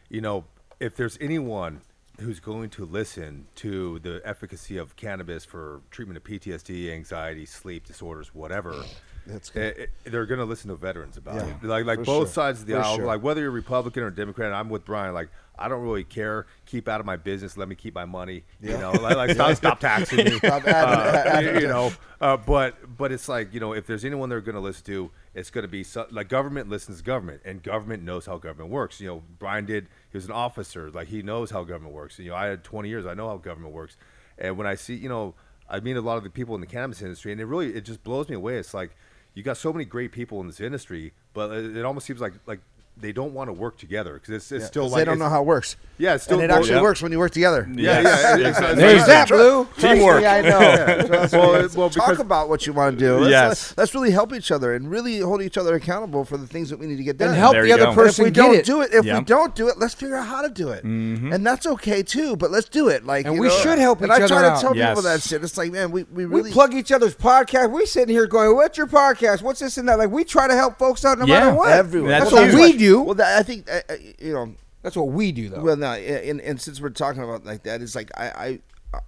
[0.09, 0.45] you know,
[0.81, 1.81] if there's anyone
[2.21, 7.87] who's going to listen to the efficacy of cannabis for treatment of PTSD, anxiety, sleep
[7.87, 8.85] disorders, whatever,
[9.27, 11.65] That's eh, eh, they're going to listen to veterans about Yeah, it.
[11.65, 12.35] Like like both sure.
[12.35, 13.07] sides of the For aisle, sure.
[13.07, 15.15] like whether you're Republican or Democrat, I'm with Brian.
[15.15, 16.47] Like I don't really care.
[16.67, 17.57] Keep out of my business.
[17.57, 18.43] Let me keep my money.
[18.61, 20.31] You know, like, like stop, stop taxing me.
[20.39, 24.05] Stop adding- Uh, adding you know, uh, but but it's like you know, if there's
[24.05, 27.05] anyone they're going to listen to, it's going to be so, like government listens to
[27.05, 29.01] government, and government knows how government works.
[29.01, 32.19] You know, Brian did; he was an officer, like he knows how government works.
[32.19, 33.97] You know, I had 20 years; I know how government works.
[34.39, 35.35] And when I see, you know,
[35.69, 37.85] I meet a lot of the people in the cannabis industry, and it really it
[37.85, 38.57] just blows me away.
[38.57, 38.95] It's like
[39.35, 42.35] you got so many great people in this industry, but it, it almost seems like
[42.47, 42.61] like
[43.01, 45.19] they don't want to work together because it's, it's Yeah, still 'cause like they don't
[45.19, 45.77] know how it works.
[45.99, 46.83] Yeah, it's still and it actually Yeah.
[46.83, 47.69] works when you work together.
[47.75, 49.65] Yeah, yeah, it- it's- There's that, Blue.
[49.65, 50.25] Trust me, Teamwork.
[50.25, 51.07] I know.
[51.07, 51.39] Trust me.
[51.41, 53.17] Well, Let's well, talk about what you want to do.
[53.19, 53.49] Let's, Yes.
[53.49, 56.71] let's, let's really help each other and really hold each other accountable for the things
[56.71, 57.29] that we need to get done.
[57.31, 58.01] And help There the other go.
[58.03, 58.65] And if we get don't it.
[58.67, 59.19] do it, if Yeah.
[59.19, 61.33] we don't do it, let's figure out how to do it, mm-hmm.
[61.33, 62.37] and that's okay too.
[62.37, 63.05] But let's do it.
[63.05, 64.25] Like, And you we know, should help And each other.
[64.25, 64.91] And I try other to tell Yes.
[64.91, 65.43] people that shit.
[65.43, 67.71] It's like, man, we, we We really plug each other's podcast.
[67.73, 69.43] We sitting here going, "What's your podcast?
[69.43, 71.71] What's this and that?" Like we try to help folks out no matter what.
[71.73, 72.11] everywhere.
[72.21, 72.55] That's That's what huge.
[72.75, 73.03] we do.
[73.03, 74.55] Well, that, I think uh, uh, you know.
[74.83, 75.61] That's what we do, though.
[75.61, 78.61] Well, no, and, and since we're talking about like that, it's like I, I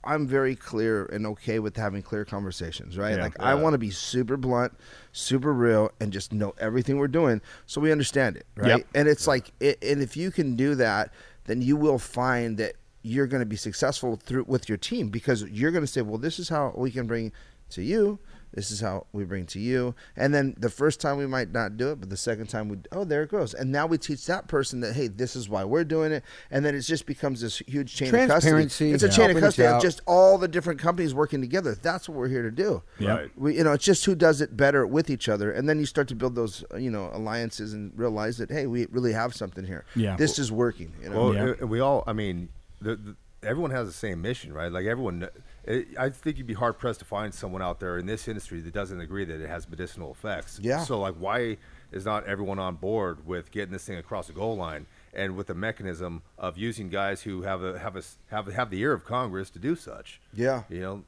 [0.02, 3.16] I'm very clear and okay with having clear conversations, right?
[3.16, 3.22] Yeah.
[3.22, 4.72] like I want to be super blunt,
[5.12, 8.68] super real, and just know everything we're doing so we understand it, right?
[8.68, 8.86] Yep.
[8.94, 11.12] And it's like, it, and if you can do that,
[11.44, 15.42] then you will find that you're going to be successful through with your team because
[15.44, 17.32] you're going to say, well, this is how we can bring
[17.70, 18.18] to you.
[18.54, 19.94] This is how we bring to you.
[20.16, 22.78] And then the first time we might not do it, but the second time we,
[22.92, 23.52] oh, there it goes.
[23.52, 26.22] And now we teach that person that, hey, this is why we're doing it.
[26.52, 28.62] And then it just becomes this huge chain of custody.
[28.62, 31.74] It's a chain of custody of just all the different companies working together.
[31.74, 32.82] That's what we're here to do.
[33.00, 33.10] Yeah.
[33.16, 33.30] Right.
[33.38, 35.86] We, you know, it's just who does it better with each other, and then you
[35.86, 39.34] start to build those, uh, you know, alliances and realize that hey, we really have
[39.34, 39.84] something here.
[39.96, 40.16] Yeah.
[40.16, 40.92] this is working.
[41.02, 41.54] You know, Well, Yeah.
[41.60, 42.50] uh, we all, I mean,
[42.80, 44.70] the, the, everyone has the same mission, right?
[44.70, 45.28] Like everyone,
[45.66, 48.60] it, I think you'd be hard pressed to find someone out there in this industry
[48.60, 50.58] that doesn't agree that it has medicinal effects.
[50.62, 50.80] Yeah.
[50.84, 51.56] So, like, why
[51.92, 55.46] is not everyone on board with getting this thing across the goal line and with
[55.46, 59.04] the mechanism of using guys who have a have a have have the ear of
[59.04, 60.20] Congress to do such?
[60.34, 60.64] Yeah.
[60.68, 61.04] You know.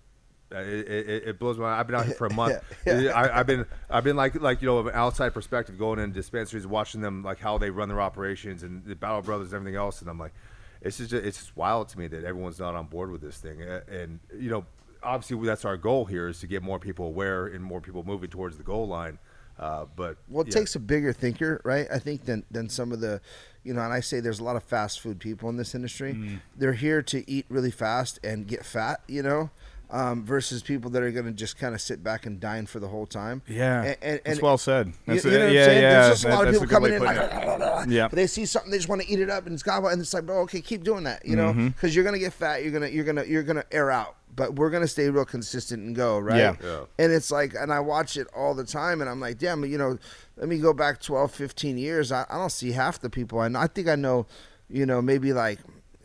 [0.54, 1.78] uh, It, it, it blows my.
[1.78, 2.62] I've been out here for a month.
[2.86, 6.66] I, I've been I've been like like you know an outside perspective going in dispensaries,
[6.66, 10.00] watching them like how they run their operations and the Battle Brothers and everything else,
[10.02, 10.32] and I'm like,
[10.80, 13.62] it's just it's just wild to me that everyone's not on board with this thing.
[13.62, 14.66] And you know,
[15.02, 18.30] obviously that's our goal here is to get more people aware and more people moving
[18.30, 19.18] towards the goal line.
[19.58, 20.54] Uh, but Well, it yeah.
[20.60, 21.86] takes a bigger thinker, right?
[21.90, 23.22] I think than than some of the,
[23.64, 26.12] you know, and I say there's a lot of fast food people in this industry.
[26.12, 26.40] Mm.
[26.56, 29.50] They're here to eat really fast and get fat, you know,
[29.90, 32.80] um, versus people that are going to just kind of sit back and dine for
[32.80, 33.42] the whole time.
[33.46, 34.92] Yeah, and, and, that's well said.
[35.06, 35.82] That's you a- know what I'm yeah, saying?
[35.82, 37.88] yeah, There's just a that- lot of people coming in like.
[37.88, 38.08] Yeah.
[38.08, 40.00] but they see something they just want to eat it up and it's gobble, and
[40.00, 41.68] it's like, bro, okay, keep doing that, you know, Mm-hmm.
[41.68, 44.16] because you're gonna get fat, you're gonna you're gonna you're gonna air out.
[44.34, 46.36] But we're gonna stay real consistent and go right.
[46.36, 46.56] Yeah.
[46.62, 46.80] Yeah.
[46.98, 49.78] And it's like, and I watch it all the time, and I'm like, damn, you
[49.78, 49.98] know,
[50.36, 52.12] let me go back 12, 15 years.
[52.12, 53.60] I, I don't see half the people I know.
[53.60, 54.26] I think I know,
[54.68, 55.60] you know, maybe like,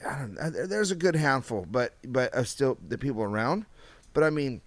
[0.07, 3.65] I don't know, there's a good handful, but but of still the people around.
[4.14, 4.62] But I mean,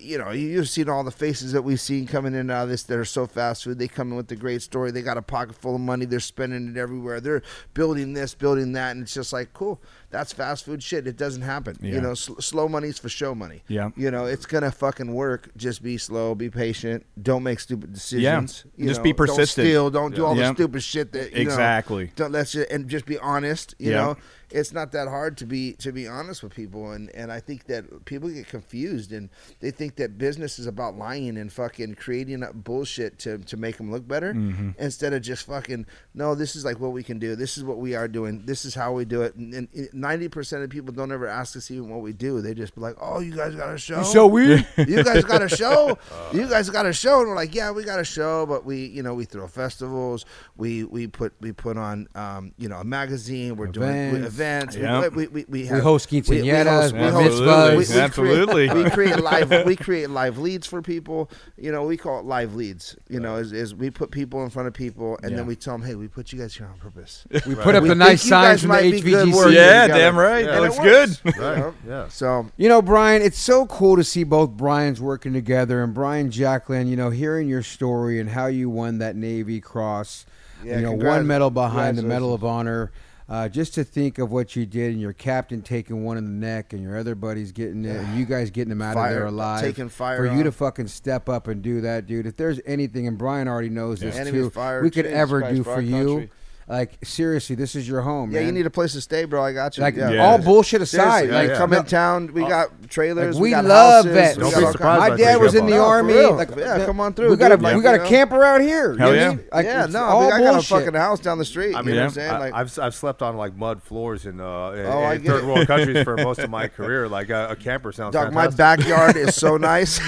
[0.00, 2.62] you know, you- you've seen all the faces that we've seen coming in and out
[2.64, 3.80] of this that are so fast food.
[3.80, 4.92] They come in with a great story.
[4.92, 6.04] They got a pocket full of money.
[6.04, 7.20] They're spending it everywhere.
[7.20, 7.42] They're
[7.74, 9.82] building this, building that, and it's just like, cool.
[10.10, 11.08] That's fast food shit.
[11.08, 11.78] It doesn't happen.
[11.82, 13.64] You know, sl- slow money's for show money.
[13.66, 13.90] Yeah.
[13.96, 15.50] You know, it's gonna fucking work.
[15.56, 17.04] Just be slow, be patient.
[17.20, 18.64] Don't make stupid decisions.
[18.76, 19.64] You Just know, be persistent.
[19.66, 19.90] Don't steal.
[19.90, 20.50] Don't do all Yeah.
[20.50, 22.12] the stupid shit that you know, Exactly.
[22.14, 23.74] don't let's just, and just be honest.
[23.80, 23.96] You Yeah.
[23.96, 24.16] know,
[24.50, 27.64] it's not that hard to be to be honest with people, and and I think
[27.66, 29.28] that people get confused and
[29.60, 33.76] they think that business is about lying and fucking creating up bullshit to to make
[33.76, 34.70] them look better Mm-hmm.
[34.78, 36.34] instead of just fucking no.
[36.34, 37.36] This is like what we can do.
[37.36, 38.44] This is what we are doing.
[38.46, 39.34] This is how we do it.
[39.34, 42.40] And ninety percent of people don't ever ask us even what we do.
[42.40, 44.02] They just be like, "Oh, you guys got a show?
[44.02, 44.66] so weird.
[44.78, 45.98] you guys got a show?
[46.32, 48.86] you guys got a show?" And we're like, "Yeah, we got a show, but we,
[48.86, 50.24] you know, we throw festivals.
[50.56, 53.56] We we put we put on, um, you know, a magazine.
[53.56, 54.28] We're doing Events.
[54.38, 54.76] Events.
[54.76, 55.00] Yeah.
[55.00, 57.76] We, we, we, we, We have, host we- we quinceañeras, host- we bar host- we-
[57.78, 58.68] we create- Absolutely.
[58.70, 59.66] We create live.
[59.66, 61.30] We create live leads for people.
[61.56, 62.96] You know, we call it live leads.
[63.08, 65.38] You know, is, is we put people in front of people, and Yeah.
[65.38, 67.82] then we tell them, "Hey, we put you guys here on purpose." We put up
[67.82, 69.52] We the nice you guys signs from the might be HVGC.
[69.54, 69.94] Yeah, together.
[70.00, 70.44] damn right.
[70.44, 70.50] Yeah.
[70.52, 71.16] That it looks works.
[71.36, 71.38] good.
[71.38, 72.08] right, yeah.
[72.08, 76.30] So You know, Brian, it's so cool to see both Brian's working together and Brian
[76.30, 80.26] Jacqueline, you know, hearing your story and how you won that Navy Cross.
[80.64, 82.90] Yeah, you know, congrat- one medal behind the Medal of Honor.
[83.28, 86.46] Uh, just to think of what you did and your captain taking one in the
[86.46, 89.26] neck and your other buddies getting it and you guys getting them out of there
[89.26, 89.60] alive.
[89.60, 92.26] taking fire For you to fucking step up and do that, dude.
[92.26, 95.40] If there's anything, and Brian already knows this Enemy's too, fire, we could Jesus ever
[95.40, 95.92] Christ, do for for you.
[95.92, 96.30] country.
[96.68, 98.46] Like, seriously, this is your home, yeah, man.
[98.48, 99.42] you need a place to stay, bro.
[99.42, 99.82] I got you.
[99.82, 100.10] like yeah.
[100.10, 100.26] Yeah.
[100.26, 101.56] all bullshit aside, Seriously, like yeah.
[101.56, 102.30] come no- in town.
[102.34, 103.36] We got trailers.
[103.36, 104.36] Like, we, got love houses, vets.
[104.36, 106.12] Don't be surprised My dad was in the army.
[106.14, 108.94] Like, Yeah, come on through, We got a we got a camper out here.
[108.98, 109.80] Hell know what I yeah.
[109.80, 111.74] yeah, no, all we got, I got a fucking house down the street.
[111.74, 112.30] I you mean, know what I'm saying?
[112.30, 115.22] I, Like, I've I've slept on like mud floors in uh in, Oh, I in
[115.22, 117.08] get third world countries for most of my career.
[117.08, 118.14] Like uh, a camper sounds.
[118.14, 119.98] Like Dog, my backyard is so nice.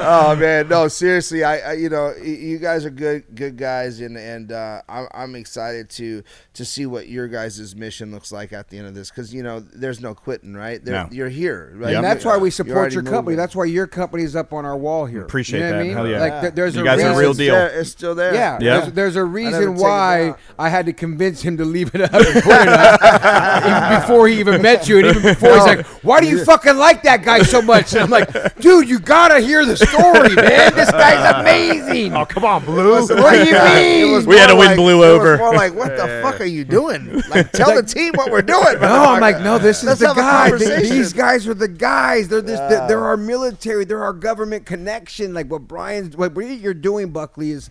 [0.00, 3.01] oh man, no, seriously, I, I you know, you guys are good
[3.34, 6.22] good guys, and and uh, I'm I'm excited to
[6.54, 9.42] to see what your guys' mission looks like at the end of this because you
[9.42, 10.82] know there's no quitting, right?
[10.84, 11.08] There, No.
[11.10, 11.94] You're here, right?
[11.94, 13.22] And that's why we support your company.
[13.22, 13.36] moving.
[13.36, 15.22] That's why your company's up on our wall here.
[15.22, 15.80] Appreciate you know that.
[15.80, 15.92] I mean?
[15.92, 16.20] Hell yeah.
[16.20, 17.54] Like th- there's You a guys are reason- real It's deal.
[17.54, 18.34] there- It's still there.
[18.34, 18.80] Yeah, Yeah.
[18.80, 20.34] There's, there's a reason take it why.
[20.58, 24.62] I had to convince him to leave it up and it up before he even
[24.62, 27.60] met you, and even before he's like, "Why do you fucking like that guy so
[27.62, 30.74] much?" And I'm like, "Dude, you gotta hear the story, man.
[30.74, 32.91] This guy's amazing." Oh, come on, Blue.
[32.92, 34.34] What do you It was mean?
[34.34, 35.36] We had to more win like- Blue it was over.
[35.38, 37.22] more like, what the fuck are you doing?
[37.28, 38.78] Like, tell the team what we're doing.
[38.80, 40.50] No, I'm like, no, this is Let's the have a guy.
[40.50, 40.96] Th- conversation.
[40.96, 42.28] These guys are the guys.
[42.28, 42.58] They're this.
[42.60, 43.84] they're- They're our military.
[43.84, 45.32] They're our government connection.
[45.32, 47.70] Like what Brian's, what you're doing, Buckley, is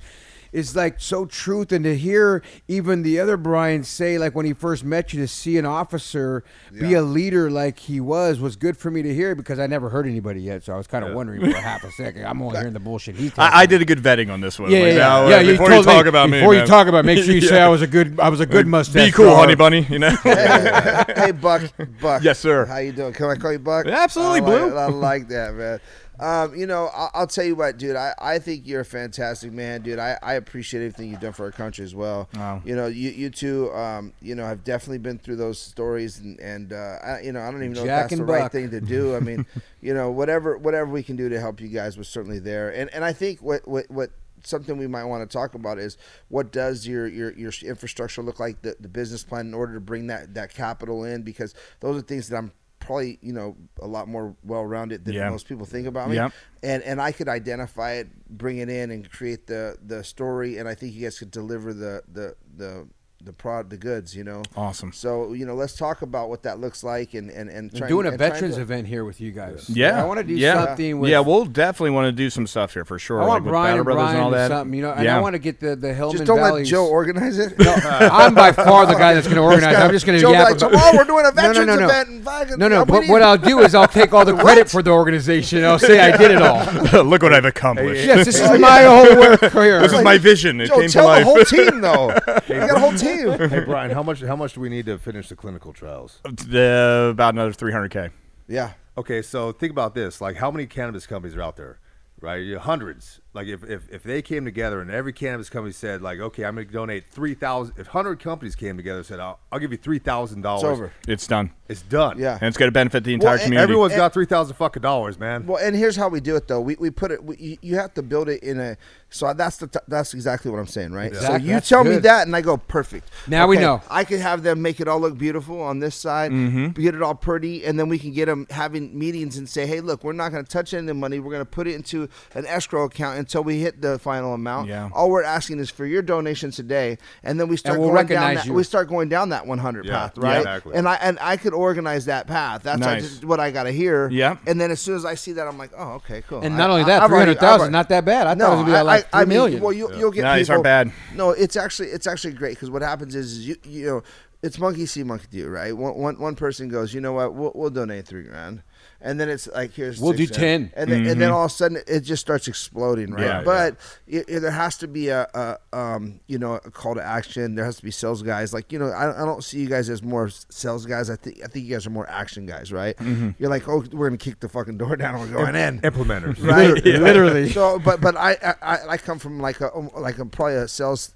[0.52, 1.72] is like so truth.
[1.72, 5.28] And to hear even the other Brian say, like when he first met you, to
[5.28, 9.36] see an officer be a leader like he was, was good for me to hear
[9.36, 10.64] because I never heard anybody yet.
[10.64, 12.26] So I was kind of wondering for a half a second.
[12.26, 13.32] I'm only hearing the bullshit he.
[13.38, 14.72] I, I did a good vetting on this one.
[14.72, 14.99] Yeah, yeah, Like, yeah.
[14.99, 16.68] now, uh, yeah before told you talk me, about me, before you man.
[16.68, 18.68] talk about, it, make sure you say I was a good, I was a good
[18.68, 19.07] mustache.
[19.07, 19.40] Be cool, dog.
[19.40, 19.86] honey bunny.
[19.90, 20.10] You know.
[20.23, 21.64] hey, hey, Buck,
[22.02, 22.23] Buck.
[22.23, 22.65] Yes, sir.
[22.65, 23.14] How you doing?
[23.14, 23.86] Can I call you Buck?
[23.88, 24.78] Absolutely, I like, Blue.
[24.78, 25.80] I like that, man.
[26.22, 27.95] Um, you know, I'll, I'll tell you what, dude.
[27.95, 29.98] I, I think you're a fantastic man, dude.
[29.98, 32.30] I, I appreciate everything you've done for our country as well.
[32.35, 32.61] Wow.
[32.64, 36.39] You know, you you two, um, you know, have definitely been through those stories, and
[36.39, 38.69] and uh, I, you know, I don't even know Jack if that's the right thing
[38.69, 39.15] to do.
[39.15, 39.48] I mean,
[39.81, 42.69] you know, whatever whatever we can do to help you guys was certainly there.
[42.69, 44.11] And and I think what what what
[44.43, 45.98] something we might want to talk about is
[46.30, 49.80] what does your your, your infrastructure look like the, the business plan in order to
[49.80, 52.52] bring that that capital in because those are things that I'm
[52.82, 55.30] probably you know a lot more well rounded than Yeah.
[55.30, 56.32] most people think about me Yep.
[56.64, 60.68] and and I could identify it bring it in and create the the story and
[60.68, 62.88] I think you guys could deliver the the the
[63.26, 64.91] the prod the goods you know Awesome.
[64.91, 68.06] so you know let's talk about what that looks like and and and trying- doing
[68.06, 69.69] a and veterans to- event here with you guys.
[69.69, 70.65] Yeah, I want to do yeah.
[70.65, 70.99] something.
[70.99, 73.22] With, yeah, we'll definitely want to do some stuff here for sure.
[73.22, 74.48] I want like with Brian and Brothers Brian and all to that.
[74.49, 75.18] something, you know, and yeah.
[75.18, 78.34] I want to get the the Helmand just don't let Joe organize it No, I'm
[78.34, 79.76] by far the guy that's going to organize.
[79.76, 81.76] I'm just going to Joe yap like, about- tomorrow we're doing a No, no, no,
[81.76, 81.85] no.
[81.85, 82.85] event in fucking- No, no.
[82.85, 85.64] But what I'll do is I'll take all the credit for the organization.
[85.64, 87.03] I'll say I did it all.
[87.03, 88.06] Look what I've accomplished.
[88.06, 89.80] Yes, this is my whole work here.
[89.81, 90.60] This is my vision.
[90.61, 91.23] It Joe, came to tell the life.
[91.23, 92.07] whole team though.
[92.49, 93.10] we got a whole team.
[93.49, 96.19] hey, Brian, how much how much do we need to finish the clinical trials?
[96.25, 98.11] Uh, the- about another 300k.
[98.47, 98.73] Yeah.
[98.97, 101.79] Okay, so think about this: like, how many cannabis companies are out there,
[102.19, 102.38] right?
[102.43, 103.20] You know, hundreds.
[103.34, 106.56] Like, if, if if they came together and every cannabis company said, like, okay, I'm
[106.56, 107.76] going to donate three thousand.
[107.78, 110.72] If hundred companies came together and said, I'll, I'll give you three thousand dollars, It's
[110.72, 110.91] over.
[111.08, 111.52] It's done.
[111.70, 112.20] It's done.
[112.20, 112.34] Yeah.
[112.34, 113.64] And it's going to benefit the entire Well, and community.
[113.64, 115.48] Everyone's got three thousand fucking dollars, man.
[115.48, 116.60] Well, and here's how we do it though.
[116.60, 117.24] We, we put it.
[117.24, 118.76] We, you- you have to build it in a.
[119.14, 121.14] So that's the t- that's exactly what I'm saying, right?
[121.16, 123.10] So you That's tell me that, and I go perfect.
[123.28, 123.82] Now we know.
[123.90, 126.82] I could have them make it all look beautiful on this side, Mm-hmm.
[126.82, 129.82] get it all pretty, and then we can get them having meetings and say, hey,
[129.82, 131.20] look, we're not going to touch any of the money.
[131.20, 134.68] We're going to put it into an escrow account until we hit the final amount.
[134.68, 134.89] Yeah.
[134.93, 138.35] All we're asking is for your donation today, and then we start we'll going down
[138.35, 138.45] that.
[138.45, 138.53] you.
[138.53, 140.38] We start going down that 100 Yeah, path, yeah, right?
[140.39, 140.76] exactly.
[140.76, 142.64] And I and I could organize that path.
[142.64, 143.02] That's Nice.
[143.03, 144.10] just what I got to hear.
[144.10, 144.38] Yeah.
[144.45, 146.41] And then as soon as I see that, I'm like, oh, okay, cool.
[146.41, 148.27] And I- not only that, I've three already- hundred thousand, I've not that bad.
[148.27, 149.95] I no, thought it was gonna be I, like I, I three mean, well, you,
[149.95, 150.53] you'll get Nah, these people.
[150.56, 150.91] aren't bad.
[151.15, 154.03] No, it's actually it's actually great because what happens is, is you you know
[154.43, 155.77] it's monkey see monkey do right.
[155.77, 158.64] One, one, one person goes, you know what, we'll, we'll donate three grand,
[159.02, 160.72] and then it's like here's We'll six do grand.
[160.72, 160.82] 10.
[160.82, 161.36] and then and then mm-hmm.
[161.36, 163.23] all of a sudden it just starts exploding, right?
[163.23, 166.95] Yeah, but it, it- there has to be a, a um you know a call
[166.95, 167.56] to action.
[167.56, 168.53] There has to be sales guys.
[168.53, 171.10] Like you know, I, I don't see you guys as more sales guys.
[171.10, 172.95] I think I think you guys are more action guys, right?
[172.98, 173.32] Mm-hmm.
[173.40, 176.41] You're like, oh, we're gonna kick the fucking door down and we're going in Implementers.
[176.44, 176.84] right?
[176.84, 177.49] Literally.
[177.49, 180.68] So, but but I, I I come from like a um, like a probably a
[180.68, 181.14] sales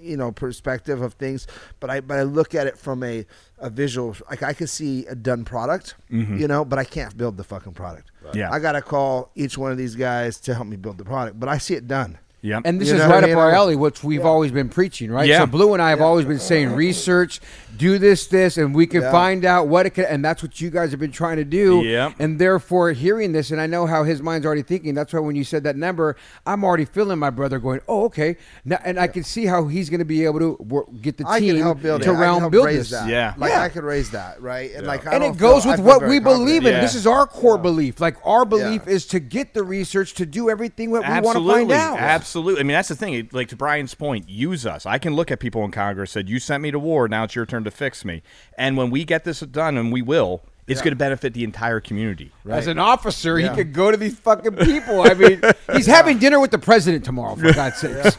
[0.00, 1.46] you know perspective of things,
[1.78, 3.26] but I but I look at it from a
[3.58, 6.38] a visual like I can see a done product, mm-hmm.
[6.38, 8.10] you know, but I can't build the fucking product.
[8.34, 8.50] Yeah.
[8.50, 11.48] I gotta call each one of these guys to help me build the product, but
[11.48, 12.18] I see it done.
[12.42, 12.62] Yep.
[12.64, 15.10] And this You is right what I up our alley, which we've always been preaching,
[15.10, 15.28] right?
[15.28, 15.40] Yeah.
[15.40, 17.38] So Blue and I have always been saying research,
[17.76, 19.12] do this, this, and we can Yeah.
[19.12, 20.06] find out what it can.
[20.06, 21.82] And that's what you guys have been trying to do.
[21.82, 22.14] Yep.
[22.18, 24.94] And therefore, hearing this, and I know how his mind's already thinking.
[24.94, 28.36] That's why when you said that number, I'm already feeling my brother going, "Oh, okay."
[28.64, 31.24] Now, and I can see how he's going to be able to work, get the
[31.28, 32.12] I team can help build to it.
[32.12, 33.00] I can round help build raise this.
[33.00, 33.08] that.
[33.10, 33.34] Yeah.
[33.36, 33.60] like Yeah.
[33.62, 34.70] I could raise that, right?
[34.74, 36.72] And like, I and it goes feel- with feel what very we believe in.
[36.72, 36.80] Yeah.
[36.80, 38.00] This is our core belief.
[38.00, 38.92] Like our belief Yeah.
[38.94, 41.98] is to get the research to do everything what we want to find out.
[41.98, 42.29] Absolutely.
[42.36, 43.28] I mean, that's the thing.
[43.32, 44.86] Like to Brian's point, use us.
[44.86, 47.08] I can look at people in Congress said, "You sent me to war.
[47.08, 48.22] Now it's your turn to fix me."
[48.56, 51.80] And when we get this done, and we will, it's going to benefit the entire
[51.80, 52.30] community.
[52.48, 55.02] As an officer, he could go to these fucking people.
[55.02, 55.40] I mean,
[55.72, 58.16] he's having dinner with the president tomorrow, for God's sakes.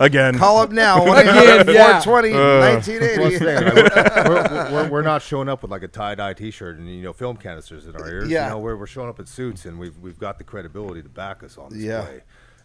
[0.00, 0.38] Again.
[0.38, 1.02] Call up now.
[1.12, 2.00] Again, yeah.
[2.00, 3.44] 420 Plus, uh, 1980.
[4.28, 7.12] we're, we're, we're not showing up with like a tie dye T-shirt and you know
[7.12, 8.28] film canisters in our ears.
[8.28, 8.44] Yeah.
[8.44, 11.08] You know, we're, we're showing up in suits and we've we've got the credibility to
[11.08, 11.86] back us on display.
[11.86, 12.20] Yeah.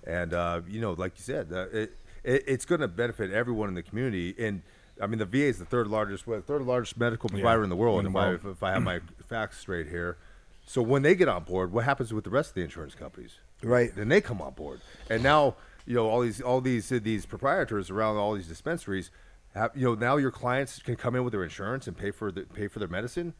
[0.07, 3.67] And uh, you know, like you said, uh, it, it, it's going to benefit everyone
[3.69, 4.33] in the community.
[4.39, 4.61] And
[5.01, 7.99] I mean, the VA is the third largest, third largest medical provider in the world.
[7.99, 8.39] in the if, I, world.
[8.45, 10.17] if, I have my facts straight here.
[10.65, 13.35] So when they get on board, what happens with the rest of the insurance companies?
[13.61, 13.93] Right.
[13.95, 14.79] Then they come on board,
[15.09, 15.55] and now
[15.85, 19.11] you know all these all these uh, these proprietors around all these dispensaries.
[19.55, 22.31] Have, you know now your clients can come in with their insurance and pay for
[22.31, 23.33] the, pay for their medicine.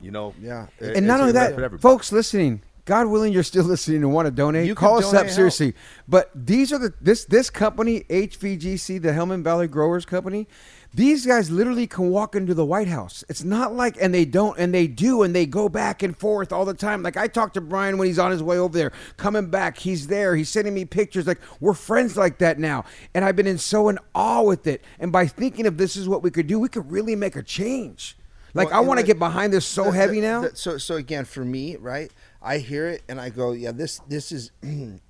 [0.00, 0.66] You know, Yeah.
[0.80, 4.32] it- and not only that, folks listening, God willing, you're still listening and want to
[4.32, 4.66] donate.
[4.66, 5.34] You call us donate up help.
[5.36, 5.74] seriously.
[6.08, 10.48] But these are the this this company HVGC, the Helmand Valley Growers Company.
[10.94, 13.24] These guys literally can walk into the White House.
[13.30, 16.52] It's not like, and they don't, and they do, and they go back and forth
[16.52, 17.02] all the time.
[17.02, 19.78] Like I talked to Brian when he's on his way over there, coming back.
[19.78, 20.34] He's there.
[20.36, 21.26] He's sending me pictures.
[21.26, 22.84] Like we're friends like that now,
[23.14, 24.82] and I've been in so in awe with it.
[24.98, 27.42] And by thinking of this is what we could do, we could really make a
[27.42, 28.16] change.
[28.54, 30.40] Like Well, I want to get behind this so the- heavy the- now.
[30.42, 32.10] the- so so again for me, right?
[32.42, 34.50] I hear it and I go, yeah, this this is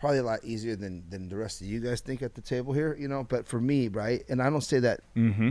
[0.00, 2.72] probably a lot easier than than the rest of you guys think at the table
[2.72, 3.22] here, you know.
[3.22, 5.00] But for me, right, and I don't say that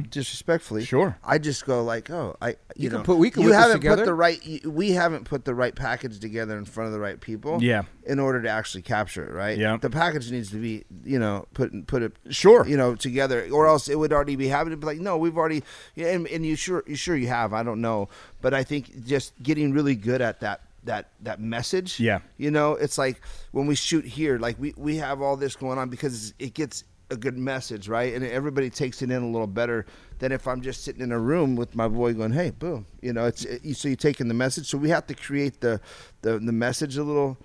[0.09, 0.81] disrespectfully.
[0.81, 0.85] Mm-hmm.
[0.87, 1.17] Sure.
[1.23, 4.03] I just go like, oh, I you, You can put- we can you haven't put
[4.05, 7.61] the right we haven't put the right package together in front of the right people.
[7.61, 7.83] Yeah.
[8.05, 9.55] In order to actually capture it, right?
[9.55, 9.77] Yeah.
[9.77, 12.65] The package needs to be, you know, put put it Sure.
[12.65, 14.79] you know, together, or else it would already be happening.
[14.79, 17.53] But like, no, we've already, yeah, and, and you sure, you sure you have.
[17.53, 18.09] I don't know,
[18.41, 21.99] but I think just getting really good at that that that message.
[21.99, 22.19] Yeah.
[22.37, 25.77] you know, it's like when we shoot here, like we we have all this going
[25.77, 28.13] on because it gets a good message, right?
[28.13, 29.85] And everybody takes it in a little better
[30.19, 33.13] than if I'm just sitting in a room with my boy going, "Hey, boom," you
[33.13, 33.25] know.
[33.25, 34.67] It's it, so you're taking the message.
[34.67, 35.81] So we have to create the
[36.21, 37.37] the the message a little.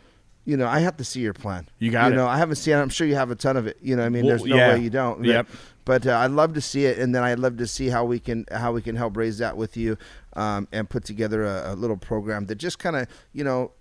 [0.46, 1.66] You know, I have to see your plan.
[1.78, 2.16] You got you it.
[2.16, 2.74] know, I haven't seen.
[2.74, 2.80] it.
[2.82, 3.78] I'm sure you have a ton of it.
[3.80, 4.74] You know, what I mean, Well, there's no yeah.
[4.74, 5.24] way you don't.
[5.24, 5.46] Yep.
[5.84, 8.18] But uh, I'd love to see it, and then I'd love to see how we
[8.18, 9.98] can how we can help raise that with you,
[10.34, 13.72] um, and put together a, a little program that just kind of you know.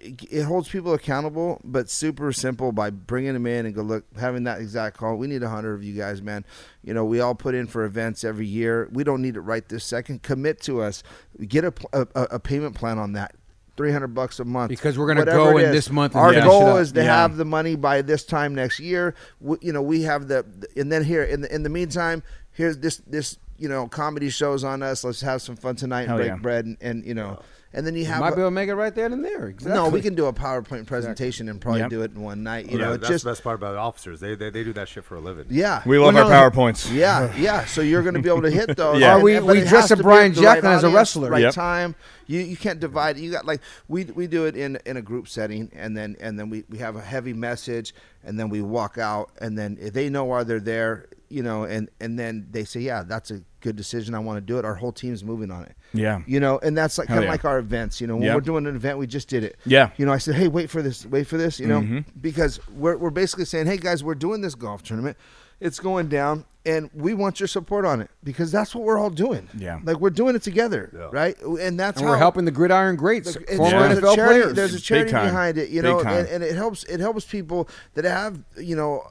[0.00, 4.44] It, holds people accountable, but super simple by bringing them in and go look, having
[4.44, 5.16] that exact call.
[5.16, 6.46] We need a hundred of you guys, man.
[6.82, 8.88] You know, we all put in for events every year.
[8.90, 10.22] We don't need it right this second.
[10.22, 11.02] Commit to us.
[11.46, 13.34] Get a, a, a payment plan on that.
[13.76, 15.72] Three hundred bucks a month Because we're gonna go in is.
[15.72, 16.80] this month and Our finish it goal up.
[16.80, 17.14] is to Yeah.
[17.22, 19.14] have the money by this time next year.
[19.40, 20.46] We, you know, we have the,
[20.76, 22.22] and then here in the in the meantime,
[22.52, 25.04] here's this this you know comedy shows on us.
[25.04, 26.36] Let's have some fun tonight and Hell break yeah.
[26.36, 27.38] bread and, and you know,
[27.76, 29.24] and then you You have might a- be able to make it right there and
[29.24, 29.46] there.
[29.46, 29.72] Exactly.
[29.80, 31.90] no, we can do a PowerPoint presentation and probably Yep.
[31.90, 32.66] do it in one night.
[32.70, 34.18] You yeah, know, that's just the best part about officers.
[34.18, 35.46] They, they they do that shit for a living.
[35.50, 36.90] yeah, We love Well, our no, PowerPoints.
[36.92, 37.64] Yeah, yeah.
[37.66, 39.00] So you're going to be able to hit those.
[39.00, 39.16] Yeah.
[39.18, 41.30] Or we- but we dress up Brian the right Jacklin as a wrestler.
[41.30, 41.54] Right Yep.
[41.54, 41.94] time.
[42.26, 43.18] You you can't divide.
[43.18, 46.36] You got like we we do it in in a group setting, and then and
[46.38, 47.94] then we we have a heavy message,
[48.24, 51.88] and then we walk out, and then they know why they're there, you know, and
[52.00, 54.14] and then they say, yeah, that's a good decision.
[54.14, 54.64] I want to do it.
[54.64, 55.74] Our whole team's moving on it.
[55.92, 56.20] Yeah.
[56.26, 57.30] You know, and that's like kind of yeah.
[57.30, 58.00] like our events.
[58.00, 58.34] You know, when Yep.
[58.34, 59.56] we're doing an event, we just did it.
[59.66, 59.90] Yeah.
[59.96, 61.58] You know, I said, hey, wait for this, wait for this.
[61.60, 61.98] You know, Mm-hmm.
[62.20, 65.16] because we're we're basically saying, hey guys, we're doing this golf tournament.
[65.58, 69.08] It's going down, and we want your support on it because that's what we're all
[69.08, 69.48] doing.
[69.56, 69.80] Yeah.
[69.82, 71.08] Like we're doing it together, Yeah.
[71.10, 71.40] right?
[71.40, 74.16] And that's and how we're helping the gridiron greats, Look, it's- former there's, NFL a
[74.16, 74.54] charity, players.
[74.54, 76.84] there's a charity behind it, you know, and, and it helps.
[76.84, 79.02] It helps people that have you know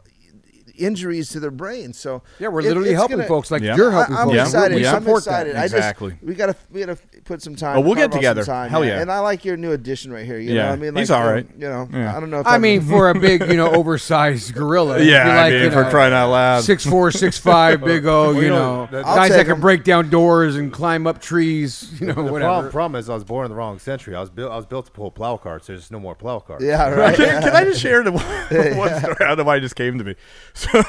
[0.78, 1.94] injuries to their brain.
[1.94, 3.76] So yeah, we're literally it's helping gonna- folks like Yeah.
[3.76, 4.40] you're helping I, am folks.
[4.42, 4.76] Excited.
[4.76, 5.48] We I'm support that.
[5.48, 5.56] excited.
[5.56, 6.12] I Exactly.
[6.12, 7.78] just we gotta we gotta put some time.
[7.78, 8.46] Oh, we'll get carve out some together.
[8.46, 8.90] Time, Hell man.
[8.90, 9.02] yeah.
[9.02, 10.38] And I like your new addition right here.
[10.38, 10.62] You Yeah.
[10.62, 11.48] know, what I mean, He's like, all um, right.
[11.58, 12.16] You know, Yeah.
[12.16, 12.40] I don't know.
[12.42, 15.00] if I I'm- mean, for a big, you know, oversized gorilla.
[15.02, 16.64] Yeah, you I like, mean, you for know, crying out loud.
[16.64, 18.26] Six four, six five, big O.
[18.26, 19.62] Well, You you know, know, that- guys take that can 'em.
[19.62, 21.92] break down doors and climb up trees.
[22.00, 22.40] You know, The whatever.
[22.40, 24.16] problem, problem is I was born in the wrong century.
[24.16, 25.68] I was built I was built to pull plow carts.
[25.68, 26.64] There's no more plow carts.
[26.64, 27.16] yeah, right.
[27.16, 28.12] can, can I just share the
[28.78, 29.16] one story?
[29.20, 30.16] I don't know why it just came to me.
[30.54, 30.84] So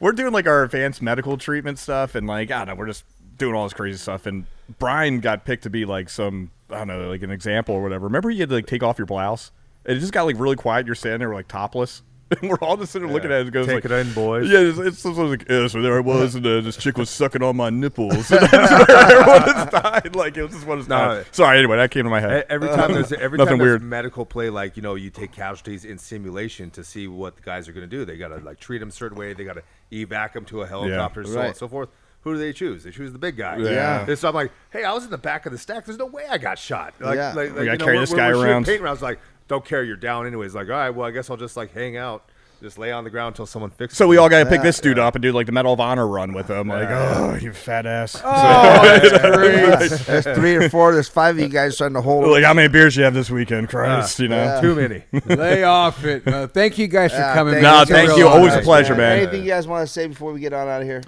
[0.00, 3.04] we're doing like our advanced medical treatment stuff, and like I don't know, we're just
[3.36, 4.26] doing all this crazy stuff.
[4.26, 4.46] And
[4.78, 8.06] Brian got picked to be like some I don't know, like an example or whatever.
[8.06, 9.52] Remember, you had to like take off your blouse.
[9.84, 10.86] It just got like really quiet.
[10.86, 12.02] You're standing there like topless.
[12.40, 13.42] And we're all just sitting there looking at it.
[13.42, 14.50] and goes Take like, it in, boys.
[14.50, 17.10] Yeah, it's, it's, it's like, yeah, so there I was, and uh, this chick was
[17.10, 18.30] sucking on my nipples.
[18.32, 20.16] And that's where everyone died.
[20.16, 21.22] Like, it was just one of No.
[21.32, 22.46] Sorry, anyway, that came to my head.
[22.48, 23.82] Every time there's every time there's weird.
[23.82, 27.68] medical play, like you know, you take casualties in simulation to see what the guys
[27.68, 28.06] are going to do.
[28.06, 29.34] They got to like treat them a certain way.
[29.34, 29.62] They got to
[29.92, 31.90] evac them to a helicopter, so on and so forth.
[32.24, 32.82] Who do they choose?
[32.84, 33.58] They choose the big guy.
[33.58, 34.06] Yeah.
[34.08, 35.84] And so I'm like, hey, I was in the back of the stack.
[35.84, 36.94] There's no way I got shot.
[36.98, 37.28] Like, Yeah.
[37.34, 38.64] like, We like, gotta you know, carry this guy we're shooting around.
[38.66, 39.02] Paint rounds.
[39.02, 39.84] Like, don't care.
[39.84, 40.54] You're down anyways.
[40.54, 42.24] Like, all right, well, I guess I'll just like hang out,
[42.62, 43.98] just lay on the ground until someone fixes.
[43.98, 45.80] So we all got to pick this dude up and do like the Medal of
[45.80, 46.68] Honor run with him.
[46.68, 48.18] Like, oh, you fat ass.
[48.24, 50.94] Oh, so, that's There's three or four.
[50.94, 52.26] There's five of you guys trying to hold.
[52.30, 54.18] like, how many beers you have this weekend, Christ?
[54.18, 54.42] you know.
[54.42, 54.60] Yeah.
[54.62, 55.02] too many.
[55.26, 56.26] Lay off it.
[56.26, 57.52] Uh, thank you guys for coming.
[57.52, 57.64] thank.
[57.64, 58.26] No, It's thank you.
[58.28, 59.18] Always a pleasure, man.
[59.18, 61.02] Anything you guys want to say before we get on out of here?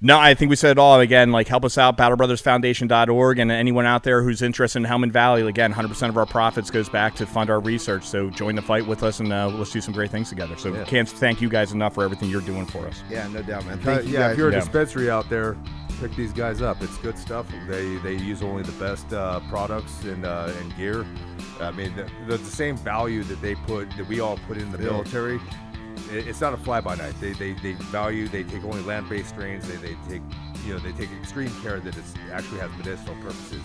[0.00, 1.00] No, I think we said it all.
[1.00, 5.42] Again, like help us out, battlebrothersfoundation.org, and anyone out there who's interested in Helmand Valley.
[5.42, 8.04] Again, 100% of our profits goes back to fund our research.
[8.04, 10.56] So join the fight with us, and uh, let's do some great things together.
[10.56, 10.84] So Yeah.
[10.84, 13.02] can't thank you guys enough for everything you're doing for us.
[13.10, 13.80] Yeah, no doubt, man.
[13.80, 14.32] Uh, Thank you yeah, guys.
[14.32, 14.60] if you're a Yeah.
[14.60, 15.56] dispensary out there,
[16.00, 16.80] pick these guys up.
[16.80, 17.46] It's good stuff.
[17.68, 21.04] They they use only the best uh, products and uh, and gear.
[21.60, 24.70] I mean, the, the, the same value that they put that we all put in
[24.70, 24.90] the Yeah.
[24.92, 25.40] military.
[26.10, 27.14] It, it's not a fly by night.
[27.20, 28.28] They, they they value.
[28.28, 29.66] They take only land based strains.
[29.68, 30.22] They, they take
[30.64, 33.62] you know they take extreme care that it actually has medicinal purposes.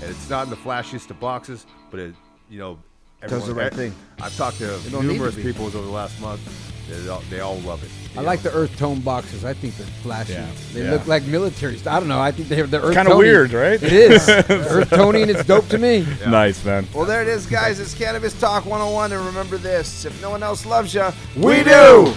[0.00, 2.14] And it's not in the flashiest of boxes, but it
[2.50, 2.78] you know.
[3.22, 3.94] Does the everyone- right thing.
[4.20, 6.40] I've talked to It don't to numerous people over the last month.
[6.88, 7.90] They all, they all love it.
[8.16, 9.42] I you like the earth tone boxes.
[9.44, 10.34] I think they're flashy.
[10.34, 10.46] Yeah.
[10.74, 10.90] They Yeah.
[10.92, 11.80] look like military.
[11.86, 12.20] I don't know.
[12.20, 12.94] I think they're the earth.
[12.94, 13.82] Kinda weird, right?
[13.82, 16.06] It is earth tony, and it's dope to me.
[16.28, 16.86] Nice, man.
[16.92, 17.80] Well, there it is, guys.
[17.80, 19.12] It's Cannabis Talk 101.
[19.12, 22.12] And remember this if no one else loves you, We do.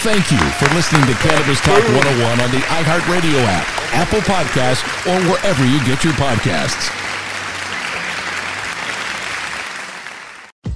[0.00, 5.20] Thank you for listening to Cannabis Talk 101 on the iHeartRadio app, Apple Podcasts, or
[5.30, 6.88] wherever you get your podcasts.